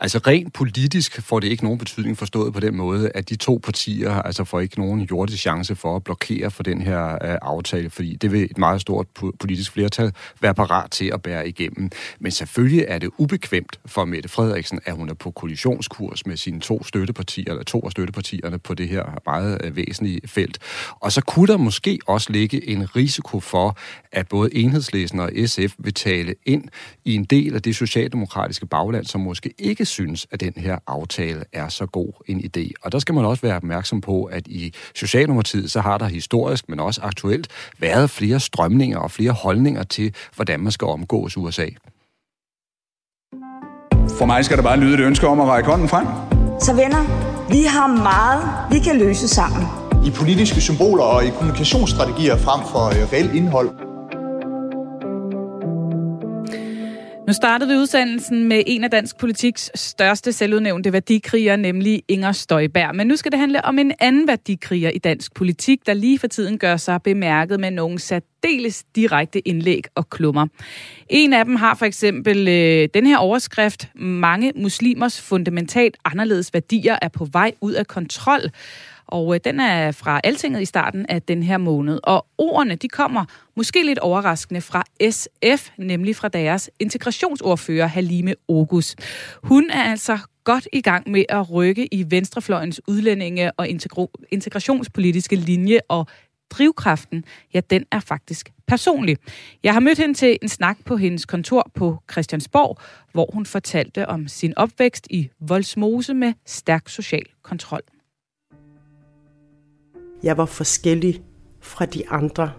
Altså 0.00 0.18
rent 0.18 0.52
politisk 0.52 1.22
får 1.22 1.40
det 1.40 1.48
ikke 1.48 1.64
nogen 1.64 1.78
betydning 1.78 2.18
forstået 2.18 2.52
på 2.52 2.60
den 2.60 2.76
måde, 2.76 3.10
at 3.14 3.28
de 3.28 3.36
to 3.36 3.60
partier 3.62 4.12
altså 4.12 4.44
får 4.44 4.60
ikke 4.60 4.80
nogen 4.80 5.00
jordisk 5.00 5.42
chance 5.42 5.74
for 5.74 5.96
at 5.96 6.04
blokere 6.14 6.50
for 6.50 6.62
den 6.62 6.80
her 6.82 7.12
øh, 7.12 7.38
aftale, 7.42 7.90
fordi 7.90 8.16
det 8.16 8.32
vil 8.32 8.42
et 8.42 8.58
meget 8.58 8.80
stort 8.80 9.06
politisk 9.40 9.72
flertal 9.72 10.12
være 10.40 10.54
parat 10.54 10.90
til 10.90 11.10
at 11.14 11.22
bære 11.22 11.48
igennem. 11.48 11.90
Men 12.20 12.32
selvfølgelig 12.32 12.84
er 12.88 12.98
det 12.98 13.10
ubekvemt 13.18 13.80
for 13.86 14.04
Mette 14.04 14.28
Frederiksen, 14.28 14.80
at 14.84 14.94
hun 14.94 15.08
er 15.08 15.14
på 15.14 15.30
kollisionskurs 15.30 16.26
med 16.26 16.36
sine 16.36 16.60
to 16.60 16.84
støttepartier, 16.84 17.50
eller 17.50 17.64
to 17.64 17.80
af 17.80 17.90
støttepartierne 17.90 18.58
på 18.58 18.74
det 18.74 18.88
her 18.88 19.04
meget 19.26 19.60
øh, 19.64 19.76
væsentlige 19.76 20.20
felt. 20.26 20.58
Og 21.00 21.12
så 21.12 21.20
kunne 21.20 21.46
der 21.46 21.56
måske 21.56 21.98
også 22.06 22.32
ligge 22.32 22.68
en 22.68 22.96
risiko 22.96 23.40
for, 23.40 23.76
at 24.12 24.28
både 24.28 24.54
enhedslæsen 24.54 25.20
og 25.20 25.30
SF 25.46 25.74
vil 25.78 25.94
tale 25.94 26.34
ind 26.46 26.64
i 27.04 27.14
en 27.14 27.24
del 27.24 27.54
af 27.54 27.62
det 27.62 27.76
socialdemokratiske 27.76 28.66
bagland, 28.66 29.04
som 29.04 29.20
måske 29.20 29.54
ikke 29.58 29.84
synes, 29.84 30.26
at 30.30 30.40
den 30.40 30.52
her 30.56 30.78
aftale 30.86 31.44
er 31.52 31.68
så 31.68 31.86
god 31.86 32.12
en 32.26 32.40
idé. 32.40 32.70
Og 32.82 32.92
der 32.92 32.98
skal 32.98 33.14
man 33.14 33.24
også 33.24 33.42
være 33.42 33.56
opmærksom 33.56 34.00
på, 34.00 34.24
at 34.24 34.46
i 34.46 34.74
Socialdemokratiet, 34.94 35.70
så 35.70 35.80
har 35.80 35.98
der 35.98 36.03
historisk, 36.08 36.68
men 36.68 36.80
også 36.80 37.00
aktuelt, 37.02 37.48
været 37.78 38.10
flere 38.10 38.40
strømninger 38.40 38.98
og 38.98 39.10
flere 39.10 39.32
holdninger 39.32 39.82
til, 39.82 40.14
hvordan 40.34 40.60
man 40.60 40.72
skal 40.72 40.88
omgås 40.88 41.36
USA. 41.36 41.66
For 44.18 44.26
mig 44.26 44.44
skal 44.44 44.56
der 44.56 44.62
bare 44.62 44.80
lyde 44.80 44.94
et 44.94 45.00
ønske 45.00 45.26
om 45.26 45.40
at 45.40 45.46
række 45.46 45.70
hånden 45.70 45.88
frem. 45.88 46.06
Så 46.60 46.72
venner, 46.72 47.02
vi 47.48 47.62
har 47.62 47.86
meget, 47.86 48.42
vi 48.70 48.78
kan 48.78 48.98
løse 48.98 49.28
sammen. 49.28 49.62
I 50.06 50.10
politiske 50.10 50.60
symboler 50.60 51.04
og 51.04 51.24
i 51.24 51.30
kommunikationsstrategier 51.30 52.36
frem 52.36 52.60
for 52.72 52.84
øh, 52.86 53.12
reelt 53.12 53.34
indhold. 53.34 53.83
Nu 57.26 57.32
startede 57.32 57.70
vi 57.70 57.76
udsendelsen 57.76 58.48
med 58.48 58.62
en 58.66 58.84
af 58.84 58.90
dansk 58.90 59.18
politiks 59.18 59.70
største 59.74 60.32
selvudnævnte 60.32 60.92
værdikriger, 60.92 61.56
nemlig 61.56 62.02
Inger 62.08 62.32
Støjberg. 62.32 62.96
Men 62.96 63.06
nu 63.06 63.16
skal 63.16 63.32
det 63.32 63.40
handle 63.40 63.64
om 63.64 63.78
en 63.78 63.92
anden 64.00 64.28
værdikriger 64.28 64.90
i 64.90 64.98
dansk 64.98 65.34
politik, 65.34 65.86
der 65.86 65.94
lige 65.94 66.18
for 66.18 66.26
tiden 66.26 66.58
gør 66.58 66.76
sig 66.76 67.02
bemærket 67.02 67.60
med 67.60 67.70
nogle 67.70 67.98
særdeles 67.98 68.84
direkte 68.96 69.48
indlæg 69.48 69.84
og 69.94 70.10
klummer. 70.10 70.46
En 71.10 71.32
af 71.32 71.44
dem 71.44 71.56
har 71.56 71.74
for 71.74 71.84
eksempel 71.84 72.48
øh, 72.48 72.88
den 72.94 73.06
her 73.06 73.18
overskrift, 73.18 73.88
mange 73.94 74.52
muslimers 74.56 75.20
fundamentalt 75.20 75.96
anderledes 76.04 76.54
værdier 76.54 76.98
er 77.02 77.08
på 77.08 77.28
vej 77.32 77.52
ud 77.60 77.72
af 77.72 77.86
kontrol. 77.86 78.40
Og 79.06 79.34
øh, 79.34 79.40
den 79.44 79.60
er 79.60 79.92
fra 79.92 80.20
Altinget 80.24 80.62
i 80.62 80.64
starten 80.64 81.06
af 81.08 81.22
den 81.22 81.42
her 81.42 81.58
måned. 81.58 82.00
Og 82.02 82.26
ordene, 82.38 82.74
de 82.74 82.88
kommer 82.88 83.24
måske 83.56 83.82
lidt 83.82 83.98
overraskende 83.98 84.60
fra 84.60 84.84
SF, 85.10 85.70
nemlig 85.78 86.16
fra 86.16 86.28
deres 86.28 86.70
integrationsordfører 86.80 87.86
Halime 87.86 88.34
Ogus. 88.48 88.96
Hun 89.42 89.70
er 89.70 89.82
altså 89.82 90.18
godt 90.44 90.68
i 90.72 90.80
gang 90.80 91.10
med 91.10 91.24
at 91.28 91.50
rykke 91.50 91.94
i 91.94 92.04
venstrefløjens 92.10 92.80
udlændinge- 92.88 93.52
og 93.56 93.68
integrationspolitiske 94.30 95.36
linje, 95.36 95.80
og 95.88 96.06
drivkraften, 96.50 97.24
ja, 97.54 97.60
den 97.70 97.84
er 97.92 98.00
faktisk 98.00 98.52
personlig. 98.66 99.16
Jeg 99.62 99.72
har 99.72 99.80
mødt 99.80 99.98
hende 99.98 100.14
til 100.14 100.38
en 100.42 100.48
snak 100.48 100.78
på 100.84 100.96
hendes 100.96 101.26
kontor 101.26 101.70
på 101.74 101.98
Christiansborg, 102.12 102.78
hvor 103.12 103.30
hun 103.32 103.46
fortalte 103.46 104.08
om 104.08 104.28
sin 104.28 104.58
opvækst 104.58 105.06
i 105.10 105.30
Voldsmose 105.40 106.14
med 106.14 106.32
stærk 106.46 106.88
social 106.88 107.24
kontrol. 107.42 107.82
Jeg 110.24 110.36
var 110.36 110.46
forskellig 110.46 111.22
fra 111.60 111.86
de 111.86 112.08
andre. 112.08 112.52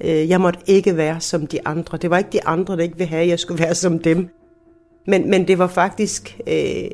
Øh, 0.00 0.28
jeg 0.28 0.40
måtte 0.40 0.60
ikke 0.66 0.96
være 0.96 1.20
som 1.20 1.46
de 1.46 1.66
andre. 1.66 1.98
Det 1.98 2.10
var 2.10 2.18
ikke 2.18 2.30
de 2.32 2.46
andre, 2.46 2.76
der 2.76 2.82
ikke 2.82 2.98
ville 2.98 3.08
have, 3.08 3.22
at 3.22 3.28
jeg 3.28 3.38
skulle 3.38 3.62
være 3.62 3.74
som 3.74 3.98
dem. 3.98 4.28
Men, 5.06 5.30
men 5.30 5.48
det 5.48 5.58
var 5.58 5.66
faktisk 5.66 6.40
øh, 6.46 6.90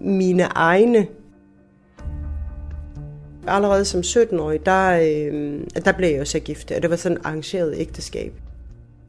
mine 0.00 0.42
egne. 0.42 1.06
Allerede 3.46 3.84
som 3.84 4.00
17-årig, 4.00 4.66
der, 4.66 4.90
øh, 4.90 5.60
der 5.84 5.92
blev 5.92 6.10
jeg 6.10 6.20
også 6.20 6.32
så 6.32 6.40
gift, 6.40 6.70
og 6.70 6.82
det 6.82 6.90
var 6.90 6.96
sådan 6.96 7.18
et 7.18 7.22
arrangeret 7.24 7.74
ægteskab. 7.76 8.32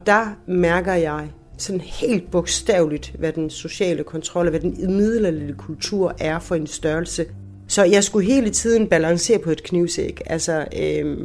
Der 0.05 0.35
mærker 0.47 0.93
jeg 0.93 1.27
sådan 1.57 1.81
helt 1.81 2.31
bogstaveligt, 2.31 3.15
hvad 3.19 3.33
den 3.33 3.49
sociale 3.49 4.03
kontrol 4.03 4.45
og 4.45 4.49
hvad 4.49 4.59
den 4.59 4.95
middelalderlige 4.97 5.57
kultur 5.57 6.15
er 6.19 6.39
for 6.39 6.55
en 6.55 6.67
størrelse. 6.67 7.25
Så 7.67 7.84
jeg 7.84 8.03
skulle 8.03 8.27
hele 8.27 8.49
tiden 8.49 8.88
balancere 8.88 9.39
på 9.39 9.51
et 9.51 9.63
knivsæk. 9.63 10.21
Altså, 10.25 10.65
øh, 10.80 11.17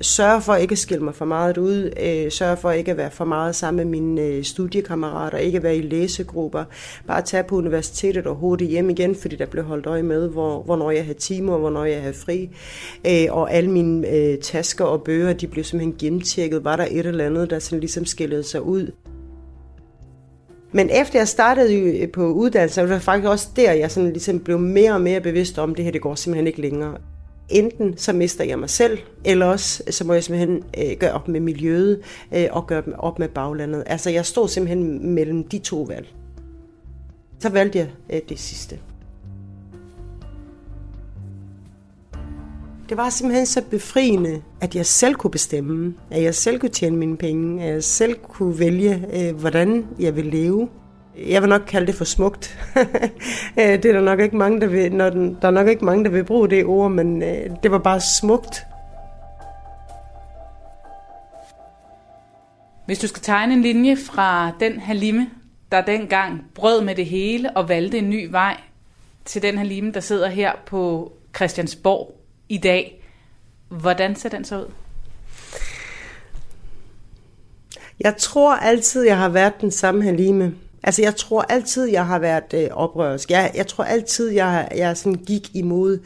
sørge 0.00 0.42
for 0.42 0.54
ikke 0.54 0.72
at 0.72 0.78
skille 0.78 1.04
mig 1.04 1.14
for 1.14 1.24
meget 1.24 1.58
ud, 1.58 1.90
øh, 2.02 2.30
sørge 2.30 2.56
for 2.56 2.70
ikke 2.70 2.90
at 2.90 2.96
være 2.96 3.10
for 3.10 3.24
meget 3.24 3.56
sammen 3.56 3.76
med 3.76 4.00
mine 4.00 4.22
øh, 4.22 4.44
studiekammerater, 4.44 5.38
ikke 5.38 5.56
at 5.56 5.62
være 5.62 5.76
i 5.76 5.82
læsegrupper, 5.82 6.64
bare 7.06 7.22
tage 7.22 7.44
på 7.44 7.56
universitetet 7.56 8.26
og 8.26 8.34
hurtigt 8.34 8.70
hjem 8.70 8.90
igen, 8.90 9.14
fordi 9.14 9.36
der 9.36 9.46
blev 9.46 9.64
holdt 9.64 9.86
øje 9.86 10.02
med, 10.02 10.28
hvor, 10.28 10.62
hvornår 10.62 10.90
jeg 10.90 11.04
havde 11.04 11.18
timer, 11.18 11.52
og 11.52 11.58
hvornår 11.58 11.84
jeg 11.84 12.00
havde 12.00 12.14
fri. 12.14 12.50
Øh, 13.06 13.26
og 13.30 13.52
alle 13.52 13.70
mine 13.70 14.08
øh, 14.08 14.38
tasker 14.38 14.84
og 14.84 15.02
bøger, 15.02 15.32
de 15.32 15.46
blev 15.46 15.64
simpelthen 15.64 15.98
gennemtjekket. 15.98 16.64
Var 16.64 16.76
der 16.76 16.86
et 16.90 17.06
eller 17.06 17.26
andet, 17.26 17.50
der 17.50 17.58
sådan 17.58 17.80
ligesom 17.80 18.04
skillede 18.04 18.42
sig 18.42 18.62
ud? 18.62 18.90
Men 20.72 20.90
efter 20.90 21.18
jeg 21.18 21.28
startede 21.28 21.98
øh, 21.98 22.10
på 22.10 22.26
uddannelse, 22.26 22.82
var 22.82 22.88
det 22.88 23.02
faktisk 23.02 23.28
også 23.28 23.48
der, 23.56 23.72
jeg 23.72 23.90
sådan 23.90 24.12
ligesom 24.12 24.40
blev 24.40 24.58
mere 24.58 24.92
og 24.92 25.00
mere 25.00 25.20
bevidst 25.20 25.58
om, 25.58 25.70
at 25.70 25.76
det 25.76 25.84
her 25.84 25.92
det 25.92 26.00
går 26.00 26.14
simpelthen 26.14 26.46
ikke 26.46 26.60
længere. 26.60 26.94
Enten 27.48 27.96
så 27.96 28.12
mister 28.12 28.44
jeg 28.44 28.58
mig 28.58 28.70
selv, 28.70 28.98
eller 29.24 29.46
også 29.46 29.82
øh, 29.86 29.92
så 29.92 30.04
må 30.04 30.12
jeg 30.12 30.24
simpelthen 30.24 30.64
øh, 30.78 30.96
gøre 30.98 31.12
op 31.12 31.28
med 31.28 31.40
miljøet 31.40 32.00
øh, 32.34 32.46
og 32.50 32.66
gøre 32.66 32.82
op 32.98 33.18
med 33.18 33.28
baglandet. 33.28 33.84
Altså 33.86 34.10
jeg 34.10 34.26
stod 34.26 34.48
simpelthen 34.48 35.14
mellem 35.14 35.44
de 35.44 35.58
to 35.58 35.82
valg. 35.82 36.06
Så 37.38 37.48
valgte 37.48 37.78
jeg 37.78 37.88
øh, 38.12 38.20
det 38.28 38.38
sidste. 38.38 38.78
Det 42.92 42.98
var 42.98 43.10
simpelthen 43.10 43.46
så 43.46 43.62
befriende, 43.70 44.42
at 44.60 44.74
jeg 44.74 44.86
selv 44.86 45.14
kunne 45.14 45.30
bestemme, 45.30 45.94
at 46.10 46.22
jeg 46.22 46.34
selv 46.34 46.58
kunne 46.58 46.68
tjene 46.68 46.96
mine 46.96 47.16
penge, 47.16 47.62
at 47.62 47.74
jeg 47.74 47.84
selv 47.84 48.14
kunne 48.14 48.58
vælge, 48.58 49.06
øh, 49.12 49.36
hvordan 49.40 49.86
jeg 49.98 50.16
vil 50.16 50.24
leve. 50.24 50.68
Jeg 51.16 51.42
vil 51.42 51.48
nok 51.48 51.62
kalde 51.66 51.86
det 51.86 51.94
for 51.94 52.04
smukt. 52.04 52.58
Øh, 53.58 53.64
det 53.64 53.84
er 53.84 53.92
der 53.92 54.00
nok 54.00 54.20
ikke 54.20 54.36
mange, 54.36 54.60
der 54.60 54.66
vil, 54.66 54.92
når 54.92 55.10
den, 55.10 55.38
der 55.42 55.48
er 55.48 55.52
nok 55.52 55.68
ikke 55.68 55.84
mange, 55.84 56.04
der 56.04 56.10
vil 56.10 56.24
bruge 56.24 56.50
det 56.50 56.64
ord, 56.64 56.90
men 56.90 57.22
øh, 57.22 57.50
det 57.62 57.70
var 57.70 57.78
bare 57.78 58.00
smukt. 58.20 58.62
Hvis 62.86 62.98
du 62.98 63.06
skal 63.06 63.22
tegne 63.22 63.54
en 63.54 63.62
linje 63.62 63.96
fra 63.96 64.50
den 64.60 64.80
Halime, 64.80 65.30
der 65.72 65.80
dengang 65.80 66.44
brød 66.54 66.84
med 66.84 66.94
det 66.94 67.06
hele 67.06 67.56
og 67.56 67.68
valgte 67.68 67.98
en 67.98 68.10
ny 68.10 68.30
vej, 68.30 68.56
til 69.24 69.42
den 69.42 69.58
Halime, 69.58 69.92
der 69.92 70.00
sidder 70.00 70.28
her 70.28 70.52
på 70.66 71.12
Christiansborg– 71.36 72.18
i 72.52 72.58
dag. 72.58 73.02
Hvordan 73.68 74.16
ser 74.16 74.28
den 74.28 74.44
så 74.44 74.60
ud? 74.60 74.66
Jeg 78.00 78.16
tror 78.16 78.54
altid, 78.54 79.02
jeg 79.02 79.18
har 79.18 79.28
været 79.28 79.52
den 79.60 79.70
samme 79.70 80.04
Halime. 80.04 80.54
Altså, 80.82 81.02
jeg 81.02 81.16
tror 81.16 81.42
altid, 81.42 81.84
jeg 81.84 82.06
har 82.06 82.18
været 82.18 82.54
øh, 82.54 82.68
oprørsk. 82.72 83.30
Jeg, 83.30 83.52
jeg 83.54 83.66
tror 83.66 83.84
altid, 83.84 84.30
jeg, 84.30 84.68
jeg 84.76 84.96
sådan 84.96 85.24
gik 85.26 85.54
imod 85.54 85.98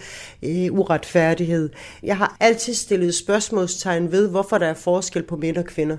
øh, 0.42 0.72
uretfærdighed. 0.72 1.70
Jeg 2.02 2.16
har 2.16 2.36
altid 2.40 2.74
stillet 2.74 3.14
spørgsmålstegn 3.14 4.12
ved, 4.12 4.28
hvorfor 4.28 4.58
der 4.58 4.66
er 4.66 4.74
forskel 4.74 5.22
på 5.22 5.36
mænd 5.36 5.56
og 5.56 5.64
kvinder. 5.64 5.96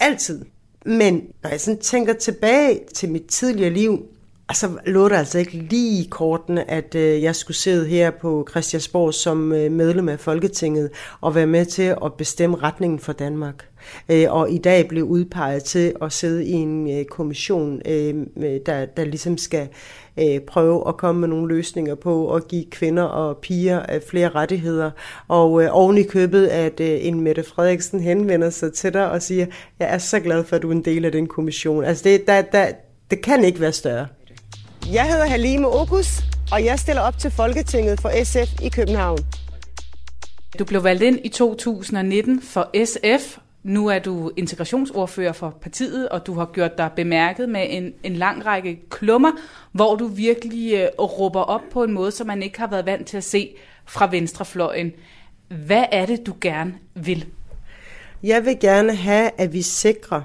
Altid. 0.00 0.44
Men 0.84 1.22
når 1.42 1.50
jeg 1.50 1.60
sådan 1.60 1.80
tænker 1.80 2.12
tilbage 2.12 2.80
til 2.94 3.08
mit 3.08 3.26
tidligere 3.26 3.70
liv, 3.70 4.06
så 4.52 4.68
lå 4.86 5.08
det 5.08 5.16
altså 5.16 5.38
ikke 5.38 5.52
lige 5.52 6.02
i 6.02 6.08
kortene, 6.10 6.70
at 6.70 6.94
øh, 6.94 7.22
jeg 7.22 7.36
skulle 7.36 7.56
sidde 7.56 7.86
her 7.86 8.10
på 8.10 8.46
Christiansborg 8.50 9.14
som 9.14 9.52
øh, 9.52 9.72
medlem 9.72 10.08
af 10.08 10.20
Folketinget 10.20 10.90
og 11.20 11.34
være 11.34 11.46
med 11.46 11.66
til 11.66 11.96
at 12.04 12.14
bestemme 12.18 12.56
retningen 12.56 12.98
for 12.98 13.12
Danmark. 13.12 13.68
Øh, 14.08 14.26
og 14.28 14.50
i 14.50 14.58
dag 14.58 14.88
blev 14.88 15.04
udpeget 15.04 15.64
til 15.64 15.94
at 16.02 16.12
sidde 16.12 16.46
i 16.46 16.52
en 16.52 16.98
øh, 16.98 17.04
kommission, 17.04 17.82
øh, 17.86 18.14
der, 18.66 18.86
der 18.86 19.04
ligesom 19.04 19.38
skal 19.38 19.68
øh, 20.20 20.40
prøve 20.40 20.88
at 20.88 20.96
komme 20.96 21.20
med 21.20 21.28
nogle 21.28 21.54
løsninger 21.54 21.94
på 21.94 22.34
at 22.34 22.48
give 22.48 22.64
kvinder 22.70 23.02
og 23.02 23.36
piger 23.36 23.94
øh, 23.94 24.00
flere 24.10 24.28
rettigheder. 24.28 24.90
Og 25.28 25.62
øh, 25.62 25.68
oven 25.72 25.98
i 25.98 26.02
købet, 26.02 26.46
at 26.46 26.80
øh, 26.80 27.06
en 27.06 27.20
Mette 27.20 27.42
Frederiksen 27.42 28.00
henvender 28.00 28.50
sig 28.50 28.72
til 28.72 28.92
dig 28.92 29.10
og 29.10 29.22
siger, 29.22 29.46
jeg 29.78 29.94
er 29.94 29.98
så 29.98 30.20
glad 30.20 30.44
for, 30.44 30.56
at 30.56 30.62
du 30.62 30.68
er 30.68 30.72
en 30.72 30.84
del 30.84 31.04
af 31.04 31.12
den 31.12 31.26
kommission. 31.26 31.84
Altså 31.84 32.04
det, 32.04 32.26
der, 32.26 32.42
der, 32.42 32.68
det 33.10 33.22
kan 33.22 33.44
ikke 33.44 33.60
være 33.60 33.72
større. 33.72 34.06
Jeg 34.92 35.08
hedder 35.08 35.26
Halime 35.26 35.68
Okus, 35.68 36.22
og 36.52 36.64
jeg 36.64 36.78
stiller 36.78 37.02
op 37.02 37.18
til 37.18 37.30
Folketinget 37.30 38.00
for 38.00 38.24
SF 38.24 38.62
i 38.62 38.68
København. 38.68 39.18
Du 40.58 40.64
blev 40.64 40.84
valgt 40.84 41.02
ind 41.02 41.18
i 41.24 41.28
2019 41.28 42.42
for 42.42 42.84
SF. 42.84 43.38
Nu 43.62 43.86
er 43.86 43.98
du 43.98 44.30
integrationsordfører 44.36 45.32
for 45.32 45.50
partiet, 45.50 46.08
og 46.08 46.26
du 46.26 46.34
har 46.34 46.50
gjort 46.52 46.78
dig 46.78 46.90
bemærket 46.96 47.48
med 47.48 47.66
en, 47.70 47.92
en 48.02 48.16
lang 48.16 48.46
række 48.46 48.80
klummer, 48.90 49.30
hvor 49.72 49.96
du 49.96 50.06
virkelig 50.06 50.74
øh, 50.74 50.88
råber 50.98 51.40
op 51.40 51.62
på 51.72 51.84
en 51.84 51.92
måde, 51.92 52.10
som 52.10 52.26
man 52.26 52.42
ikke 52.42 52.58
har 52.58 52.66
været 52.66 52.86
vant 52.86 53.06
til 53.06 53.16
at 53.16 53.24
se 53.24 53.56
fra 53.86 54.10
venstrefløjen. 54.10 54.92
Hvad 55.48 55.84
er 55.92 56.06
det, 56.06 56.26
du 56.26 56.34
gerne 56.40 56.74
vil? 56.94 57.26
Jeg 58.22 58.44
vil 58.44 58.60
gerne 58.60 58.94
have, 58.94 59.30
at 59.38 59.52
vi 59.52 59.62
sikrer, 59.62 60.22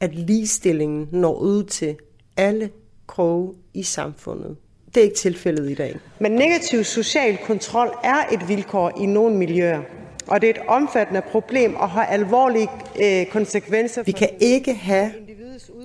at 0.00 0.14
ligestillingen 0.14 1.08
når 1.12 1.34
ud 1.34 1.64
til 1.64 1.96
alle 2.36 2.70
kroge 3.08 3.54
i 3.74 3.82
samfundet. 3.82 4.56
Det 4.94 4.96
er 4.96 5.04
ikke 5.04 5.16
tilfældet 5.16 5.70
i 5.70 5.74
dag. 5.74 5.96
Men 6.20 6.32
negativ 6.32 6.84
social 6.84 7.38
kontrol 7.46 7.90
er 8.04 8.16
et 8.32 8.48
vilkår 8.48 8.92
i 9.00 9.06
nogle 9.06 9.36
miljøer, 9.36 9.82
og 10.26 10.40
det 10.40 10.46
er 10.46 10.54
et 10.54 10.68
omfattende 10.68 11.22
problem 11.30 11.74
og 11.76 11.90
har 11.90 12.04
alvorlige 12.04 12.68
øh, 13.02 13.26
konsekvenser. 13.26 14.02
Vi 14.02 14.12
kan 14.12 14.28
ikke 14.40 14.74
have 14.74 15.10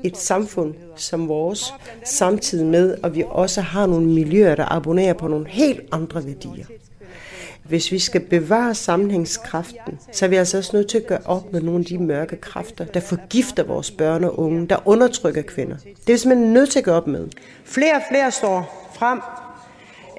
et 0.03 0.17
samfund 0.17 0.73
som 0.95 1.27
vores, 1.27 1.73
samtidig 2.03 2.65
med, 2.65 2.95
at 3.03 3.15
vi 3.15 3.23
også 3.27 3.61
har 3.61 3.85
nogle 3.85 4.07
miljøer, 4.07 4.55
der 4.55 4.75
abonnerer 4.75 5.13
på 5.13 5.27
nogle 5.27 5.47
helt 5.47 5.81
andre 5.91 6.25
værdier. 6.25 6.65
Hvis 7.63 7.91
vi 7.91 7.99
skal 7.99 8.21
bevare 8.21 8.75
sammenhængskraften, 8.75 9.99
så 10.11 10.25
er 10.25 10.29
vi 10.29 10.35
altså 10.35 10.57
også 10.57 10.77
nødt 10.77 10.87
til 10.87 10.97
at 10.97 11.07
gøre 11.07 11.21
op 11.25 11.53
med 11.53 11.61
nogle 11.61 11.79
af 11.79 11.85
de 11.85 11.97
mørke 11.97 12.35
kræfter, 12.35 12.85
der 12.85 12.99
forgifter 12.99 13.63
vores 13.63 13.91
børn 13.91 14.23
og 14.23 14.39
unge, 14.39 14.67
der 14.67 14.87
undertrykker 14.87 15.41
kvinder. 15.41 15.75
Det 15.77 16.09
er 16.09 16.13
vi 16.13 16.17
simpelthen 16.17 16.53
nødt 16.53 16.69
til 16.69 16.79
at 16.79 16.85
gøre 16.85 16.95
op 16.95 17.07
med. 17.07 17.27
Flere 17.65 17.95
og 17.95 18.01
flere 18.11 18.31
står 18.31 18.89
frem 18.95 19.19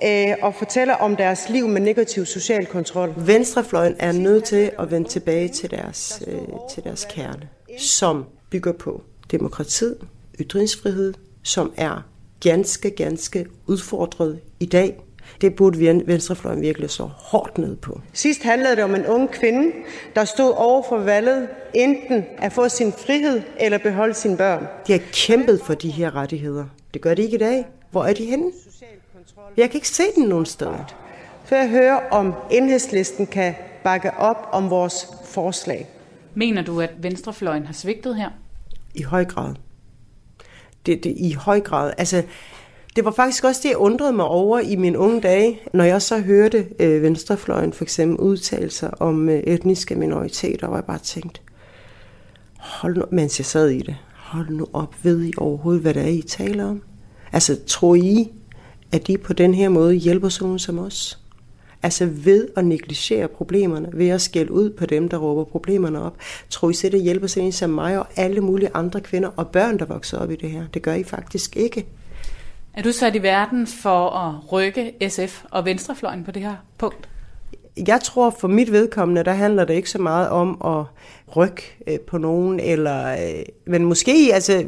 øh, 0.05 0.37
og 0.43 0.55
fortæller 0.55 0.95
om 0.95 1.17
deres 1.17 1.49
liv 1.49 1.69
med 1.69 1.81
negativ 1.81 2.27
social 2.27 2.67
kontrol. 2.67 3.15
Venstrefløjen 3.17 3.97
er 3.99 4.13
nødt 4.13 4.45
til 4.45 4.71
at 4.79 4.91
vende 4.91 5.09
tilbage 5.09 5.49
til 5.49 5.71
deres, 5.71 6.23
øh, 6.27 6.39
til 6.71 6.85
deres 6.85 7.07
kerne, 7.11 7.49
som 7.79 8.25
bygger 8.51 8.73
på 8.73 9.03
demokratiet, 9.31 9.99
ytringsfrihed, 10.41 11.15
som 11.43 11.73
er 11.77 12.07
ganske, 12.41 12.91
ganske 12.91 13.47
udfordret 13.67 14.41
i 14.61 14.67
dag 14.67 15.01
det 15.45 15.57
burde 15.57 15.79
vi 15.79 16.03
venstrefløjen 16.07 16.61
virkelig 16.61 16.91
så 16.91 17.03
hårdt 17.03 17.59
ned 17.59 17.77
på. 17.77 18.01
Sidst 18.13 18.43
handlede 18.43 18.77
det 18.77 18.85
om 18.85 18.95
en 18.95 19.07
ung 19.07 19.31
kvinde, 19.31 19.73
der 20.15 20.25
stod 20.25 20.53
over 20.57 20.83
for 20.89 20.99
valget 20.99 21.49
enten 21.75 22.25
at 22.39 22.53
få 22.53 22.69
sin 22.69 22.93
frihed 22.93 23.43
eller 23.61 23.79
beholde 23.79 24.15
sine 24.15 24.37
børn. 24.37 24.67
De 24.87 24.93
har 24.93 25.01
kæmpet 25.13 25.61
for 25.61 25.75
de 25.75 25.91
her 25.91 26.17
rettigheder. 26.17 26.65
Det 26.95 27.03
gør 27.03 27.15
de 27.15 27.23
ikke 27.23 27.35
i 27.35 27.39
dag. 27.39 27.67
Hvor 27.91 28.05
er 28.05 28.13
de 28.13 28.25
henne? 28.25 28.53
Jeg 29.57 29.71
kan 29.71 29.79
ikke 29.79 29.89
se 29.89 30.03
den 30.17 30.29
nogen 30.29 30.47
steder. 30.47 30.95
Så 31.49 31.57
jeg 31.57 31.69
hører, 31.69 32.01
om 32.11 32.35
enhedslisten 32.51 33.27
kan 33.27 33.55
bakke 33.85 34.15
op 34.15 34.49
om 34.53 34.71
vores 34.71 35.09
forslag. 35.25 35.89
Mener 36.35 36.63
du, 36.63 36.81
at 36.81 36.91
venstrefløjen 36.99 37.67
har 37.67 37.73
svigtet 37.73 38.17
her? 38.17 38.31
I 38.95 39.03
høj 39.03 39.25
grad. 39.25 39.55
Det, 40.87 41.05
det, 41.05 41.15
I 41.17 41.33
høj 41.33 41.61
grad. 41.61 41.93
Altså, 41.99 42.23
det 42.97 43.05
var 43.05 43.11
faktisk 43.11 43.45
også 43.45 43.61
det, 43.63 43.69
jeg 43.69 43.77
undrede 43.77 44.13
mig 44.13 44.27
over 44.27 44.59
i 44.59 44.77
mine 44.77 44.99
unge 44.99 45.21
dage, 45.21 45.61
når 45.73 45.85
jeg 45.85 46.03
så 46.03 46.19
hørte 46.19 46.67
øh, 46.79 47.03
Venstrefløjen 47.03 47.73
for 47.73 47.85
eksempel 47.85 48.17
udtale 48.17 48.71
sig 48.71 49.03
om 49.03 49.29
øh, 49.29 49.39
etniske 49.39 49.95
minoriteter, 49.95 50.67
hvor 50.67 50.77
jeg 50.77 50.85
bare 50.85 50.99
tænkte, 50.99 51.41
hold 52.59 52.97
nu, 52.97 53.05
mens 53.11 53.39
jeg 53.39 53.47
sad 53.47 53.69
i 53.69 53.79
det, 53.79 53.97
hold 54.15 54.49
nu 54.49 54.69
op, 54.73 54.95
ved 55.03 55.25
I 55.25 55.33
overhovedet, 55.37 55.83
hvad 55.83 55.95
det 55.95 56.03
er, 56.03 56.09
I 56.09 56.23
taler 56.23 56.65
om? 56.65 56.83
Altså, 57.33 57.59
tror 57.67 57.95
I, 57.95 58.33
at 58.93 59.07
de 59.07 59.19
på 59.19 59.33
den 59.33 59.55
her 59.55 59.69
måde 59.69 59.95
hjælper 59.95 60.29
sådan 60.29 60.59
som 60.59 60.79
os? 60.79 61.19
Altså 61.83 62.07
ved 62.07 62.49
at 62.57 62.65
negligere 62.65 63.29
problemerne, 63.29 63.89
ved 63.93 64.09
at 64.09 64.21
skælde 64.21 64.53
ud 64.53 64.71
på 64.71 64.87
dem, 64.87 65.09
der 65.09 65.17
råber 65.17 65.45
problemerne 65.45 66.03
op. 66.03 66.17
Tror 66.51 66.71
I 66.71 66.75
selv, 66.75 66.93
det 66.93 67.03
hjælper 67.03 67.27
sådan 67.27 67.47
en 67.47 67.53
som 67.53 67.71
mig 67.71 67.99
og 67.99 68.07
alle 68.17 68.41
mulige 68.41 68.71
andre 68.75 69.01
kvinder 69.01 69.29
og 69.37 69.49
børn, 69.49 69.79
der 69.79 69.85
vokser 69.85 70.19
op 70.19 70.31
i 70.31 70.37
det 70.37 70.51
her? 70.51 70.65
Det 70.75 70.83
gør 70.83 70.95
I 70.95 71.03
faktisk 71.03 71.57
ikke. 71.57 71.87
Er 72.77 72.83
du 72.83 72.93
sat 72.93 73.17
i 73.17 73.23
verden 73.23 73.67
for 73.67 74.11
at 74.11 74.53
rykke 74.53 74.93
SF 75.09 75.45
og 75.51 75.65
Venstrefløjen 75.65 76.25
på 76.25 76.31
det 76.31 76.43
her 76.43 76.57
punkt? 76.79 77.09
Jeg 77.87 78.01
tror 78.01 78.31
for 78.31 78.49
mit 78.49 78.73
vedkommende, 78.73 79.25
der 79.25 79.33
handler 79.33 79.65
det 79.65 79.75
ikke 79.75 79.91
så 79.91 79.99
meget 79.99 80.29
om 80.29 80.61
at 80.65 80.85
rykke 81.37 81.77
øh, 81.87 82.01
på 82.01 82.19
nogen, 82.19 82.61
eller, 82.61 83.13
øh, 83.13 83.45
men 83.67 83.85
måske 83.85 84.31
altså, 84.33 84.65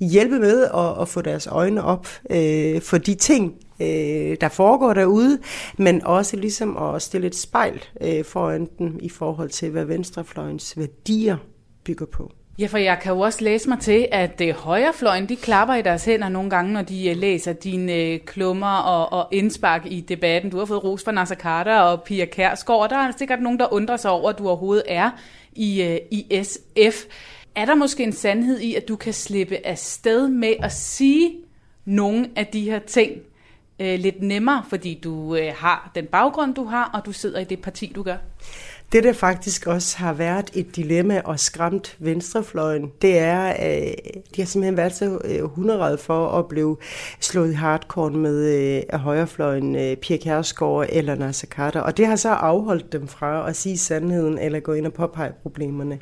hjælpe 0.00 0.38
med 0.38 0.64
at, 0.64 1.00
at 1.00 1.08
få 1.08 1.22
deres 1.22 1.46
øjne 1.46 1.84
op 1.84 2.06
øh, 2.30 2.80
for 2.80 2.98
de 2.98 3.14
ting, 3.14 3.54
øh, 3.80 4.36
der 4.40 4.48
foregår 4.48 4.92
derude, 4.92 5.38
men 5.78 6.04
også 6.04 6.36
ligesom 6.36 6.76
at 6.76 7.02
stille 7.02 7.26
et 7.26 7.36
spejl 7.36 7.84
øh, 8.00 8.24
foran 8.24 8.68
dem 8.78 8.98
i 9.02 9.08
forhold 9.08 9.50
til, 9.50 9.70
hvad 9.70 9.84
venstrefløjens 9.84 10.78
værdier 10.78 11.36
bygger 11.84 12.06
på. 12.06 12.32
Ja, 12.58 12.66
for 12.66 12.78
jeg 12.78 12.98
kan 13.02 13.12
jo 13.12 13.20
også 13.20 13.44
læse 13.44 13.68
mig 13.68 13.80
til, 13.80 14.08
at 14.12 14.38
det 14.38 14.54
højrefløjen, 14.54 15.28
de 15.28 15.36
klapper 15.36 15.74
i 15.74 15.82
deres 15.82 16.04
hænder 16.04 16.28
nogle 16.28 16.50
gange, 16.50 16.72
når 16.72 16.82
de 16.82 17.08
øh, 17.08 17.16
læser 17.16 17.52
dine 17.52 17.94
øh, 17.94 18.20
klummer 18.20 18.76
og, 18.76 19.12
og 19.12 19.28
indspark 19.34 19.82
i 19.86 20.00
debatten. 20.00 20.50
Du 20.50 20.58
har 20.58 20.64
fået 20.64 20.84
ros 20.84 21.04
fra 21.04 21.12
Nasser 21.12 21.34
Carter 21.34 21.78
og 21.78 22.02
Pia 22.02 22.24
Kærsgaard, 22.24 22.80
og 22.80 22.90
der 22.90 22.96
er 22.96 23.12
sikkert 23.18 23.42
nogen, 23.42 23.58
der 23.58 23.72
undrer 23.72 23.96
sig 23.96 24.10
over, 24.10 24.30
at 24.30 24.38
du 24.38 24.48
overhovedet 24.48 24.84
er 24.88 25.10
i, 25.52 25.98
i 26.10 26.42
SF. 26.42 27.04
Er 27.54 27.64
der 27.64 27.74
måske 27.74 28.02
en 28.02 28.12
sandhed 28.12 28.60
i, 28.60 28.74
at 28.74 28.88
du 28.88 28.96
kan 28.96 29.12
slippe 29.12 29.66
afsted 29.66 30.28
med 30.28 30.54
at 30.62 30.72
sige 30.72 31.32
nogle 31.84 32.30
af 32.36 32.46
de 32.46 32.60
her 32.60 32.78
ting 32.78 33.12
lidt 33.78 34.22
nemmere, 34.22 34.64
fordi 34.68 35.00
du 35.04 35.36
har 35.54 35.90
den 35.94 36.06
baggrund, 36.06 36.54
du 36.54 36.64
har, 36.64 36.90
og 36.94 37.06
du 37.06 37.12
sidder 37.12 37.40
i 37.40 37.44
det 37.44 37.62
parti, 37.62 37.92
du 37.94 38.02
gør? 38.02 38.16
Det, 38.92 39.04
der 39.04 39.12
faktisk 39.12 39.66
også 39.66 39.98
har 39.98 40.12
været 40.12 40.50
et 40.54 40.76
dilemma 40.76 41.20
og 41.24 41.40
skræmt 41.40 41.96
venstrefløjen, 41.98 42.92
det 43.02 43.18
er, 43.18 43.40
at 43.40 43.88
øh, 43.88 43.94
de 44.36 44.40
har 44.40 44.46
simpelthen 44.46 44.76
været 44.76 44.94
så 44.94 45.18
øh, 45.24 45.42
hundrede 45.42 45.98
for 45.98 46.28
at 46.28 46.48
blive 46.48 46.76
slået 47.20 47.50
i 47.50 47.54
hardcore 47.54 48.10
med 48.10 48.44
øh, 48.92 49.00
højrefløjen 49.00 49.76
øh, 49.76 49.96
Pia 49.96 50.16
Kærsgaard 50.16 50.86
eller 50.88 51.14
Nasser 51.14 51.46
Carter. 51.46 51.80
Og 51.80 51.96
det 51.96 52.06
har 52.06 52.16
så 52.16 52.28
afholdt 52.28 52.92
dem 52.92 53.08
fra 53.08 53.48
at 53.48 53.56
sige 53.56 53.78
sandheden 53.78 54.38
eller 54.38 54.60
gå 54.60 54.72
ind 54.72 54.86
og 54.86 54.92
påpege 54.92 55.32
problemerne. 55.42 55.98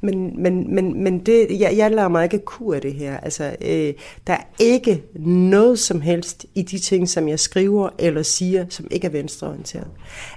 Men, 0.00 0.42
men, 0.42 0.74
men, 0.74 1.02
men 1.02 1.18
det, 1.18 1.60
jeg, 1.60 1.76
jeg 1.76 1.90
lader 1.90 2.08
mig 2.08 2.24
ikke 2.24 2.38
kur 2.38 2.74
af 2.74 2.80
det 2.80 2.94
her. 2.94 3.16
Altså, 3.16 3.56
øh, 3.60 3.94
der 4.26 4.32
er 4.32 4.44
ikke 4.58 5.02
noget 5.26 5.78
som 5.78 6.00
helst 6.00 6.46
i 6.54 6.62
de 6.62 6.78
ting, 6.78 7.08
som 7.08 7.28
jeg 7.28 7.40
skriver 7.40 7.88
eller 7.98 8.22
siger, 8.22 8.66
som 8.68 8.86
ikke 8.90 9.06
er 9.06 9.10
venstreorienteret. 9.10 9.86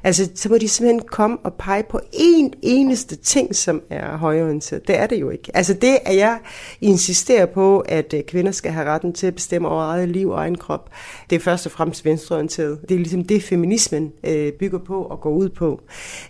Altså, 0.03 0.30
så 0.36 0.49
må 0.49 0.57
de 0.57 0.68
simpelthen 0.68 1.01
komme 1.07 1.38
og 1.43 1.53
pege 1.53 1.84
på 1.84 1.99
én 2.14 2.49
eneste 2.62 3.16
ting, 3.16 3.55
som 3.55 3.82
er 3.89 4.18
højreorienteret. 4.18 4.88
Det 4.88 4.97
er 4.97 5.07
det 5.07 5.20
jo 5.20 5.30
ikke. 5.30 5.51
Altså, 5.53 5.74
det 5.74 5.97
er 6.05 6.14
jeg 6.14 6.39
insisterer 6.82 7.45
på, 7.45 7.80
at 7.80 8.14
øh, 8.14 8.24
kvinder 8.24 8.51
skal 8.51 8.72
have 8.72 8.86
retten 8.86 9.14
til 9.14 9.28
at 9.28 9.36
bestemme 9.36 9.68
over 9.68 9.84
eget 9.84 10.09
liv 10.09 10.30
og 10.30 10.39
egen 10.39 10.57
krop. 10.57 10.89
Det 11.30 11.36
er 11.36 11.39
først 11.39 11.66
og 11.66 11.72
fremmest 11.72 12.05
venstreorienteret. 12.05 12.80
Det 12.82 12.95
er 12.95 12.99
ligesom 12.99 13.24
det, 13.24 13.43
feminismen 13.43 14.12
øh, 14.24 14.51
bygger 14.53 14.80
på 14.80 15.03
og 15.03 15.22
går 15.22 15.32
ud 15.32 15.49
på. 15.49 15.82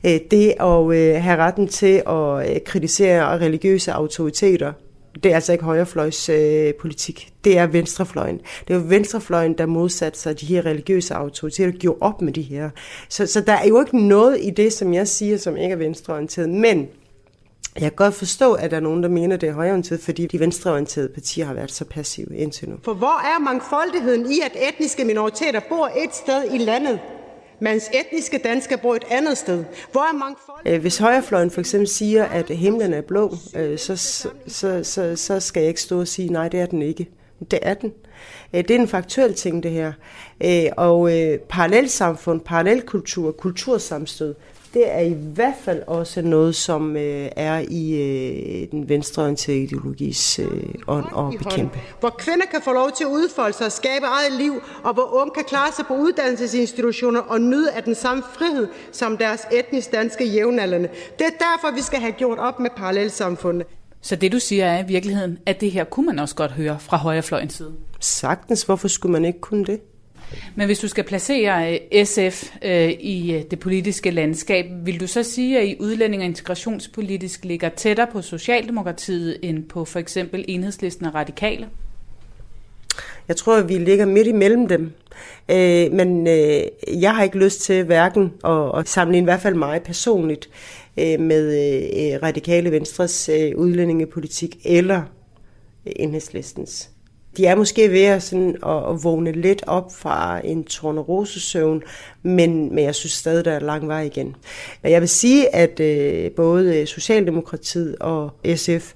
Øh, 0.06 0.20
det 0.32 0.54
at 0.60 0.92
øh, 0.92 1.24
have 1.24 1.38
retten 1.38 1.68
til 1.68 2.04
at 2.08 2.56
øh, 2.56 2.62
kritisere 2.66 3.21
og 3.26 3.42
religiøse 3.42 3.92
autoriteter. 3.92 4.74
Det 5.24 5.32
er 5.32 5.36
altså 5.36 5.52
ikke 5.52 5.64
højrefløjs 5.64 6.30
øh, 6.30 6.74
politik. 6.74 7.34
Det 7.44 7.58
er 7.58 7.68
venstrefløjen. 7.68 8.42
Det 8.68 8.74
er 8.74 8.78
jo 8.78 8.86
venstrefløjen, 8.88 9.58
der 9.58 9.66
modsatte 9.66 10.20
sig 10.20 10.42
de 10.42 10.46
her 10.46 10.66
religiøse 10.66 11.14
autoriteter, 11.14 11.72
gjorde 11.72 11.98
op 12.02 12.22
med 12.22 12.34
de 12.34 12.42
her. 12.42 12.70
Så, 13.10 13.26
så 13.26 13.42
der 13.42 13.54
er 13.54 13.68
jo 13.68 13.80
ikke 13.80 14.08
noget 14.08 14.38
i 14.42 14.50
det, 14.50 14.74
som 14.74 14.94
jeg 14.94 15.08
siger, 15.08 15.38
som 15.38 15.58
ikke 15.58 15.74
er 15.74 15.78
venstreorienteret. 15.78 16.50
Men 16.50 16.88
Jeg 17.76 17.82
kan 17.82 17.92
godt 17.92 18.14
forstå, 18.14 18.54
at 18.54 18.72
der 18.72 18.78
er 18.78 18.82
nogen, 18.82 19.04
der 19.04 19.10
mener, 19.10 19.38
det 19.38 19.50
er 19.50 19.54
højreorienteret, 19.54 20.02
fordi 20.02 20.26
de 20.28 20.40
venstreorienterede 20.40 21.10
partier 21.10 21.46
har 21.46 21.54
været 21.54 21.72
så 21.72 21.86
passive 21.86 22.38
indtil 22.38 22.70
nu. 22.70 22.76
For 22.84 22.94
hvor 22.94 23.22
er 23.36 23.40
mangfoldigheden 23.40 24.32
i, 24.32 24.40
at 24.46 24.52
etniske 24.70 25.06
minoriteter 25.06 25.60
bor 25.70 25.86
et 25.88 26.16
sted 26.16 26.44
i 26.54 26.58
landet, 26.58 27.00
mens 27.62 27.90
etniske 27.94 28.38
danskere 28.38 28.78
bor 28.78 28.96
et 28.96 29.04
andet 29.10 29.38
sted? 29.38 29.64
Hvor 29.92 30.02
er 30.02 30.14
mangfold... 30.14 30.62
Øh, 30.66 30.82
hvis 30.82 30.98
højrefløjen 30.98 31.52
for 31.52 31.60
eksempel 31.60 31.88
siger, 31.88 32.26
at 32.26 32.50
himlen 32.50 32.94
er 32.94 33.02
blå, 33.02 33.36
øh, 33.56 33.78
så, 33.78 33.96
så, 34.48 34.84
så, 34.84 35.16
så 35.16 35.40
skal 35.40 35.62
jeg 35.62 35.68
ikke 35.68 35.82
stå 35.82 36.00
og 36.00 36.08
sige, 36.08 36.30
nej, 36.30 36.48
det 36.48 36.60
er 36.60 36.66
den 36.66 36.82
ikke. 36.82 37.10
Det 37.52 37.60
er 37.62 37.74
den. 37.74 37.94
Øh, 38.54 38.64
det 38.64 38.72
er 38.72 38.80
en 38.80 38.88
faktuel 38.88 39.34
ting, 39.34 39.64
det 39.64 39.72
her. 39.72 39.94
Og 40.78 41.10
parallelsamfund, 41.50 42.42
parallelkultur, 42.42 43.32
kultursamstød, 43.32 44.36
det 44.74 44.92
er 44.92 45.00
i 45.00 45.14
hvert 45.14 45.54
fald 45.62 45.84
også 45.88 46.22
noget, 46.22 46.56
som 46.56 46.98
øh, 46.98 47.30
er 47.36 47.64
i 47.70 47.94
øh, 47.94 48.72
den 48.72 48.90
venstreorienterede 48.90 49.64
ideologis 49.64 50.40
øh, 50.40 50.64
ånd 50.88 51.06
og 51.12 51.34
bekæmpe. 51.38 51.80
Hvor 52.00 52.10
kvinder 52.10 52.46
kan 52.52 52.62
få 52.62 52.74
lov 52.74 52.92
til 52.92 53.04
at 53.04 53.10
udfolde 53.10 53.54
sig 53.54 53.66
og 53.66 53.72
skabe 53.72 54.06
eget 54.06 54.34
liv, 54.40 54.54
og 54.84 54.94
hvor 54.94 55.22
unge 55.22 55.32
kan 55.36 55.44
klare 55.44 55.72
sig 55.76 55.86
på 55.86 55.94
uddannelsesinstitutioner 55.96 57.20
og 57.20 57.42
nyde 57.42 57.72
af 57.72 57.84
den 57.84 57.96
samme 57.96 58.24
frihed 58.34 58.68
som 58.92 59.18
deres 59.18 59.42
etnisk 59.52 59.92
danske 59.92 60.26
jævnaldrende. 60.26 60.90
Det 61.20 61.26
er 61.26 61.32
derfor, 61.40 61.76
vi 61.76 61.82
skal 61.82 62.00
have 62.00 62.12
gjort 62.12 62.40
op 62.40 62.60
med 62.60 62.70
parallelsamfundet. 62.78 63.68
Så 64.02 64.16
det 64.16 64.32
du 64.32 64.40
siger 64.40 64.66
er 64.66 64.84
i 64.84 64.88
virkeligheden, 64.88 65.38
at 65.46 65.62
det 65.62 65.72
her 65.72 65.84
kunne 65.84 66.06
man 66.06 66.20
også 66.20 66.36
godt 66.36 66.52
høre 66.52 66.78
fra 66.80 66.98
højrefløjens 66.98 67.54
side? 67.54 67.74
Sagtens. 68.00 68.64
Hvorfor 68.64 68.88
skulle 68.88 69.12
man 69.12 69.26
ikke 69.26 69.40
kunne 69.40 69.66
det? 69.66 69.80
Men 70.56 70.66
hvis 70.66 70.80
du 70.80 70.88
skal 70.88 71.04
placere 71.04 71.80
øh, 71.94 72.06
SF 72.06 72.56
øh, 72.62 72.90
i 72.90 73.34
øh, 73.34 73.44
det 73.52 73.60
politiske 73.60 74.12
landskab, 74.12 74.66
vil 74.84 75.00
du 75.00 75.08
så 75.08 75.24
sige, 75.24 75.60
at 75.60 75.66
I 75.66 75.76
udlænding- 75.80 76.22
og 76.22 76.26
integrationspolitisk 76.26 77.46
ligger 77.46 77.70
tættere 77.70 78.08
på 78.12 78.22
Socialdemokratiet 78.22 79.40
end 79.42 79.64
på 79.64 79.86
for 79.86 80.00
eksempel 80.00 80.46
Enhedslisten 80.48 81.06
og 81.06 81.16
Radikale? 81.16 81.68
Jeg 83.28 83.36
tror, 83.38 83.58
at 83.58 83.70
vi 83.70 83.78
ligger 83.78 84.06
midt 84.06 84.28
imellem 84.28 84.68
dem. 84.68 84.92
Øh, 85.52 85.92
men 85.92 86.28
øh, 86.28 86.62
jeg 87.02 87.16
har 87.16 87.24
ikke 87.24 87.38
lyst 87.38 87.62
til 87.62 87.84
hverken 87.84 88.34
at, 88.46 88.80
at 88.80 88.90
sammenligne 88.90 89.24
i 89.24 89.30
hvert 89.32 89.42
fald 89.42 89.56
mig 89.56 89.82
personligt 89.84 90.50
øh, 90.98 91.20
med 91.20 91.54
øh, 91.54 92.24
Radikale 92.24 92.72
Venstres 92.72 93.30
øh, 93.30 93.52
udlændingepolitik 93.56 94.58
eller 94.66 95.02
enhedslistens 95.86 96.91
de 97.38 97.46
er 97.46 97.56
måske 97.56 97.92
ved 97.92 98.04
at, 98.04 98.24
sådan, 98.24 98.56
at, 98.66 98.90
at 98.90 99.04
vågne 99.04 99.32
lidt 99.32 99.64
op 99.68 99.96
fra 99.96 100.42
en 100.44 100.64
tornerosesøvn, 100.64 101.84
men, 102.24 102.76
men 102.76 102.84
jeg 102.84 102.96
synes 102.96 103.12
stadig, 103.12 103.46
der 103.46 103.52
er 103.52 103.60
lang 103.60 103.88
vej 103.88 104.02
igen. 104.02 104.36
Jeg 104.84 105.02
vil 105.02 105.10
sige, 105.10 105.56
at 105.56 105.80
øh, 105.80 106.32
både 106.32 106.86
Socialdemokratiet 106.86 107.96
og 108.00 108.32
SF 108.56 108.94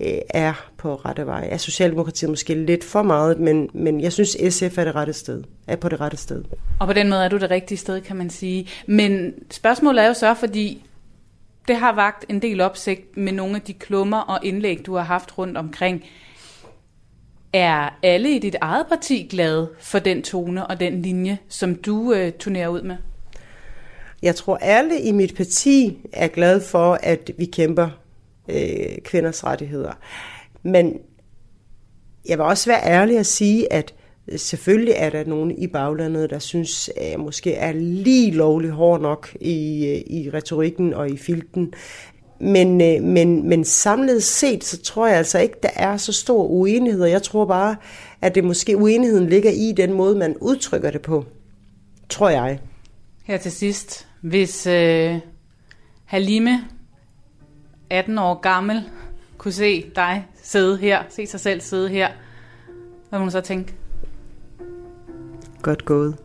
øh, 0.00 0.18
er 0.30 0.70
på 0.76 0.94
rette 0.94 1.26
vej. 1.26 1.48
Er 1.50 1.56
Socialdemokratiet 1.56 2.30
måske 2.30 2.54
lidt 2.54 2.84
for 2.84 3.02
meget, 3.02 3.38
men, 3.40 3.70
men 3.72 4.00
jeg 4.00 4.12
synes, 4.12 4.36
SF 4.54 4.78
er 4.78 4.84
det 4.84 4.94
rette 4.94 5.12
sted. 5.12 5.42
Er 5.66 5.76
på 5.76 5.88
det 5.88 6.00
rette 6.00 6.16
sted. 6.16 6.44
Og 6.80 6.86
på 6.86 6.92
den 6.92 7.08
måde 7.08 7.24
er 7.24 7.28
du 7.28 7.38
det 7.38 7.50
rigtige 7.50 7.78
sted, 7.78 8.00
kan 8.00 8.16
man 8.16 8.30
sige. 8.30 8.68
Men 8.86 9.34
spørgsmålet 9.50 10.02
er 10.02 10.08
jo 10.08 10.14
så, 10.14 10.34
fordi 10.34 10.84
det 11.68 11.76
har 11.76 11.92
vagt 11.92 12.24
en 12.28 12.42
del 12.42 12.60
opsigt 12.60 13.16
med 13.16 13.32
nogle 13.32 13.56
af 13.56 13.62
de 13.62 13.72
klummer 13.72 14.18
og 14.18 14.38
indlæg, 14.42 14.86
du 14.86 14.94
har 14.94 15.04
haft 15.04 15.38
rundt 15.38 15.58
omkring 15.58 16.04
er 17.54 17.98
alle 18.02 18.36
i 18.36 18.38
dit 18.38 18.56
eget 18.60 18.86
parti 18.88 19.26
glade 19.30 19.70
for 19.80 19.98
den 19.98 20.22
tone 20.22 20.66
og 20.66 20.80
den 20.80 21.02
linje, 21.02 21.38
som 21.48 21.74
du 21.74 22.12
øh, 22.12 22.32
turnerer 22.32 22.68
ud 22.68 22.82
med? 22.82 22.96
Jeg 24.22 24.36
tror, 24.36 24.56
alle 24.56 25.00
i 25.00 25.12
mit 25.12 25.34
parti 25.36 25.98
er 26.12 26.28
glade 26.28 26.60
for, 26.60 26.98
at 27.02 27.30
vi 27.38 27.44
kæmper 27.44 27.88
øh, 28.48 28.98
kvinders 29.04 29.44
rettigheder. 29.44 29.92
Men 30.62 30.98
jeg 32.28 32.38
vil 32.38 32.44
også 32.44 32.70
være 32.70 32.86
ærlig 32.86 33.18
at 33.18 33.26
sige, 33.26 33.72
at 33.72 33.94
selvfølgelig 34.36 34.94
er 34.96 35.10
der 35.10 35.24
nogen 35.24 35.58
i 35.58 35.66
baglandet, 35.66 36.30
der 36.30 36.38
synes, 36.38 36.90
at 36.96 37.10
jeg 37.10 37.20
måske 37.20 37.54
er 37.54 37.72
lige 37.72 38.30
lovlig 38.30 38.70
hård 38.70 39.00
nok 39.00 39.36
i, 39.40 39.86
øh, 39.86 40.16
i 40.16 40.30
retorikken 40.34 40.94
og 40.94 41.10
i 41.10 41.16
filten. 41.16 41.74
Men, 42.40 42.80
øh, 42.80 43.02
men, 43.02 43.48
men 43.48 43.64
samlet 43.64 44.22
set, 44.22 44.64
så 44.64 44.82
tror 44.82 45.06
jeg 45.06 45.16
altså 45.16 45.38
ikke, 45.38 45.56
der 45.62 45.70
er 45.76 45.96
så 45.96 46.12
stor 46.12 46.44
uenighed. 46.44 47.04
Jeg 47.04 47.22
tror 47.22 47.44
bare, 47.44 47.76
at 48.20 48.34
det 48.34 48.44
måske 48.44 48.76
uenigheden 48.76 49.28
ligger 49.28 49.50
i 49.50 49.72
den 49.76 49.92
måde, 49.92 50.18
man 50.18 50.36
udtrykker 50.40 50.90
det 50.90 51.02
på. 51.02 51.24
Tror 52.08 52.28
jeg. 52.28 52.58
Her 53.24 53.36
til 53.36 53.52
sidst, 53.52 54.08
hvis 54.20 54.66
øh, 54.66 55.18
Halime, 56.04 56.64
18 57.90 58.18
år 58.18 58.40
gammel, 58.40 58.82
kunne 59.38 59.52
se 59.52 59.84
dig 59.96 60.26
sidde 60.42 60.76
her, 60.76 61.02
se 61.08 61.26
sig 61.26 61.40
selv 61.40 61.60
sidde 61.60 61.88
her, 61.88 62.08
hvad 63.08 63.18
må 63.18 63.22
hun 63.22 63.30
så 63.30 63.40
tænke? 63.40 63.74
Godt 65.62 65.84
gået. 65.84 66.23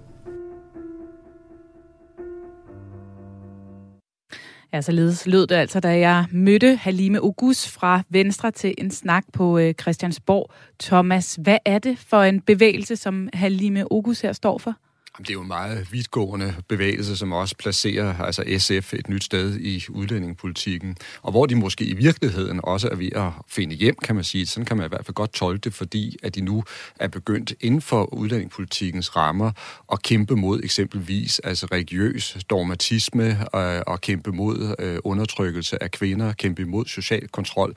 Ja, 4.73 4.81
således 4.81 5.27
lød 5.27 5.47
det 5.47 5.55
altså, 5.55 5.79
da 5.79 5.99
jeg 5.99 6.25
mødte 6.31 6.75
Halime 6.75 7.23
Ogus 7.23 7.67
fra 7.67 8.01
Venstre 8.09 8.51
til 8.51 8.73
en 8.77 8.91
snak 8.91 9.23
på 9.33 9.57
øh, 9.57 9.73
Christiansborg. 9.73 10.51
Thomas, 10.79 11.37
hvad 11.41 11.57
er 11.65 11.79
det 11.79 11.99
for 11.99 12.21
en 12.21 12.41
bevægelse, 12.41 12.95
som 12.95 13.29
Halime 13.33 13.91
Ogus 13.91 14.21
her 14.21 14.33
står 14.33 14.57
for? 14.57 14.75
Det 15.19 15.29
er 15.29 15.33
jo 15.33 15.41
en 15.41 15.47
meget 15.47 15.91
vidtgående 15.91 16.55
bevægelse, 16.67 17.17
som 17.17 17.31
også 17.31 17.55
placerer 17.55 18.19
altså 18.19 18.43
SF 18.57 18.93
et 18.93 19.09
nyt 19.09 19.23
sted 19.23 19.59
i 19.59 19.85
udlændingepolitikken, 19.89 20.97
og 21.21 21.31
hvor 21.31 21.45
de 21.45 21.55
måske 21.55 21.85
i 21.85 21.93
virkeligheden 21.93 22.59
også 22.63 22.89
er 22.91 22.95
ved 22.95 23.11
at 23.15 23.31
finde 23.47 23.75
hjem, 23.75 23.95
kan 24.03 24.15
man 24.15 24.23
sige. 24.23 24.45
Sådan 24.45 24.65
kan 24.65 24.77
man 24.77 24.85
i 24.85 24.89
hvert 24.89 25.05
fald 25.05 25.15
godt 25.15 25.33
tolke 25.33 25.61
det, 25.61 25.73
fordi 25.73 26.17
at 26.23 26.35
de 26.35 26.41
nu 26.41 26.63
er 26.99 27.07
begyndt 27.07 27.53
inden 27.59 27.81
for 27.81 28.13
udlændingepolitikkens 28.13 29.15
rammer 29.15 29.51
at 29.91 30.01
kæmpe 30.01 30.35
mod 30.35 30.59
eksempelvis 30.63 31.39
altså 31.39 31.65
religiøs 31.71 32.37
dogmatisme 32.49 33.37
og, 33.53 33.83
og 33.87 34.01
kæmpe 34.01 34.31
mod 34.31 34.75
øh, 34.79 34.97
undertrykkelse 35.03 35.83
af 35.83 35.91
kvinder, 35.91 36.33
kæmpe 36.33 36.61
imod 36.61 36.85
social 36.85 37.27
kontrol 37.27 37.75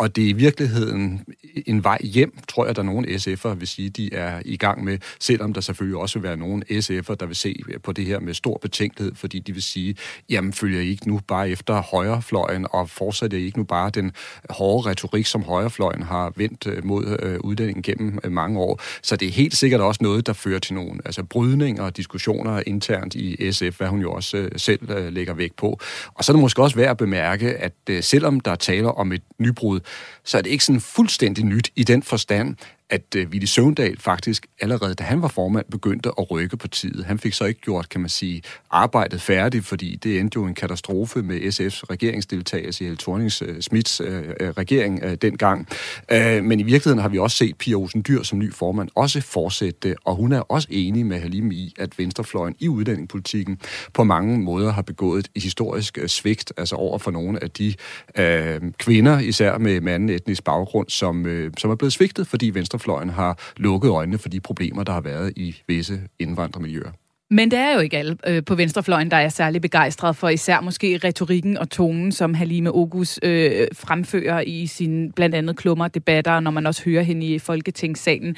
og 0.00 0.16
det 0.16 0.24
er 0.24 0.28
i 0.28 0.32
virkeligheden 0.32 1.24
en 1.66 1.84
vej 1.84 1.98
hjem, 2.02 2.38
tror 2.48 2.66
jeg, 2.66 2.76
der 2.76 2.82
er 2.82 2.86
nogle 2.86 3.08
SF'er 3.08 3.48
vil 3.48 3.68
sige, 3.68 3.90
de 3.90 4.14
er 4.14 4.42
i 4.44 4.56
gang 4.56 4.84
med, 4.84 4.98
selvom 5.20 5.52
der 5.52 5.60
selvfølgelig 5.60 5.98
også 5.98 6.18
vil 6.18 6.28
være 6.28 6.36
nogle 6.36 6.62
SF'er, 6.70 7.14
der 7.14 7.26
vil 7.26 7.36
se 7.36 7.62
på 7.82 7.92
det 7.92 8.06
her 8.06 8.20
med 8.20 8.34
stor 8.34 8.58
betænkelighed, 8.62 9.14
fordi 9.14 9.38
de 9.38 9.52
vil 9.52 9.62
sige, 9.62 9.96
jamen 10.30 10.52
følger 10.52 10.80
I 10.80 10.88
ikke 10.88 11.08
nu 11.08 11.20
bare 11.28 11.50
efter 11.50 11.82
højrefløjen, 11.82 12.66
og 12.70 12.90
fortsætter 12.90 13.38
I 13.38 13.44
ikke 13.44 13.58
nu 13.58 13.64
bare 13.64 13.90
den 13.90 14.12
hårde 14.50 14.90
retorik, 14.90 15.26
som 15.26 15.42
højrefløjen 15.42 16.02
har 16.02 16.32
vendt 16.36 16.66
øh, 16.66 16.84
mod 16.84 17.16
øh, 17.22 17.38
uddannelsen 17.40 17.82
gennem 17.82 18.18
øh, 18.24 18.32
mange 18.32 18.58
år. 18.58 18.80
Så 19.02 19.16
det 19.16 19.28
er 19.28 19.32
helt 19.32 19.56
sikkert 19.56 19.80
også 19.80 19.98
noget, 20.02 20.26
der 20.26 20.32
fører 20.32 20.58
til 20.58 20.74
nogle 20.74 21.00
altså 21.04 21.22
brydninger 21.22 21.82
og 21.82 21.96
diskussioner 21.96 22.62
internt 22.66 23.14
i 23.14 23.52
SF, 23.52 23.78
hvad 23.78 23.88
hun 23.88 24.00
jo 24.00 24.12
også 24.12 24.36
øh, 24.36 24.50
selv 24.56 24.90
øh, 24.90 25.12
lægger 25.12 25.34
vægt 25.34 25.56
på. 25.56 25.80
Og 26.14 26.24
så 26.24 26.32
er 26.32 26.36
det 26.36 26.42
måske 26.42 26.62
også 26.62 26.76
værd 26.76 26.90
at 26.90 26.96
bemærke, 26.96 27.56
at 27.56 27.72
selvom 28.00 28.40
der 28.40 28.54
taler 28.54 28.88
om 28.88 29.12
et 29.12 29.22
nybrud, 29.38 29.80
så 30.24 30.38
er 30.38 30.42
det 30.42 30.50
ikke 30.50 30.64
sådan 30.64 30.80
fuldstændig 30.80 31.44
nyt 31.44 31.70
i 31.76 31.84
den 31.84 32.02
forstand, 32.02 32.56
at 32.90 33.14
øh, 33.16 33.32
Ville 33.32 33.46
Søvndal 33.46 34.00
faktisk 34.00 34.46
allerede, 34.60 34.94
da 34.94 35.04
han 35.04 35.22
var 35.22 35.28
formand, 35.28 35.66
begyndte 35.70 36.10
at 36.18 36.30
rykke 36.30 36.56
partiet. 36.56 37.04
Han 37.04 37.18
fik 37.18 37.34
så 37.34 37.44
ikke 37.44 37.60
gjort, 37.60 37.88
kan 37.88 38.00
man 38.00 38.10
sige, 38.10 38.42
arbejdet 38.70 39.20
færdigt, 39.20 39.66
fordi 39.66 39.96
det 39.96 40.18
endte 40.18 40.36
jo 40.36 40.44
en 40.44 40.54
katastrofe 40.54 41.22
med 41.22 41.40
SF's 41.40 41.82
regeringsdeltagelse 41.90 42.84
i 42.84 42.86
Helle 42.86 42.96
thorning 42.96 43.30
øh, 43.42 43.60
Smits 43.60 44.00
øh, 44.00 44.24
regering 44.40 45.00
øh, 45.02 45.14
dengang. 45.22 45.68
Øh, 46.12 46.44
men 46.44 46.60
i 46.60 46.62
virkeligheden 46.62 46.98
har 46.98 47.08
vi 47.08 47.18
også 47.18 47.36
set 47.36 47.56
Pia 47.58 47.74
Olsen 47.74 48.04
Dyr 48.08 48.22
som 48.22 48.38
ny 48.38 48.52
formand 48.52 48.88
også 48.94 49.20
fortsætte, 49.20 49.94
og 50.04 50.16
hun 50.16 50.32
er 50.32 50.40
også 50.40 50.68
enig 50.70 51.06
med 51.06 51.20
Halim 51.20 51.52
i, 51.52 51.74
at 51.78 51.98
venstrefløjen 51.98 52.54
i 52.58 52.68
udlændingepolitikken 52.68 53.60
på 53.92 54.04
mange 54.04 54.38
måder 54.38 54.72
har 54.72 54.82
begået 54.82 55.28
et 55.34 55.42
historisk 55.42 55.98
øh, 55.98 56.08
svigt, 56.08 56.52
altså 56.56 56.76
over 56.76 56.98
for 56.98 57.10
nogle 57.10 57.42
af 57.42 57.50
de 57.50 57.74
øh, 58.18 58.60
kvinder, 58.78 59.18
især 59.18 59.58
med 59.58 59.80
manden 59.80 60.08
etnisk 60.08 60.44
baggrund, 60.44 60.88
som, 60.88 61.26
øh, 61.26 61.52
som 61.58 61.70
er 61.70 61.74
blevet 61.74 61.92
svigtet, 61.92 62.26
fordi 62.26 62.50
venstre 62.50 62.79
venstrefløjen 62.80 63.10
har 63.10 63.38
lukket 63.56 63.90
øjnene 63.90 64.18
for 64.18 64.28
de 64.28 64.40
problemer, 64.40 64.84
der 64.84 64.92
har 64.92 65.00
været 65.00 65.32
i 65.36 65.56
visse 65.68 66.00
indvandrermiljøer. 66.18 66.90
Men 67.32 67.50
det 67.50 67.58
er 67.58 67.74
jo 67.74 67.80
ikke 67.80 67.98
alle 67.98 68.16
øh, 68.26 68.44
på 68.44 68.54
venstrefløjen, 68.54 69.10
der 69.10 69.16
er 69.16 69.28
særlig 69.28 69.62
begejstret 69.62 70.16
for 70.16 70.28
især 70.28 70.60
måske 70.60 71.00
retorikken 71.04 71.58
og 71.58 71.70
tonen, 71.70 72.12
som 72.12 72.34
Halime 72.34 72.74
Ogus 72.74 73.18
øh, 73.22 73.68
fremfører 73.72 74.40
i 74.40 74.66
sine 74.66 75.12
blandt 75.12 75.34
andet 75.34 75.56
klummer 75.56 75.88
debatter, 75.88 76.40
når 76.40 76.50
man 76.50 76.66
også 76.66 76.84
hører 76.84 77.02
hende 77.02 77.26
i 77.26 77.38
Folketingssalen. 77.38 78.36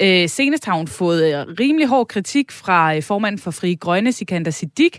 Øh, 0.00 0.28
senest 0.28 0.64
har 0.64 0.76
hun 0.76 0.88
fået 0.88 1.34
øh, 1.34 1.54
rimelig 1.60 1.88
hård 1.88 2.08
kritik 2.08 2.52
fra 2.52 2.96
øh, 2.96 3.02
formanden 3.02 3.38
for 3.38 3.50
Fri 3.50 3.74
Grønne, 3.74 4.12
Sikander 4.12 4.50
Siddiq. 4.50 4.98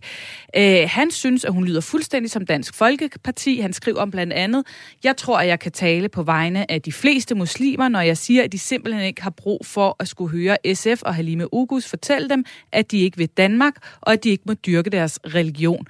Øh, 0.57 0.83
han 0.87 1.11
synes, 1.11 1.45
at 1.45 1.53
hun 1.53 1.65
lyder 1.65 1.81
fuldstændig 1.81 2.31
som 2.31 2.45
Dansk 2.45 2.75
Folkeparti. 2.75 3.59
Han 3.59 3.73
skriver 3.73 4.01
om 4.01 4.11
blandt 4.11 4.33
andet, 4.33 4.65
jeg 5.03 5.17
tror, 5.17 5.37
at 5.39 5.47
jeg 5.47 5.59
kan 5.59 5.71
tale 5.71 6.09
på 6.09 6.23
vegne 6.23 6.71
af 6.71 6.81
de 6.81 6.91
fleste 6.91 7.35
muslimer, 7.35 7.89
når 7.89 8.01
jeg 8.01 8.17
siger, 8.17 8.43
at 8.43 8.51
de 8.51 8.59
simpelthen 8.59 9.03
ikke 9.05 9.21
har 9.21 9.29
brug 9.29 9.65
for 9.65 9.95
at 9.99 10.07
skulle 10.07 10.31
høre 10.31 10.57
SF 10.73 11.01
og 11.01 11.15
Halime 11.15 11.53
Ogus 11.53 11.87
fortælle 11.87 12.29
dem, 12.29 12.45
at 12.71 12.91
de 12.91 12.99
ikke 12.99 13.17
vil 13.17 13.27
Danmark, 13.27 13.73
og 14.01 14.13
at 14.13 14.23
de 14.23 14.29
ikke 14.29 14.43
må 14.47 14.53
dyrke 14.53 14.89
deres 14.89 15.19
religion 15.25 15.87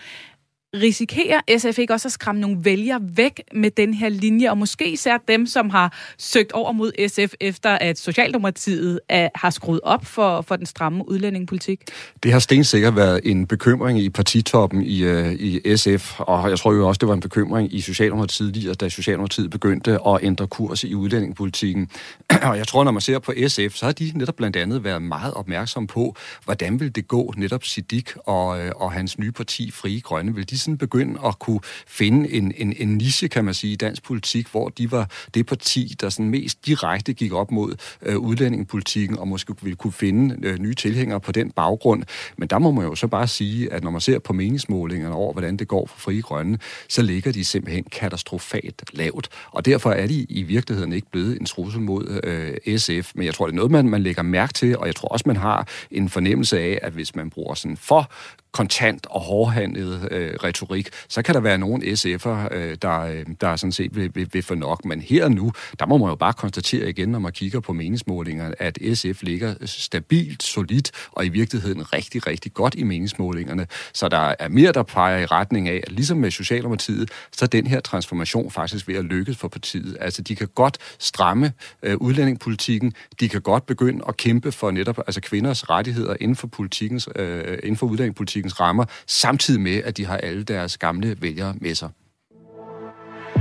risikerer 0.74 1.39
SF 1.57 1.80
ikke 1.80 1.93
også 1.93 2.07
at 2.07 2.11
skræmme 2.11 2.41
nogle 2.41 2.57
vælgere 2.59 2.99
væk 3.03 3.41
med 3.53 3.71
den 3.71 3.93
her 3.93 4.09
linje, 4.09 4.49
og 4.49 4.57
måske 4.57 4.91
især 4.91 5.17
dem, 5.28 5.45
som 5.45 5.69
har 5.69 5.93
søgt 6.17 6.51
over 6.51 6.71
mod 6.71 7.07
SF, 7.07 7.34
efter 7.39 7.69
at 7.69 7.99
Socialdemokratiet 7.99 8.99
er, 9.09 9.30
har 9.36 9.49
skruet 9.49 9.80
op 9.84 10.05
for, 10.05 10.41
for 10.41 10.55
den 10.55 10.65
stramme 10.65 11.09
udlændingepolitik? 11.09 11.82
Det 12.24 12.32
har 12.32 12.39
stensikkert 12.39 12.95
været 12.95 13.21
en 13.24 13.47
bekymring 13.47 13.99
i 13.99 14.09
partitoppen 14.09 14.82
i, 14.82 15.03
øh, 15.03 15.34
i 15.34 15.78
SF, 15.78 16.19
og 16.19 16.49
jeg 16.49 16.59
tror 16.59 16.74
jo 16.74 16.88
også, 16.88 16.99
det 16.99 17.07
var 17.07 17.13
en 17.13 17.19
bekymring 17.19 17.74
i 17.74 17.82
Socialdemokratiet 17.82 18.55
lige, 18.55 18.74
da 18.74 18.89
Socialdemokratiet 18.89 19.49
begyndte 19.49 19.91
at 20.07 20.19
ændre 20.21 20.47
kurs 20.47 20.84
i 20.84 20.95
udlændingepolitikken. 20.95 21.89
og 22.49 22.57
jeg 22.57 22.67
tror, 22.67 22.84
når 22.84 22.91
man 22.91 23.01
ser 23.01 23.19
på 23.19 23.34
SF, 23.47 23.76
så 23.76 23.86
har 23.86 23.91
de 23.91 24.11
netop 24.15 24.36
blandt 24.36 24.55
andet 24.55 24.84
været 24.84 25.01
meget 25.01 25.34
opmærksom 25.34 25.88
på, 25.88 26.15
hvordan 26.45 26.80
vil 26.80 26.95
det 26.95 27.07
gå 27.07 27.34
netop 27.38 27.63
Sidik 27.63 28.11
og, 28.26 28.59
øh, 28.59 28.71
og 28.76 28.91
hans 28.91 29.19
nye 29.19 29.32
parti, 29.32 29.71
Frie 29.71 30.01
Grønne. 30.01 30.36
Vil 30.36 30.49
de 30.49 30.59
sådan 30.64 30.78
begynde 30.78 31.20
at 31.26 31.39
kunne 31.39 31.59
finde 31.88 32.32
en, 32.32 32.53
en, 32.57 32.74
en 32.78 32.97
niche, 32.97 33.28
kan 33.28 33.45
man 33.45 33.53
sige, 33.53 33.74
i 33.74 33.76
dansk 33.76 34.03
politik, 34.03 34.47
hvor 34.47 34.70
de 34.70 34.91
var 34.91 35.09
det 35.34 35.45
parti, 35.45 35.95
der 36.01 36.09
sådan 36.09 36.30
mest 36.30 36.66
direkte 36.66 37.14
gik 37.14 37.34
op 37.34 37.51
mod 37.51 37.76
øh, 38.01 38.18
udlændingepolitikken, 38.18 39.20
og 39.20 39.28
måske 39.28 39.55
ville 39.61 39.76
kunne 39.76 39.93
finde 39.93 40.38
øh, 40.43 40.59
nye 40.59 40.74
tilhængere 40.74 41.20
på 41.20 41.32
den 41.32 41.51
baggrund. 41.51 42.03
Men 42.38 42.47
der 42.47 42.59
må 42.59 42.72
man 42.72 42.86
jo 42.86 42.95
så 42.95 43.07
bare 43.07 43.28
sige, 43.28 43.74
at 43.74 43.84
når 43.84 43.91
man 43.91 44.01
ser 44.01 44.20
på 44.20 44.34
meningsmålingerne 44.34 45.16
over, 45.16 45.34
hvordan 45.34 45.57
det 45.57 45.68
går 45.68 45.86
for 45.86 45.99
Frie 45.99 46.22
Grønne, 46.22 46.59
så 46.89 47.01
ligger 47.01 47.32
de 47.32 47.45
simpelthen 47.45 47.84
katastrofalt 47.84 48.84
lavt. 48.93 49.30
Og 49.51 49.66
derfor 49.66 49.91
er 49.91 50.07
de 50.07 50.26
i 50.30 50.43
virkeligheden 50.43 50.93
ikke 50.93 51.07
blevet 51.11 51.39
en 51.39 51.45
trussel 51.45 51.82
mod 51.82 52.20
øh, 52.24 52.78
SF. 52.78 53.11
Men 53.16 53.26
jeg 53.26 53.34
tror, 53.34 53.45
det 53.45 53.53
er 53.53 53.55
noget, 53.55 53.72
man, 53.72 53.89
man 53.89 54.03
lægger 54.03 54.22
mærke 54.24 54.53
til, 54.53 54.78
og 54.78 54.88
jeg 54.88 54.95
tror 54.95 55.07
også, 55.07 55.24
man 55.28 55.36
har 55.36 55.68
en 55.91 56.09
fornemmelse 56.09 56.59
af, 56.59 56.80
at 56.82 56.93
hvis 56.93 57.16
man 57.16 57.30
bruger 57.30 57.53
sådan 57.53 57.78
for 57.78 58.11
kontant 58.51 59.07
og 59.09 59.22
hårdhandlet 59.22 60.07
øh, 60.11 60.43
retorik, 60.54 60.89
så 61.08 61.22
kan 61.22 61.36
der 61.36 61.41
være 61.41 61.58
nogle 61.58 61.84
SF'er, 61.84 62.56
øh, 62.56 62.78
der, 62.82 62.99
øh, 62.99 63.26
der 63.41 63.56
sådan 63.56 63.72
set 63.72 63.95
vil, 63.95 64.12
vil, 64.16 64.30
vil 64.34 64.43
få 64.43 64.56
nok. 64.56 64.86
Men 64.86 65.01
her 65.01 65.26
og 65.26 65.32
nu, 65.32 65.51
der 65.80 65.86
må 65.86 65.97
man 65.97 66.10
jo 66.10 66.16
bare 66.16 66.34
konstatere 66.34 66.89
igen, 66.89 67.10
når 67.10 67.20
man 67.20 67.32
kigger 67.32 67.60
på 67.60 67.74
meningsmålingerne, 67.74 68.62
at 68.62 68.80
SF 68.93 69.22
ligger 69.22 69.56
stabilt, 69.66 70.43
solidt 70.43 70.91
og 71.12 71.26
i 71.26 71.30
virkeligheden 71.30 71.93
rigtig, 71.93 72.28
rigtig 72.28 72.54
godt 72.54 72.76
i 72.76 72.84
meningsmålingerne. 72.84 73.68
Så 73.93 74.10
der 74.10 74.36
er 74.39 74.47
mere, 74.49 74.72
der 74.72 74.84
peger 74.84 75.18
i 75.18 75.26
retning 75.26 75.70
af, 75.70 75.84
at 75.88 75.91
ligesom 75.91 76.18
med 76.18 76.32
Socialdemokratiet, 76.32 77.12
så 77.32 77.45
er 77.45 77.47
den 77.47 77.68
her 77.68 77.80
transformation 77.80 78.51
faktisk 78.51 78.88
ved 78.88 78.95
at 78.95 79.06
lykkes 79.06 79.38
for 79.38 79.47
partiet. 79.47 79.97
Altså, 79.99 80.22
de 80.22 80.36
kan 80.36 80.47
godt 80.56 80.78
stramme 80.99 81.54
øh, 81.84 81.97
udlændingepolitikken, 81.97 82.93
de 83.20 83.30
kan 83.30 83.41
godt 83.41 83.66
begynde 83.66 84.04
at 84.08 84.18
kæmpe 84.18 84.51
for 84.51 84.72
netop 84.72 84.99
altså 85.08 85.22
kvinders 85.22 85.70
rettigheder 85.70 86.16
inden 86.20 86.36
for, 86.36 86.47
politikens, 86.47 87.10
øh, 87.16 87.58
inden 87.64 87.78
for 87.78 87.88
udlændingepolitikens 87.88 88.60
rammer, 88.60 88.86
samtidig 89.08 89.62
med, 89.62 89.84
at 89.84 89.97
de 89.97 90.06
har 90.06 90.18
alle 90.18 90.42
deres 90.43 90.77
gamle 90.77 91.17
vælgere 91.21 91.53
med 91.61 91.75
sig. 91.75 91.89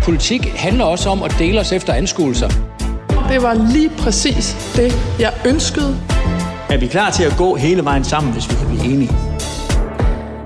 Politik 0.03 0.43
handler 0.45 0.85
også 0.85 1.09
om 1.09 1.23
at 1.23 1.35
dele 1.39 1.61
os 1.61 1.73
efter 1.73 1.93
anskuelser. 1.93 2.49
Det 3.29 3.43
var 3.43 3.73
lige 3.73 3.91
præcis 3.99 4.73
det, 4.77 4.93
jeg 5.21 5.33
ønskede. 5.47 5.97
Er 6.71 6.79
vi 6.79 6.87
klar 6.87 7.11
til 7.11 7.25
at 7.25 7.35
gå 7.39 7.55
hele 7.55 7.85
vejen 7.85 8.05
sammen, 8.05 8.33
hvis 8.33 8.51
vi 8.51 8.55
kan 8.55 8.67
blive 8.69 8.95
enige? 8.95 9.11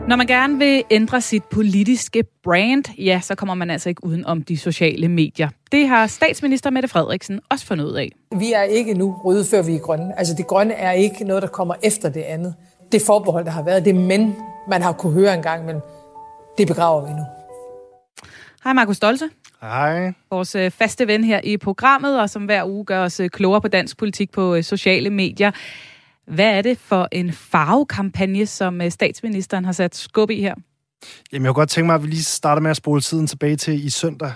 Når 0.09 0.17
man 0.17 0.27
gerne 0.27 0.59
vil 0.59 0.85
ændre 0.91 1.21
sit 1.21 1.45
politiske 1.45 2.25
brand, 2.45 2.85
ja, 2.99 3.21
så 3.23 3.35
kommer 3.35 3.55
man 3.55 3.71
altså 3.71 3.89
ikke 3.89 4.05
uden 4.05 4.27
om 4.27 4.43
de 4.43 4.59
sociale 4.59 5.09
medier. 5.09 5.49
Det 5.73 5.89
har 5.89 6.07
statsminister 6.07 6.71
Mette 6.71 6.89
Frederiksen 6.89 7.41
også 7.51 7.67
fundet 7.67 7.85
ud 7.85 7.95
af. 7.95 8.13
Vi 8.39 8.53
er 8.53 8.63
ikke 8.63 8.95
nu 8.95 9.17
røde, 9.25 9.45
før 9.45 9.63
vi 9.63 9.75
er 9.75 9.79
grønne. 9.79 10.19
Altså 10.19 10.35
det 10.35 10.47
grønne 10.47 10.75
er 10.75 10.93
ikke 10.93 11.25
noget, 11.25 11.43
der 11.43 11.49
kommer 11.49 11.75
efter 11.83 12.09
det 12.09 12.21
andet 12.21 12.55
det 12.93 13.03
forbehold, 13.03 13.45
der 13.45 13.51
har 13.51 13.63
været, 13.63 13.85
det 13.85 13.95
men, 13.95 14.37
man 14.69 14.83
har 14.83 14.93
kunne 14.93 15.13
høre 15.13 15.35
engang, 15.35 15.65
men 15.65 15.77
det 16.59 16.67
begraver 16.67 17.07
vi 17.07 17.13
nu. 17.13 17.25
Hej 18.65 18.73
Markus 18.73 18.97
Stolte. 18.97 19.31
Hej. 19.61 20.13
Vores 20.31 20.55
øh, 20.55 20.71
faste 20.71 21.07
ven 21.07 21.25
her 21.25 21.41
i 21.45 21.57
programmet, 21.57 22.21
og 22.21 22.31
som 22.31 22.45
hver 22.45 22.65
uge 22.65 22.85
gør 22.85 23.05
os 23.05 23.21
øh, 23.21 23.31
klogere 23.31 23.61
på 23.61 23.69
dansk 23.69 23.97
politik 23.97 24.31
på 24.31 24.55
øh, 24.55 24.63
sociale 24.63 25.11
medier. 25.11 25.51
Hvad 26.27 26.59
er 26.59 26.63
det 26.63 26.79
for 26.79 27.09
en 27.13 27.33
farvekampagne, 27.33 28.47
som 28.47 28.91
statsministeren 28.91 29.65
har 29.65 29.73
sat 29.73 29.95
skub 29.95 30.31
i 30.31 30.41
her? 30.41 30.55
Jamen, 31.33 31.45
jeg 31.45 31.55
kunne 31.55 31.61
godt 31.61 31.69
tænke 31.69 31.87
mig, 31.87 31.95
at 31.95 32.03
vi 32.03 32.07
lige 32.09 32.23
starter 32.23 32.63
med 32.63 32.71
at 32.71 32.77
spole 32.77 33.01
tiden 33.01 33.27
tilbage 33.27 33.57
til 33.57 33.87
i 33.87 33.91
søndag, 33.91 34.33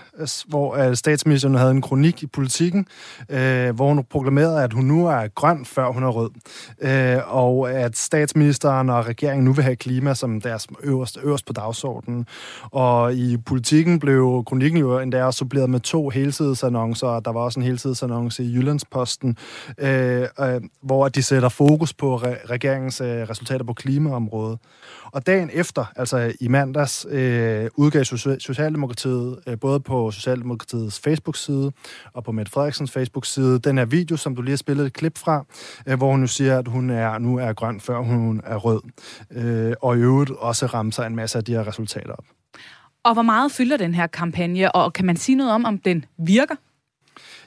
hvor 0.48 0.76
øh, 0.76 0.96
statsministeren 0.96 1.54
havde 1.54 1.70
en 1.70 1.82
kronik 1.82 2.22
i 2.22 2.26
politikken, 2.26 2.86
uh, 3.32 3.36
øh, 3.36 3.74
hvor 3.74 3.88
hun 3.88 4.04
proklamerede, 4.11 4.64
at 4.64 4.72
hun 4.72 4.84
nu 4.84 5.06
er 5.06 5.28
grøn, 5.28 5.64
før 5.64 5.92
hun 5.92 6.02
er 6.02 6.08
rød. 6.08 6.30
Uh, 6.84 7.36
og 7.36 7.72
at 7.72 7.98
statsministeren 7.98 8.90
og 8.90 9.06
regeringen 9.06 9.44
nu 9.44 9.52
vil 9.52 9.64
have 9.64 9.76
klima 9.76 10.14
som 10.14 10.40
deres 10.40 10.66
øverste, 10.82 11.20
øverst 11.22 11.46
på 11.46 11.52
dagsordenen. 11.52 12.26
Og 12.62 13.14
i 13.14 13.36
politikken 13.36 13.98
blev 13.98 14.44
kronikken 14.46 14.80
jo 14.80 14.98
endda 14.98 15.24
også 15.24 15.38
suppleret 15.38 15.70
med 15.70 15.80
to 15.80 16.08
helsidesannoncer, 16.08 17.06
og 17.06 17.24
der 17.24 17.32
var 17.32 17.40
også 17.40 17.61
en 17.61 17.66
helsidesannonce 17.66 18.44
i 18.44 18.54
Jyllandsposten, 18.54 19.36
uh, 19.82 19.86
uh, 20.38 20.62
hvor 20.82 21.08
de 21.08 21.22
sætter 21.22 21.48
fokus 21.48 21.94
på 21.94 22.16
re- 22.16 22.50
regeringens 22.50 23.00
resultater 23.04 23.64
på 23.64 23.72
klimaområdet. 23.72 24.58
Og 25.12 25.26
dagen 25.26 25.50
efter, 25.52 25.84
altså 25.96 26.32
i 26.40 26.48
mandags, 26.48 27.06
øh, 27.11 27.68
udgav 27.74 28.04
Socialdemokratiet, 28.38 29.38
øh, 29.46 29.58
både 29.58 29.80
på 29.80 30.11
Socialdemokratiets 30.11 31.00
Facebook-side 31.00 31.72
og 32.12 32.24
på 32.24 32.32
Mette 32.32 32.52
Frederiksens 32.52 32.90
Facebook-side, 32.90 33.58
den 33.58 33.78
her 33.78 33.84
video, 33.84 34.16
som 34.16 34.36
du 34.36 34.42
lige 34.42 34.52
har 34.52 34.56
spillet 34.56 34.86
et 34.86 34.92
klip 34.92 35.18
fra, 35.18 35.44
øh, 35.86 35.98
hvor 35.98 36.11
hun 36.11 36.20
nu 36.20 36.26
siger, 36.26 36.58
at 36.58 36.68
hun 36.68 36.90
er, 36.90 37.18
nu 37.18 37.38
er 37.38 37.52
grøn, 37.52 37.80
før 37.80 37.98
hun 37.98 38.40
er 38.44 38.56
rød. 38.56 38.80
Øh, 39.30 39.72
og 39.82 39.96
i 39.96 40.00
øvrigt 40.00 40.30
også 40.30 40.66
ramser 40.66 41.04
en 41.04 41.16
masse 41.16 41.38
af 41.38 41.44
de 41.44 41.52
her 41.52 41.66
resultater 41.66 42.12
op. 42.12 42.24
Og 43.04 43.12
hvor 43.12 43.22
meget 43.22 43.52
fylder 43.52 43.76
den 43.76 43.94
her 43.94 44.06
kampagne, 44.06 44.72
og 44.72 44.92
kan 44.92 45.06
man 45.06 45.16
sige 45.16 45.36
noget 45.36 45.52
om, 45.52 45.64
om 45.64 45.78
den 45.78 46.04
virker? 46.18 46.54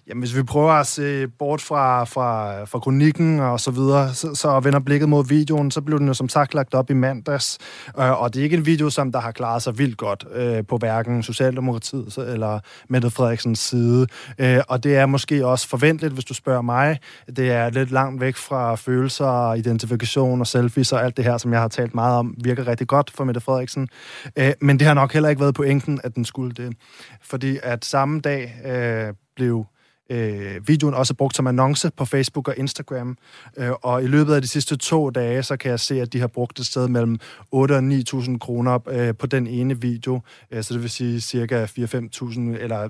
Jamen, 0.07 0.21
hvis 0.21 0.35
vi 0.35 0.43
prøver 0.43 0.71
at 0.71 0.87
se 0.87 1.27
bort 1.27 1.61
fra, 1.61 2.03
fra, 2.03 2.63
fra 2.63 2.79
kronikken 2.79 3.39
og 3.39 3.59
så 3.59 3.71
videre, 3.71 4.13
så, 4.13 4.35
så 4.35 4.59
vender 4.59 4.79
blikket 4.79 5.09
mod 5.09 5.27
videoen, 5.27 5.71
så 5.71 5.81
blev 5.81 5.99
den 5.99 6.07
jo 6.07 6.13
som 6.13 6.29
sagt 6.29 6.53
lagt 6.53 6.73
op 6.73 6.89
i 6.89 6.93
mandags. 6.93 7.57
Øh, 7.99 8.21
og 8.21 8.33
det 8.33 8.39
er 8.39 8.43
ikke 8.43 8.57
en 8.57 8.65
video, 8.65 8.89
som 8.89 9.11
der 9.11 9.19
har 9.19 9.31
klaret 9.31 9.61
sig 9.61 9.77
vildt 9.77 9.97
godt 9.97 10.25
øh, 10.33 10.65
på 10.67 10.77
hverken 10.77 11.23
Socialdemokratiet 11.23 12.17
eller 12.17 12.59
Mette 12.89 13.09
Frederiksens 13.09 13.59
side. 13.59 14.07
Øh, 14.39 14.61
og 14.67 14.83
det 14.83 14.95
er 14.95 15.05
måske 15.05 15.45
også 15.45 15.67
forventeligt, 15.67 16.13
hvis 16.13 16.25
du 16.25 16.33
spørger 16.33 16.61
mig. 16.61 16.99
Det 17.35 17.51
er 17.51 17.69
lidt 17.69 17.91
langt 17.91 18.21
væk 18.21 18.35
fra 18.35 18.75
følelser, 18.75 19.53
identifikation 19.53 20.39
og 20.39 20.47
selfies 20.47 20.91
og 20.91 21.03
alt 21.03 21.17
det 21.17 21.25
her, 21.25 21.37
som 21.37 21.53
jeg 21.53 21.61
har 21.61 21.67
talt 21.67 21.95
meget 21.95 22.17
om, 22.17 22.35
virker 22.43 22.67
rigtig 22.67 22.87
godt 22.87 23.11
for 23.11 23.23
Mette 23.23 23.41
Frederiksen. 23.41 23.89
Øh, 24.35 24.51
men 24.61 24.79
det 24.79 24.87
har 24.87 24.93
nok 24.93 25.13
heller 25.13 25.29
ikke 25.29 25.41
været 25.41 25.55
pointen, 25.55 25.99
at 26.03 26.15
den 26.15 26.25
skulle 26.25 26.51
det. 26.51 26.73
Fordi 27.21 27.59
at 27.63 27.85
samme 27.85 28.19
dag 28.19 28.55
øh, 28.65 29.13
blev 29.35 29.65
øh, 30.09 30.67
videoen 30.67 30.93
også 30.93 31.13
brugt 31.13 31.35
som 31.35 31.47
annonce 31.47 31.91
på 31.97 32.05
Facebook 32.05 32.47
og 32.47 32.57
Instagram. 32.57 33.17
Øh, 33.57 33.71
og 33.71 34.03
i 34.03 34.07
løbet 34.07 34.33
af 34.33 34.41
de 34.41 34.47
sidste 34.47 34.77
to 34.77 35.09
dage, 35.09 35.43
så 35.43 35.57
kan 35.57 35.71
jeg 35.71 35.79
se, 35.79 36.01
at 36.01 36.13
de 36.13 36.19
har 36.19 36.27
brugt 36.27 36.59
et 36.59 36.65
sted 36.65 36.87
mellem 36.87 37.19
8 37.51 37.73
og 37.73 37.79
9.000 37.79 38.37
kroner 38.37 38.79
øh, 38.89 39.15
på 39.15 39.27
den 39.27 39.47
ene 39.47 39.81
video. 39.81 40.21
Øh, 40.51 40.63
så 40.63 40.73
det 40.73 40.81
vil 40.81 40.89
sige 40.89 41.21
cirka 41.21 41.65
4-5.000 41.65 42.39
eller 42.39 42.83
øh, 42.83 42.89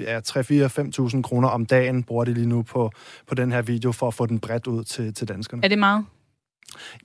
ja, 0.00 0.20
3-4-5.000 0.20 1.22
kroner 1.22 1.48
om 1.48 1.66
dagen 1.66 2.02
bruger 2.02 2.24
de 2.24 2.34
lige 2.34 2.46
nu 2.46 2.62
på, 2.62 2.90
på 3.26 3.34
den 3.34 3.52
her 3.52 3.62
video 3.62 3.92
for 3.92 4.08
at 4.08 4.14
få 4.14 4.26
den 4.26 4.38
bredt 4.38 4.66
ud 4.66 4.84
til, 4.84 5.14
til 5.14 5.28
danskerne. 5.28 5.64
Er 5.64 5.68
det 5.68 5.78
meget? 5.78 6.04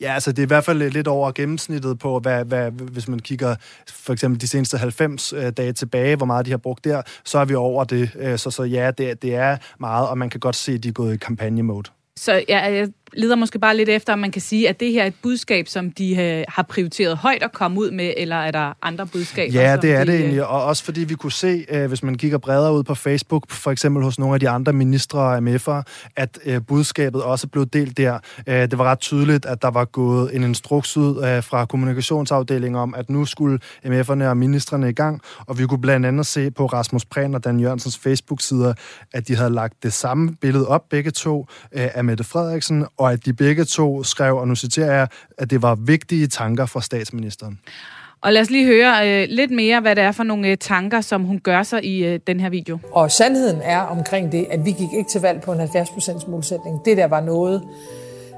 Ja, 0.01 0.13
altså 0.13 0.31
det 0.31 0.39
er 0.39 0.45
i 0.45 0.47
hvert 0.47 0.63
fald 0.63 0.91
lidt 0.91 1.07
over 1.07 1.31
gennemsnittet 1.31 1.99
på, 1.99 2.19
hvad, 2.19 2.45
hvad, 2.45 2.71
hvis 2.71 3.07
man 3.07 3.19
kigger 3.19 3.55
for 3.89 4.13
eksempel 4.13 4.41
de 4.41 4.47
seneste 4.47 4.77
90 4.77 5.33
øh, 5.33 5.51
dage 5.51 5.73
tilbage, 5.73 6.15
hvor 6.15 6.25
meget 6.25 6.45
de 6.45 6.51
har 6.51 6.57
brugt 6.57 6.85
der, 6.85 7.01
så 7.25 7.37
er 7.39 7.45
vi 7.45 7.55
over 7.55 7.83
det. 7.83 8.11
Øh, 8.15 8.37
så, 8.37 8.51
så 8.51 8.63
ja, 8.63 8.91
det, 8.91 9.21
det 9.21 9.35
er 9.35 9.57
meget, 9.79 10.09
og 10.09 10.17
man 10.17 10.29
kan 10.29 10.39
godt 10.39 10.55
se, 10.55 10.71
at 10.71 10.83
de 10.83 10.87
er 10.89 10.93
gået 10.93 11.13
i 11.13 11.17
kampagnemode. 11.17 11.89
Så 12.17 12.43
ja, 12.49 12.59
jeg 12.59 12.87
leder 13.13 13.35
måske 13.35 13.59
bare 13.59 13.77
lidt 13.77 13.89
efter, 13.89 14.13
om 14.13 14.19
man 14.19 14.31
kan 14.31 14.41
sige, 14.41 14.69
at 14.69 14.79
det 14.79 14.91
her 14.91 15.03
er 15.03 15.07
et 15.07 15.13
budskab, 15.21 15.67
som 15.67 15.91
de 15.91 16.15
øh, 16.15 16.43
har 16.47 16.63
prioriteret 16.63 17.17
højt 17.17 17.43
at 17.43 17.53
komme 17.53 17.79
ud 17.79 17.91
med, 17.91 18.13
eller 18.17 18.35
er 18.35 18.51
der 18.51 18.73
andre 18.81 19.07
budskaber? 19.07 19.61
Ja, 19.61 19.77
det 19.77 19.93
er 19.93 20.03
de, 20.03 20.11
det 20.11 20.19
egentlig, 20.19 20.45
og 20.45 20.63
også 20.63 20.83
fordi 20.83 21.03
vi 21.03 21.15
kunne 21.15 21.31
se, 21.31 21.65
øh, 21.69 21.87
hvis 21.87 22.03
man 22.03 22.15
kigger 22.15 22.37
bredere 22.37 22.73
ud 22.73 22.83
på 22.83 22.95
Facebook, 22.95 23.51
for 23.51 23.71
eksempel 23.71 24.03
hos 24.03 24.19
nogle 24.19 24.33
af 24.33 24.39
de 24.39 24.49
andre 24.49 24.73
ministre 24.73 25.19
og 25.19 25.37
MF'er, 25.37 25.83
at 26.15 26.39
øh, 26.45 26.61
budskabet 26.67 27.23
også 27.23 27.47
blev 27.47 27.65
delt 27.65 27.97
der. 27.97 28.19
Det 28.45 28.77
var 28.77 28.83
ret 28.83 28.99
tydeligt, 28.99 29.45
at 29.45 29.61
der 29.61 29.71
var 29.71 29.85
gået 29.85 30.35
en 30.35 30.43
instruks 30.43 30.97
ud 30.97 31.41
fra 31.41 31.65
kommunikationsafdelingen 31.65 32.81
om, 32.81 32.95
at 32.95 33.09
nu 33.09 33.25
skulle 33.25 33.59
MF'erne 33.85 34.23
og 34.23 34.37
ministerne 34.37 34.89
i 34.89 34.93
gang, 34.93 35.21
og 35.47 35.57
vi 35.57 35.65
kunne 35.65 35.81
blandt 35.81 36.05
andet 36.05 36.25
se 36.25 36.51
på 36.51 36.65
Rasmus 36.65 37.05
Prehn 37.05 37.35
og 37.35 37.43
Dan 37.43 37.59
Jørgensens 37.59 37.97
Facebook-sider, 37.97 38.73
at 39.13 39.27
de 39.27 39.35
havde 39.35 39.49
lagt 39.49 39.83
det 39.83 39.93
samme 39.93 40.35
billede 40.41 40.67
op, 40.67 40.89
begge 40.89 41.11
to, 41.11 41.47
af 41.71 42.03
Mette 42.03 42.23
Frederiksen 42.23 42.85
og 42.99 43.11
at 43.11 43.25
de 43.25 43.33
begge 43.33 43.65
to 43.65 44.03
skrev, 44.03 44.37
og 44.37 44.47
nu 44.47 44.55
citerer 44.55 44.93
jeg, 44.93 45.07
at 45.37 45.49
det 45.49 45.61
var 45.61 45.75
vigtige 45.75 46.27
tanker 46.27 46.65
fra 46.65 46.81
statsministeren. 46.81 47.59
Og 48.21 48.33
lad 48.33 48.41
os 48.41 48.49
lige 48.49 48.65
høre 48.65 49.21
øh, 49.21 49.27
lidt 49.29 49.51
mere, 49.51 49.81
hvad 49.81 49.95
det 49.95 50.03
er 50.03 50.11
for 50.11 50.23
nogle 50.23 50.47
øh, 50.47 50.57
tanker, 50.57 51.01
som 51.01 51.23
hun 51.23 51.39
gør 51.39 51.63
sig 51.63 51.85
i 51.85 52.05
øh, 52.05 52.19
den 52.27 52.39
her 52.39 52.49
video. 52.49 52.77
Og 52.91 53.11
sandheden 53.11 53.61
er 53.63 53.79
omkring 53.79 54.31
det, 54.31 54.47
at 54.51 54.65
vi 54.65 54.71
gik 54.71 54.93
ikke 54.97 55.09
til 55.09 55.21
valg 55.21 55.41
på 55.41 55.51
en 55.53 55.61
70% 55.61 56.29
målsætning. 56.29 56.85
Det 56.85 56.97
der 56.97 57.07
var 57.07 57.21
noget, 57.21 57.63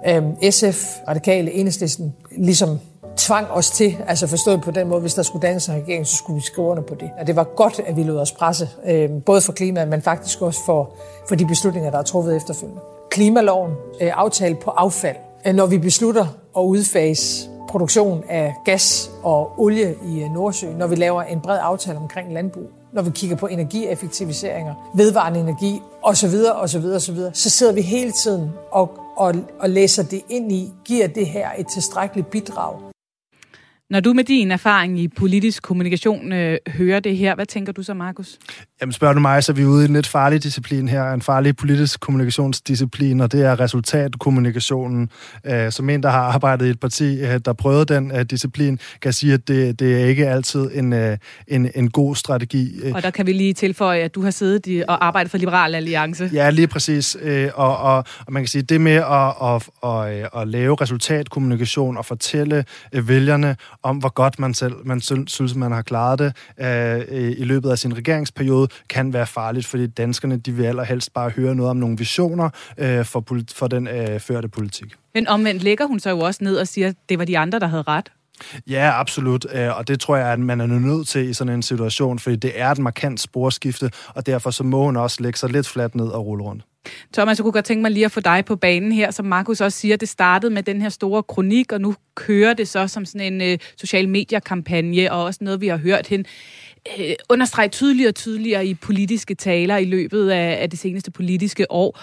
øh, 0.08 0.52
SF, 0.52 0.86
Radikale, 1.08 1.52
Enhedslisten, 1.52 2.14
ligesom 2.38 2.80
tvang 3.18 3.48
os 3.48 3.72
til, 3.72 3.98
altså 4.08 4.28
forstået 4.28 4.62
på 4.62 4.72
den 4.72 4.88
måde, 4.88 5.02
hvis 5.02 5.14
der 5.14 5.24
skulle 5.24 5.48
dannes 5.48 5.68
en 5.68 5.76
regering, 5.76 6.08
så 6.08 6.16
skulle 6.16 6.36
vi 6.36 6.46
skrive 6.46 6.68
under 6.68 6.84
på 6.84 6.96
det. 6.96 7.10
Og 7.20 7.28
det 7.28 7.36
var 7.36 7.44
godt, 7.44 7.82
at 7.88 7.98
vi 7.98 8.04
lod 8.04 8.18
os 8.18 8.32
presse, 8.32 8.70
øh, 8.88 9.10
både 9.26 9.42
for 9.42 9.54
klimaet, 9.54 9.88
men 9.88 10.02
faktisk 10.02 10.42
også 10.42 10.60
for, 10.66 10.96
for 11.28 11.36
de 11.36 11.46
beslutninger, 11.46 11.92
der 11.92 11.98
er 11.98 12.04
truffet 12.04 12.36
efterfølgende. 12.36 12.82
Klimaloven, 13.12 13.72
øh, 14.02 14.12
aftale 14.14 14.56
på 14.56 14.72
affald. 14.72 15.16
Øh, 15.48 15.54
når 15.54 15.66
vi 15.66 15.78
beslutter 15.78 16.26
at 16.58 16.62
udfase 16.62 17.50
produktion 17.70 18.24
af 18.30 18.54
gas 18.66 19.12
og 19.24 19.54
olie 19.58 19.96
i 20.06 20.24
øh, 20.24 20.34
Nordsøen, 20.34 20.78
når 20.78 20.88
vi 20.88 20.96
laver 20.96 21.24
en 21.24 21.42
bred 21.42 21.60
aftale 21.62 21.98
omkring 21.98 22.34
landbrug, 22.34 22.70
når 22.94 23.02
vi 23.02 23.10
kigger 23.10 23.36
på 23.36 23.48
energieffektiviseringer, 23.48 24.92
vedvarende 24.96 25.40
energi 25.40 25.82
osv., 26.02 26.36
osv., 26.56 26.86
osv., 26.86 27.18
så 27.34 27.50
sidder 27.50 27.74
vi 27.74 27.82
hele 27.82 28.12
tiden 28.12 28.52
og, 28.72 28.92
og, 29.18 29.36
og 29.60 29.70
læser 29.70 30.04
det 30.04 30.22
ind 30.30 30.52
i, 30.52 30.74
giver 30.86 31.08
det 31.08 31.28
her 31.28 31.50
et 31.58 31.68
tilstrækkeligt 31.68 32.30
bidrag 32.30 32.91
når 33.92 34.00
du 34.00 34.14
med 34.14 34.24
din 34.24 34.52
erfaring 34.52 35.00
i 35.00 35.08
politisk 35.08 35.64
kommunikation 35.64 36.34
øh, 36.34 36.58
hører 36.68 37.00
det 37.00 37.18
her, 37.18 37.36
hvad 37.36 37.46
tænker 37.46 37.74
du 37.74 37.84
så, 37.84 37.94
Markus? 37.94 38.38
Jamen 38.82 38.94
spørger 38.94 39.14
du 39.14 39.20
mig, 39.20 39.44
så 39.44 39.52
er 39.52 39.56
vi 39.56 39.66
ude 39.66 39.86
i 39.86 39.88
en 39.88 39.94
lidt 39.94 40.08
farlig 40.08 40.44
disciplin 40.44 40.88
her, 40.88 41.12
en 41.14 41.22
farlig 41.22 41.56
politisk 41.56 42.00
kommunikationsdisciplin, 42.00 43.22
og 43.22 43.32
det 43.32 43.46
er 43.46 43.60
resultatkommunikationen. 43.60 45.10
Øh, 45.46 45.72
som 45.72 45.90
en, 45.90 46.04
der 46.04 46.10
har 46.10 46.20
arbejdet 46.22 46.66
i 46.66 46.70
et 46.70 46.80
parti, 46.80 47.22
øh, 47.22 47.40
der 47.46 47.54
prøvede 47.54 47.86
den 47.86 48.12
øh, 48.12 48.22
disciplin, 48.22 48.80
kan 49.02 49.14
sige, 49.14 49.34
at 49.34 49.48
det, 49.48 49.80
det 49.80 50.02
er 50.02 50.06
ikke 50.06 50.28
altid 50.28 50.70
en, 50.74 50.94
øh, 50.94 51.18
en, 51.48 51.72
en 51.76 51.90
god 51.90 52.16
strategi. 52.16 52.80
Øh. 52.84 52.92
Og 52.96 53.04
der 53.04 53.10
kan 53.10 53.28
vi 53.28 53.34
lige 53.34 53.54
tilføje, 53.54 54.00
at 54.00 54.16
du 54.16 54.24
har 54.24 54.32
siddet 54.32 54.68
i, 54.68 54.84
og 54.88 55.06
arbejdet 55.06 55.32
for 55.32 55.38
Liberal 55.38 55.76
Alliance. 55.76 56.30
Ja, 56.34 56.50
lige 56.50 56.68
præcis. 56.68 57.18
Øh, 57.22 57.50
og, 57.56 57.78
og, 57.78 57.98
og 57.98 58.34
man 58.34 58.44
kan 58.44 58.48
sige, 58.48 58.62
det 58.62 58.82
med 58.82 58.92
at, 58.92 59.34
at, 59.44 59.70
at, 59.84 60.24
at, 60.24 60.42
at 60.42 60.48
lave 60.48 60.76
resultatkommunikation 60.82 61.98
og 61.98 62.06
fortælle 62.06 62.66
øh, 62.94 63.08
vælgerne 63.08 63.56
om, 63.84 63.98
hvor 63.98 64.10
godt 64.10 64.40
man 64.40 64.54
selv 64.54 64.74
man 64.84 65.02
synes, 65.28 65.56
man 65.56 65.72
har 65.72 65.82
klaret 65.82 66.20
det 66.20 66.34
øh, 66.60 67.32
i 67.38 67.44
løbet 67.44 67.70
af 67.70 67.78
sin 67.78 67.98
regeringsperiode, 67.98 68.68
kan 68.90 69.14
være 69.14 69.28
farligt, 69.28 69.66
fordi 69.66 69.88
danskerne 69.88 70.38
de 70.38 70.52
vil 70.52 70.64
allerhelst 70.64 71.14
bare 71.14 71.30
høre 71.30 71.56
noget 71.56 71.70
om 71.70 71.78
nogle 71.78 71.98
visioner 71.98 72.50
øh, 72.78 73.06
for, 73.06 73.26
for 73.54 73.68
den 73.68 73.88
øh, 73.88 74.20
førte 74.20 74.48
politik. 74.48 74.94
Men 75.14 75.28
omvendt 75.28 75.64
lægger 75.64 75.86
hun 75.86 76.00
så 76.00 76.10
jo 76.10 76.20
også 76.20 76.44
ned 76.44 76.58
og 76.58 76.68
siger, 76.68 76.88
at 76.88 76.96
det 77.10 77.20
var 77.20 77.26
de 77.26 77.38
andre, 77.38 77.60
der 77.60 77.68
havde 77.68 77.84
ret. 77.88 78.12
Ja, 78.68 79.00
absolut. 79.00 79.46
Øh, 79.54 79.78
og 79.78 79.88
det 79.88 80.00
tror 80.00 80.16
jeg, 80.16 80.28
at 80.28 80.40
man 80.40 80.62
er 80.62 80.66
nødt 80.66 81.08
til 81.08 81.30
i 81.30 81.34
sådan 81.34 81.54
en 81.54 81.62
situation, 81.62 82.20
fordi 82.20 82.36
det 82.36 82.52
er 82.56 82.70
et 82.70 82.80
markant 82.80 83.20
sporskifte, 83.20 83.92
og 84.08 84.26
derfor 84.26 84.52
så 84.52 84.64
må 84.64 84.84
hun 84.84 84.98
også 84.98 85.24
lægge 85.24 85.40
sig 85.40 85.50
lidt 85.50 85.68
fladt 85.68 85.96
ned 85.96 86.08
og 86.08 86.26
rulle 86.26 86.44
rundt. 86.44 86.64
Thomas, 87.14 87.38
jeg 87.38 87.44
kunne 87.44 87.52
godt 87.52 87.66
tænke 87.66 87.82
mig 87.82 87.92
lige 87.92 88.06
at 88.06 88.12
få 88.12 88.20
dig 88.20 88.46
på 88.46 88.56
banen 88.56 88.92
her. 88.92 89.12
Som 89.12 89.26
Markus 89.26 89.62
også 89.62 89.80
siger, 89.80 89.98
det 89.98 90.10
startede 90.10 90.54
med 90.54 90.64
den 90.64 90.82
her 90.82 90.90
store 90.90 91.24
kronik, 91.24 91.72
og 91.72 91.82
nu 91.82 91.96
kører 92.16 92.54
det 92.54 92.68
så 92.68 92.88
som 92.88 93.06
sådan 93.06 93.34
en 93.34 93.42
øh, 93.42 93.58
social 93.78 94.10
mediekampagne, 94.10 95.12
og 95.12 95.24
også 95.24 95.44
noget, 95.44 95.62
vi 95.62 95.68
har 95.68 95.78
hørt 95.78 96.08
hende 96.08 96.30
øh, 97.00 97.14
understrege 97.30 97.68
tydeligere 97.68 98.10
og 98.10 98.16
tydeligere 98.16 98.66
i 98.66 98.74
politiske 98.74 99.36
taler 99.36 99.78
i 99.78 99.86
løbet 99.86 100.30
af, 100.30 100.62
af 100.62 100.70
det 100.70 100.80
seneste 100.80 101.12
politiske 101.12 101.72
år. 101.72 102.00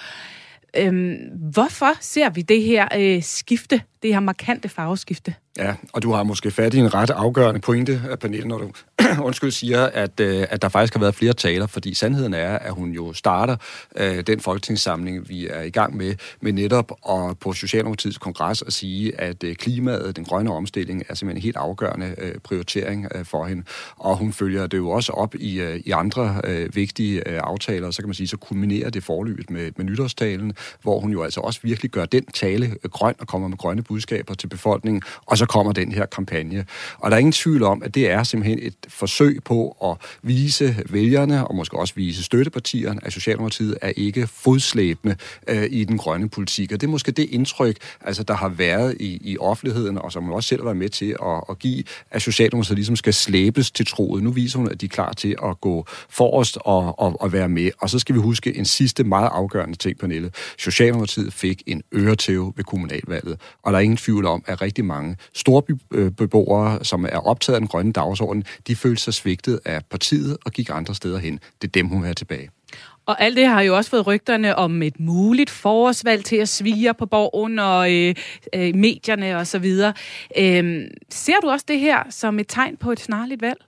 Øhm, 0.76 1.16
hvorfor 1.52 1.92
ser 2.00 2.30
vi 2.30 2.42
det 2.42 2.62
her 2.62 2.88
øh, 2.98 3.22
skifte, 3.22 3.82
det 4.02 4.12
her 4.12 4.20
markante 4.20 4.68
farveskifte? 4.68 5.34
Ja, 5.58 5.74
og 5.92 6.02
du 6.02 6.12
har 6.12 6.22
måske 6.22 6.50
fat 6.50 6.74
i 6.74 6.78
en 6.78 6.94
ret 6.94 7.10
afgørende 7.10 7.60
pointe, 7.60 8.02
øh, 8.10 8.16
Pernille, 8.16 8.48
når 8.48 8.58
du 8.58 8.70
undskyld 9.26 9.50
siger, 9.50 9.86
at, 9.86 10.20
øh, 10.20 10.46
at 10.50 10.62
der 10.62 10.68
faktisk 10.68 10.94
har 10.94 11.00
været 11.00 11.14
flere 11.14 11.32
taler, 11.32 11.66
fordi 11.66 11.94
sandheden 11.94 12.34
er, 12.34 12.58
at 12.58 12.72
hun 12.72 12.90
jo 12.90 13.12
starter 13.12 13.56
øh, 13.96 14.26
den 14.26 14.40
folketingssamling, 14.40 15.28
vi 15.28 15.46
er 15.46 15.62
i 15.62 15.70
gang 15.70 15.96
med, 15.96 16.14
med 16.40 16.52
netop 16.52 16.92
og 17.02 17.38
på 17.38 17.52
Socialdemokratiets 17.52 18.18
kongres 18.18 18.62
at 18.62 18.72
sige, 18.72 19.20
at 19.20 19.44
øh, 19.44 19.56
klimaet, 19.56 20.16
den 20.16 20.24
grønne 20.24 20.52
omstilling, 20.52 21.02
er 21.08 21.14
simpelthen 21.14 21.36
en 21.36 21.42
helt 21.42 21.56
afgørende 21.56 22.14
øh, 22.18 22.34
prioritering 22.44 23.06
øh, 23.14 23.24
for 23.24 23.46
hende. 23.46 23.62
Og 23.96 24.16
hun 24.16 24.32
følger 24.32 24.66
det 24.66 24.78
jo 24.78 24.90
også 24.90 25.12
op 25.12 25.34
i, 25.34 25.60
øh, 25.60 25.80
i 25.84 25.90
andre 25.90 26.40
øh, 26.44 26.76
vigtige 26.76 27.28
øh, 27.28 27.40
aftaler, 27.44 27.90
så 27.90 28.02
kan 28.02 28.08
man 28.08 28.14
sige, 28.14 28.28
så 28.28 28.36
kulminerer 28.36 28.90
det 28.90 29.04
forløbet 29.04 29.50
med, 29.50 29.72
med 29.76 29.84
nytårstalen, 29.84 30.52
hvor 30.82 31.00
hun 31.00 31.12
jo 31.12 31.22
altså 31.22 31.40
også 31.40 31.60
virkelig 31.62 31.90
gør 31.90 32.04
den 32.04 32.24
tale 32.26 32.66
øh, 32.66 32.90
grøn 32.90 33.14
og 33.18 33.26
kommer 33.26 33.48
med 33.48 33.56
grønne 33.56 33.82
budskaber 33.82 34.34
til 34.34 34.46
befolkningen, 34.46 35.02
og 35.26 35.38
så 35.38 35.47
kommer 35.48 35.72
den 35.72 35.92
her 35.92 36.06
kampagne. 36.06 36.64
Og 36.98 37.10
der 37.10 37.16
er 37.16 37.18
ingen 37.18 37.32
tvivl 37.32 37.62
om, 37.62 37.82
at 37.82 37.94
det 37.94 38.10
er 38.10 38.22
simpelthen 38.22 38.58
et 38.62 38.74
forsøg 38.88 39.40
på 39.44 39.76
at 39.84 40.08
vise 40.22 40.76
vælgerne, 40.90 41.48
og 41.48 41.54
måske 41.54 41.78
også 41.78 41.94
vise 41.96 42.24
støttepartierne, 42.24 43.00
at 43.02 43.12
Socialdemokratiet 43.12 43.78
er 43.82 43.92
ikke 43.96 44.26
fodslæbende 44.26 45.16
øh, 45.48 45.66
i 45.70 45.84
den 45.84 45.98
grønne 45.98 46.28
politik. 46.28 46.72
Og 46.72 46.80
det 46.80 46.86
er 46.86 46.90
måske 46.90 47.12
det 47.12 47.28
indtryk, 47.30 47.76
altså, 48.00 48.22
der 48.22 48.34
har 48.34 48.48
været 48.48 48.96
i, 49.00 49.20
i 49.24 49.38
offentligheden, 49.38 49.98
og 49.98 50.12
som 50.12 50.24
hun 50.24 50.32
også 50.32 50.48
selv 50.48 50.60
har 50.60 50.64
været 50.64 50.76
med 50.76 50.88
til 50.88 51.16
at, 51.22 51.44
at 51.50 51.58
give, 51.58 51.84
at 52.10 52.22
Socialdemokratiet 52.22 52.76
ligesom 52.76 52.96
skal 52.96 53.14
slæbes 53.14 53.70
til 53.70 53.86
troet. 53.86 54.22
Nu 54.22 54.30
viser 54.30 54.58
hun, 54.58 54.70
at 54.70 54.80
de 54.80 54.86
er 54.86 54.90
klar 54.90 55.12
til 55.12 55.36
at 55.44 55.60
gå 55.60 55.86
forrest 56.08 56.58
og, 56.60 56.98
og, 56.98 57.22
og 57.22 57.32
være 57.32 57.48
med. 57.48 57.70
Og 57.80 57.90
så 57.90 57.98
skal 57.98 58.14
vi 58.14 58.20
huske 58.20 58.56
en 58.56 58.64
sidste 58.64 59.04
meget 59.04 59.30
afgørende 59.32 59.76
ting, 59.76 59.98
Pernille. 59.98 60.30
Socialdemokratiet 60.58 61.32
fik 61.32 61.62
en 61.66 61.82
øretæve 61.94 62.52
ved 62.56 62.64
kommunalvalget, 62.64 63.40
og 63.62 63.72
der 63.72 63.78
er 63.78 63.82
ingen 63.82 63.96
tvivl 63.96 64.26
om, 64.26 64.44
at 64.46 64.62
rigtig 64.62 64.84
mange 64.84 65.16
storbybeboere, 65.34 66.74
øh, 66.74 66.84
som 66.84 67.04
er 67.04 67.18
optaget 67.18 67.54
af 67.54 67.60
den 67.60 67.68
grønne 67.68 67.92
dagsorden, 67.92 68.44
de 68.66 68.76
følte 68.76 69.02
sig 69.02 69.14
svigtet 69.14 69.60
af 69.64 69.84
partiet 69.90 70.36
og 70.44 70.52
gik 70.52 70.70
andre 70.72 70.94
steder 70.94 71.18
hen. 71.18 71.40
Det 71.62 71.68
er 71.68 71.72
dem, 71.72 71.86
hun 71.86 72.04
er 72.04 72.12
tilbage. 72.12 72.50
Og 73.06 73.22
alt 73.22 73.36
det 73.36 73.46
har 73.46 73.60
jo 73.60 73.76
også 73.76 73.90
fået 73.90 74.06
rygterne 74.06 74.56
om 74.56 74.82
et 74.82 75.00
muligt 75.00 75.50
forårsvalg 75.50 76.24
til 76.24 76.36
at 76.36 76.48
svige 76.48 76.94
på 76.94 77.06
borgen 77.06 77.58
og 77.58 77.94
øh, 77.94 78.14
øh, 78.54 78.74
medierne 78.74 79.36
osv. 79.36 79.64
Øh, 80.38 80.90
ser 81.10 81.40
du 81.42 81.50
også 81.50 81.64
det 81.68 81.80
her 81.80 82.02
som 82.10 82.38
et 82.38 82.46
tegn 82.48 82.76
på 82.76 82.92
et 82.92 83.00
snarligt 83.00 83.42
valg? 83.42 83.58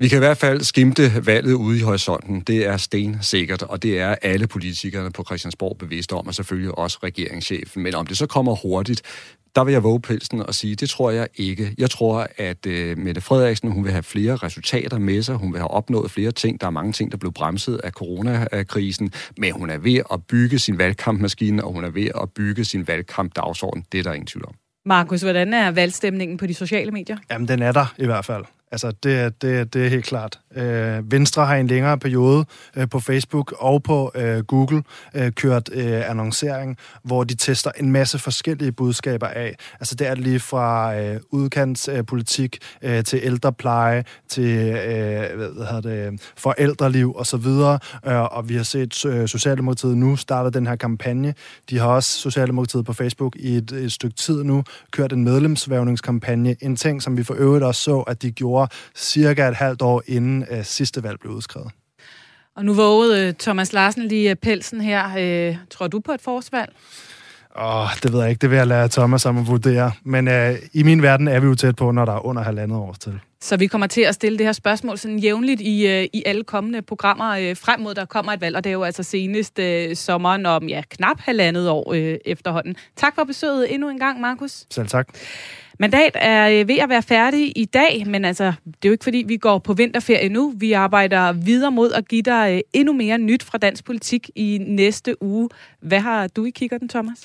Vi 0.00 0.08
kan 0.08 0.18
i 0.18 0.18
hvert 0.18 0.36
fald 0.36 0.60
skimte 0.60 1.26
valget 1.26 1.52
ude 1.52 1.78
i 1.78 1.80
horisonten. 1.80 2.40
Det 2.40 2.66
er 2.66 2.76
stensikkert, 2.76 3.62
og 3.62 3.82
det 3.82 3.98
er 4.00 4.14
alle 4.22 4.46
politikerne 4.46 5.10
på 5.10 5.24
Christiansborg 5.24 5.78
bevidste 5.78 6.12
om, 6.12 6.26
og 6.26 6.34
selvfølgelig 6.34 6.78
også 6.78 6.98
regeringschefen. 7.02 7.82
Men 7.82 7.94
om 7.94 8.06
det 8.06 8.18
så 8.18 8.26
kommer 8.26 8.54
hurtigt, 8.54 9.02
der 9.54 9.64
vil 9.64 9.72
jeg 9.72 9.82
våge 9.82 10.00
pelsen 10.00 10.42
og 10.42 10.54
sige, 10.54 10.74
det 10.74 10.90
tror 10.90 11.10
jeg 11.10 11.28
ikke. 11.34 11.74
Jeg 11.78 11.90
tror, 11.90 12.26
at 12.36 12.66
uh, 12.66 12.98
Mette 12.98 13.20
Frederiksen, 13.20 13.72
hun 13.72 13.84
vil 13.84 13.92
have 13.92 14.02
flere 14.02 14.36
resultater 14.36 14.98
med 14.98 15.22
sig. 15.22 15.34
Hun 15.34 15.52
vil 15.52 15.60
have 15.60 15.70
opnået 15.70 16.10
flere 16.10 16.30
ting. 16.30 16.60
Der 16.60 16.66
er 16.66 16.70
mange 16.70 16.92
ting, 16.92 17.12
der 17.12 17.18
blev 17.18 17.32
bremset 17.32 17.80
af 17.84 17.90
coronakrisen. 17.90 19.12
Men 19.38 19.52
hun 19.52 19.70
er 19.70 19.78
ved 19.78 20.00
at 20.12 20.20
bygge 20.28 20.58
sin 20.58 20.78
valgkampmaskine, 20.78 21.64
og 21.64 21.72
hun 21.72 21.84
er 21.84 21.90
ved 21.90 22.08
at 22.22 22.30
bygge 22.30 22.64
sin 22.64 22.88
valgkampdagsorden. 22.88 23.84
Det 23.92 23.98
er 23.98 24.02
der 24.02 24.12
ingen 24.12 24.26
tvivl 24.26 24.44
om. 24.46 24.54
Markus, 24.86 25.20
hvordan 25.20 25.54
er 25.54 25.70
valgstemningen 25.70 26.36
på 26.36 26.46
de 26.46 26.54
sociale 26.54 26.90
medier? 26.90 27.16
Jamen, 27.30 27.48
den 27.48 27.62
er 27.62 27.72
der 27.72 27.94
i 27.98 28.06
hvert 28.06 28.24
fald. 28.24 28.44
Altså, 28.72 28.92
det, 29.02 29.42
det, 29.42 29.74
det 29.74 29.84
er 29.84 29.88
helt 29.88 30.04
klart. 30.04 30.40
Øh, 30.56 31.12
Venstre 31.12 31.46
har 31.46 31.56
i 31.56 31.60
en 31.60 31.66
længere 31.66 31.98
periode 31.98 32.44
øh, 32.76 32.88
på 32.88 33.00
Facebook 33.00 33.54
og 33.58 33.82
på 33.82 34.12
øh, 34.14 34.38
Google 34.38 34.82
øh, 35.14 35.32
kørt 35.32 35.70
øh, 35.72 36.10
annoncering, 36.10 36.76
hvor 37.02 37.24
de 37.24 37.34
tester 37.34 37.70
en 37.76 37.92
masse 37.92 38.18
forskellige 38.18 38.72
budskaber 38.72 39.26
af. 39.26 39.56
Altså, 39.80 39.94
det 39.94 40.06
er 40.06 40.14
lige 40.14 40.40
fra 40.40 40.98
øh, 40.98 41.20
udkantspolitik 41.30 42.58
øh, 42.82 42.96
øh, 42.96 43.04
til 43.04 43.20
ældrepleje, 43.22 44.04
til 44.28 44.44
øh, 44.44 45.36
hvad 45.36 45.66
hedder 45.66 45.80
det, 45.80 46.22
forældreliv 46.36 47.16
osv. 47.16 47.46
Øh, 48.06 48.22
og 48.36 48.48
vi 48.48 48.56
har 48.56 48.62
set 48.62 49.04
øh, 49.04 49.28
Socialdemokratiet 49.28 49.96
nu 49.96 50.16
starte 50.16 50.50
den 50.50 50.66
her 50.66 50.76
kampagne. 50.76 51.34
De 51.70 51.78
har 51.78 51.88
også 51.88 52.18
Socialdemokratiet 52.18 52.84
på 52.84 52.92
Facebook 52.92 53.36
i 53.36 53.56
et, 53.56 53.72
et 53.72 53.92
stykke 53.92 54.16
tid 54.16 54.42
nu 54.42 54.64
kørt 54.90 55.12
en 55.12 55.24
medlemsvævningskampagne. 55.24 56.56
En 56.60 56.76
ting, 56.76 57.02
som 57.02 57.16
vi 57.16 57.22
for 57.22 57.34
øvrigt 57.34 57.64
også 57.64 57.80
så, 57.80 57.98
at 57.98 58.22
de 58.22 58.30
gjorde 58.30 58.59
gjorde 58.60 58.74
cirka 58.96 59.48
et 59.48 59.56
halvt 59.56 59.82
år 59.82 60.02
inden 60.06 60.46
uh, 60.50 60.64
sidste 60.64 61.02
valg 61.02 61.20
blev 61.20 61.32
udskrevet. 61.32 61.70
Og 62.56 62.64
nu 62.64 62.74
vågede 62.74 63.28
uh, 63.28 63.34
Thomas 63.34 63.72
Larsen 63.72 64.08
lige 64.08 64.36
pelsen 64.36 64.80
her. 64.80 65.06
Uh, 65.50 65.56
tror 65.70 65.86
du 65.86 66.00
på 66.00 66.12
et 66.12 66.20
forsvalg? 66.20 66.72
Åh, 67.56 67.82
oh, 67.82 67.88
det 68.02 68.12
ved 68.12 68.20
jeg 68.20 68.30
ikke. 68.30 68.40
Det 68.40 68.50
vil 68.50 68.56
jeg 68.56 68.66
lade 68.66 68.88
Thomas 68.88 69.26
om 69.26 69.38
at 69.38 69.46
vurdere. 69.46 69.92
Men 70.04 70.28
uh, 70.28 70.54
i 70.72 70.82
min 70.82 71.02
verden 71.02 71.28
er 71.28 71.40
vi 71.40 71.46
jo 71.46 71.54
tæt 71.54 71.76
på, 71.76 71.90
når 71.90 72.04
der 72.04 72.12
er 72.12 72.26
under 72.26 72.42
halvandet 72.42 72.78
år 72.78 72.96
til. 73.00 73.20
Så 73.42 73.56
vi 73.56 73.66
kommer 73.66 73.86
til 73.86 74.00
at 74.00 74.14
stille 74.14 74.38
det 74.38 74.46
her 74.46 74.52
spørgsmål 74.52 74.98
sådan 74.98 75.18
jævnligt 75.18 75.60
i, 75.60 76.04
i 76.12 76.22
alle 76.26 76.44
kommende 76.44 76.82
programmer 76.82 77.54
frem 77.54 77.80
mod, 77.80 77.94
der 77.94 78.04
kommer 78.04 78.32
et 78.32 78.40
valg, 78.40 78.56
og 78.56 78.64
det 78.64 78.70
er 78.70 78.74
jo 78.74 78.82
altså 78.82 79.02
senest 79.02 79.58
uh, 79.58 79.64
sommeren 79.94 80.46
om 80.46 80.68
ja, 80.68 80.82
knap 80.90 81.20
halvandet 81.20 81.68
år 81.68 81.90
uh, 81.90 82.14
efterhånden. 82.24 82.76
Tak 82.96 83.14
for 83.14 83.24
besøget 83.24 83.74
endnu 83.74 83.88
en 83.88 83.98
gang, 83.98 84.20
Markus. 84.20 84.64
Selv 84.70 84.88
tak. 84.88 85.08
Mandat 85.80 86.12
er 86.14 86.60
øh, 86.60 86.68
ved 86.68 86.78
at 86.78 86.88
være 86.88 87.02
færdig 87.02 87.52
i 87.56 87.64
dag, 87.64 88.04
men 88.06 88.24
altså, 88.24 88.44
det 88.44 88.74
er 88.84 88.88
jo 88.88 88.92
ikke 88.92 89.04
fordi, 89.04 89.24
vi 89.26 89.36
går 89.36 89.58
på 89.58 89.72
vinterferie 89.72 90.28
nu. 90.28 90.54
Vi 90.56 90.72
arbejder 90.72 91.32
videre 91.32 91.70
mod 91.70 91.92
at 91.92 92.08
give 92.08 92.22
dig 92.22 92.52
øh, 92.54 92.60
endnu 92.72 92.92
mere 92.92 93.18
nyt 93.18 93.42
fra 93.42 93.58
dansk 93.58 93.84
politik 93.84 94.30
i 94.34 94.58
næste 94.66 95.22
uge. 95.22 95.48
Hvad 95.80 96.00
har 96.00 96.26
du 96.26 96.44
i 96.44 96.50
kikkerten, 96.50 96.88
Thomas? 96.88 97.22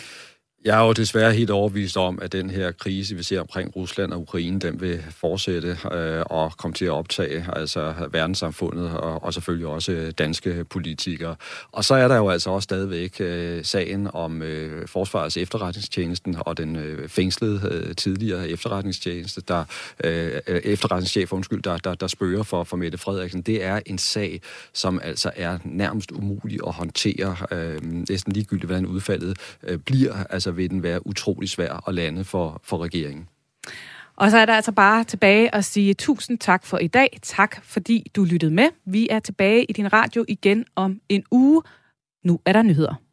Jeg 0.66 0.80
er 0.82 0.86
jo 0.86 0.93
desværre 0.93 1.34
helt 1.34 1.49
overbevist 1.49 1.97
om, 1.97 2.20
at 2.22 2.32
den 2.32 2.49
her 2.49 2.72
krise, 2.72 3.16
vi 3.16 3.24
ser 3.24 3.41
omkring 3.41 3.76
Rusland 3.76 4.13
og 4.13 4.22
Ukraine, 4.22 4.59
den 4.59 4.82
vil 4.82 5.03
fortsætte 5.09 5.78
øh, 5.91 6.24
og 6.26 6.57
komme 6.57 6.74
til 6.74 6.86
at 6.86 6.91
optage 6.91 7.45
altså 7.53 7.93
verdenssamfundet 8.11 8.89
og, 8.89 9.24
og 9.24 9.34
selvfølgelig 9.34 9.68
også 9.68 9.91
øh, 9.91 10.11
danske 10.11 10.66
politikere. 10.70 11.36
Og 11.72 11.84
så 11.84 11.95
er 11.95 12.07
der 12.07 12.16
jo 12.16 12.30
altså 12.30 12.49
også 12.49 12.63
stadigvæk 12.63 13.16
øh, 13.20 13.66
sagen 13.66 14.09
om 14.13 14.41
øh, 14.41 14.88
Forsvarets 14.88 15.38
efterretningstjenesten 15.38 16.36
og 16.39 16.57
den 16.57 16.76
øh, 16.76 17.09
fængslede 17.09 17.70
øh, 17.72 17.95
tidligere 17.95 18.49
efterretningstjeneste, 18.49 19.41
der 19.47 19.63
øh, 20.03 20.32
øh, 20.47 20.61
efterretningschef, 20.63 21.34
undskyld, 21.34 21.61
der, 21.61 21.78
der, 21.78 21.93
der 21.93 22.07
spørger 22.07 22.43
for, 22.43 22.63
for 22.63 22.78
Mette 22.78 22.97
Frederiksen. 22.97 23.41
Det 23.41 23.63
er 23.63 23.80
en 23.86 23.97
sag, 23.97 24.41
som 24.74 24.99
altså 25.03 25.32
er 25.36 25.57
nærmest 25.63 26.11
umulig 26.11 26.59
at 26.68 26.74
håndtere, 26.74 27.36
øh, 27.51 27.82
næsten 28.09 28.34
ligegyldigt, 28.34 28.66
hvordan 28.66 28.86
udfaldet 28.86 29.38
øh, 29.63 29.78
bliver. 29.78 30.24
Altså 30.30 30.55
vil 30.58 30.70
den 30.70 30.84
være 30.84 31.08
utrolig 31.08 31.49
svær 31.49 31.88
at 31.88 31.93
lande 31.93 32.24
for, 32.24 32.62
for 32.64 32.78
regeringen. 32.78 33.28
Og 34.16 34.32
så 34.32 34.38
er 34.38 34.45
der 34.45 34.53
altså 34.53 34.72
bare 34.72 35.03
tilbage 35.03 35.56
at 35.56 35.66
sige 35.66 35.93
tusind 35.93 36.38
tak 36.38 36.66
for 36.66 36.78
i 36.78 36.88
dag. 36.88 37.20
Tak 37.22 37.64
fordi 37.64 38.12
du 38.16 38.24
lyttede 38.24 38.51
med. 38.51 38.70
Vi 38.86 39.08
er 39.12 39.20
tilbage 39.20 39.66
i 39.66 39.74
din 39.74 39.93
radio 39.93 40.26
igen 40.28 40.66
om 40.76 41.01
en 41.10 41.24
uge. 41.32 41.64
Nu 42.24 42.39
er 42.45 42.53
der 42.53 42.62
nyheder. 42.62 43.05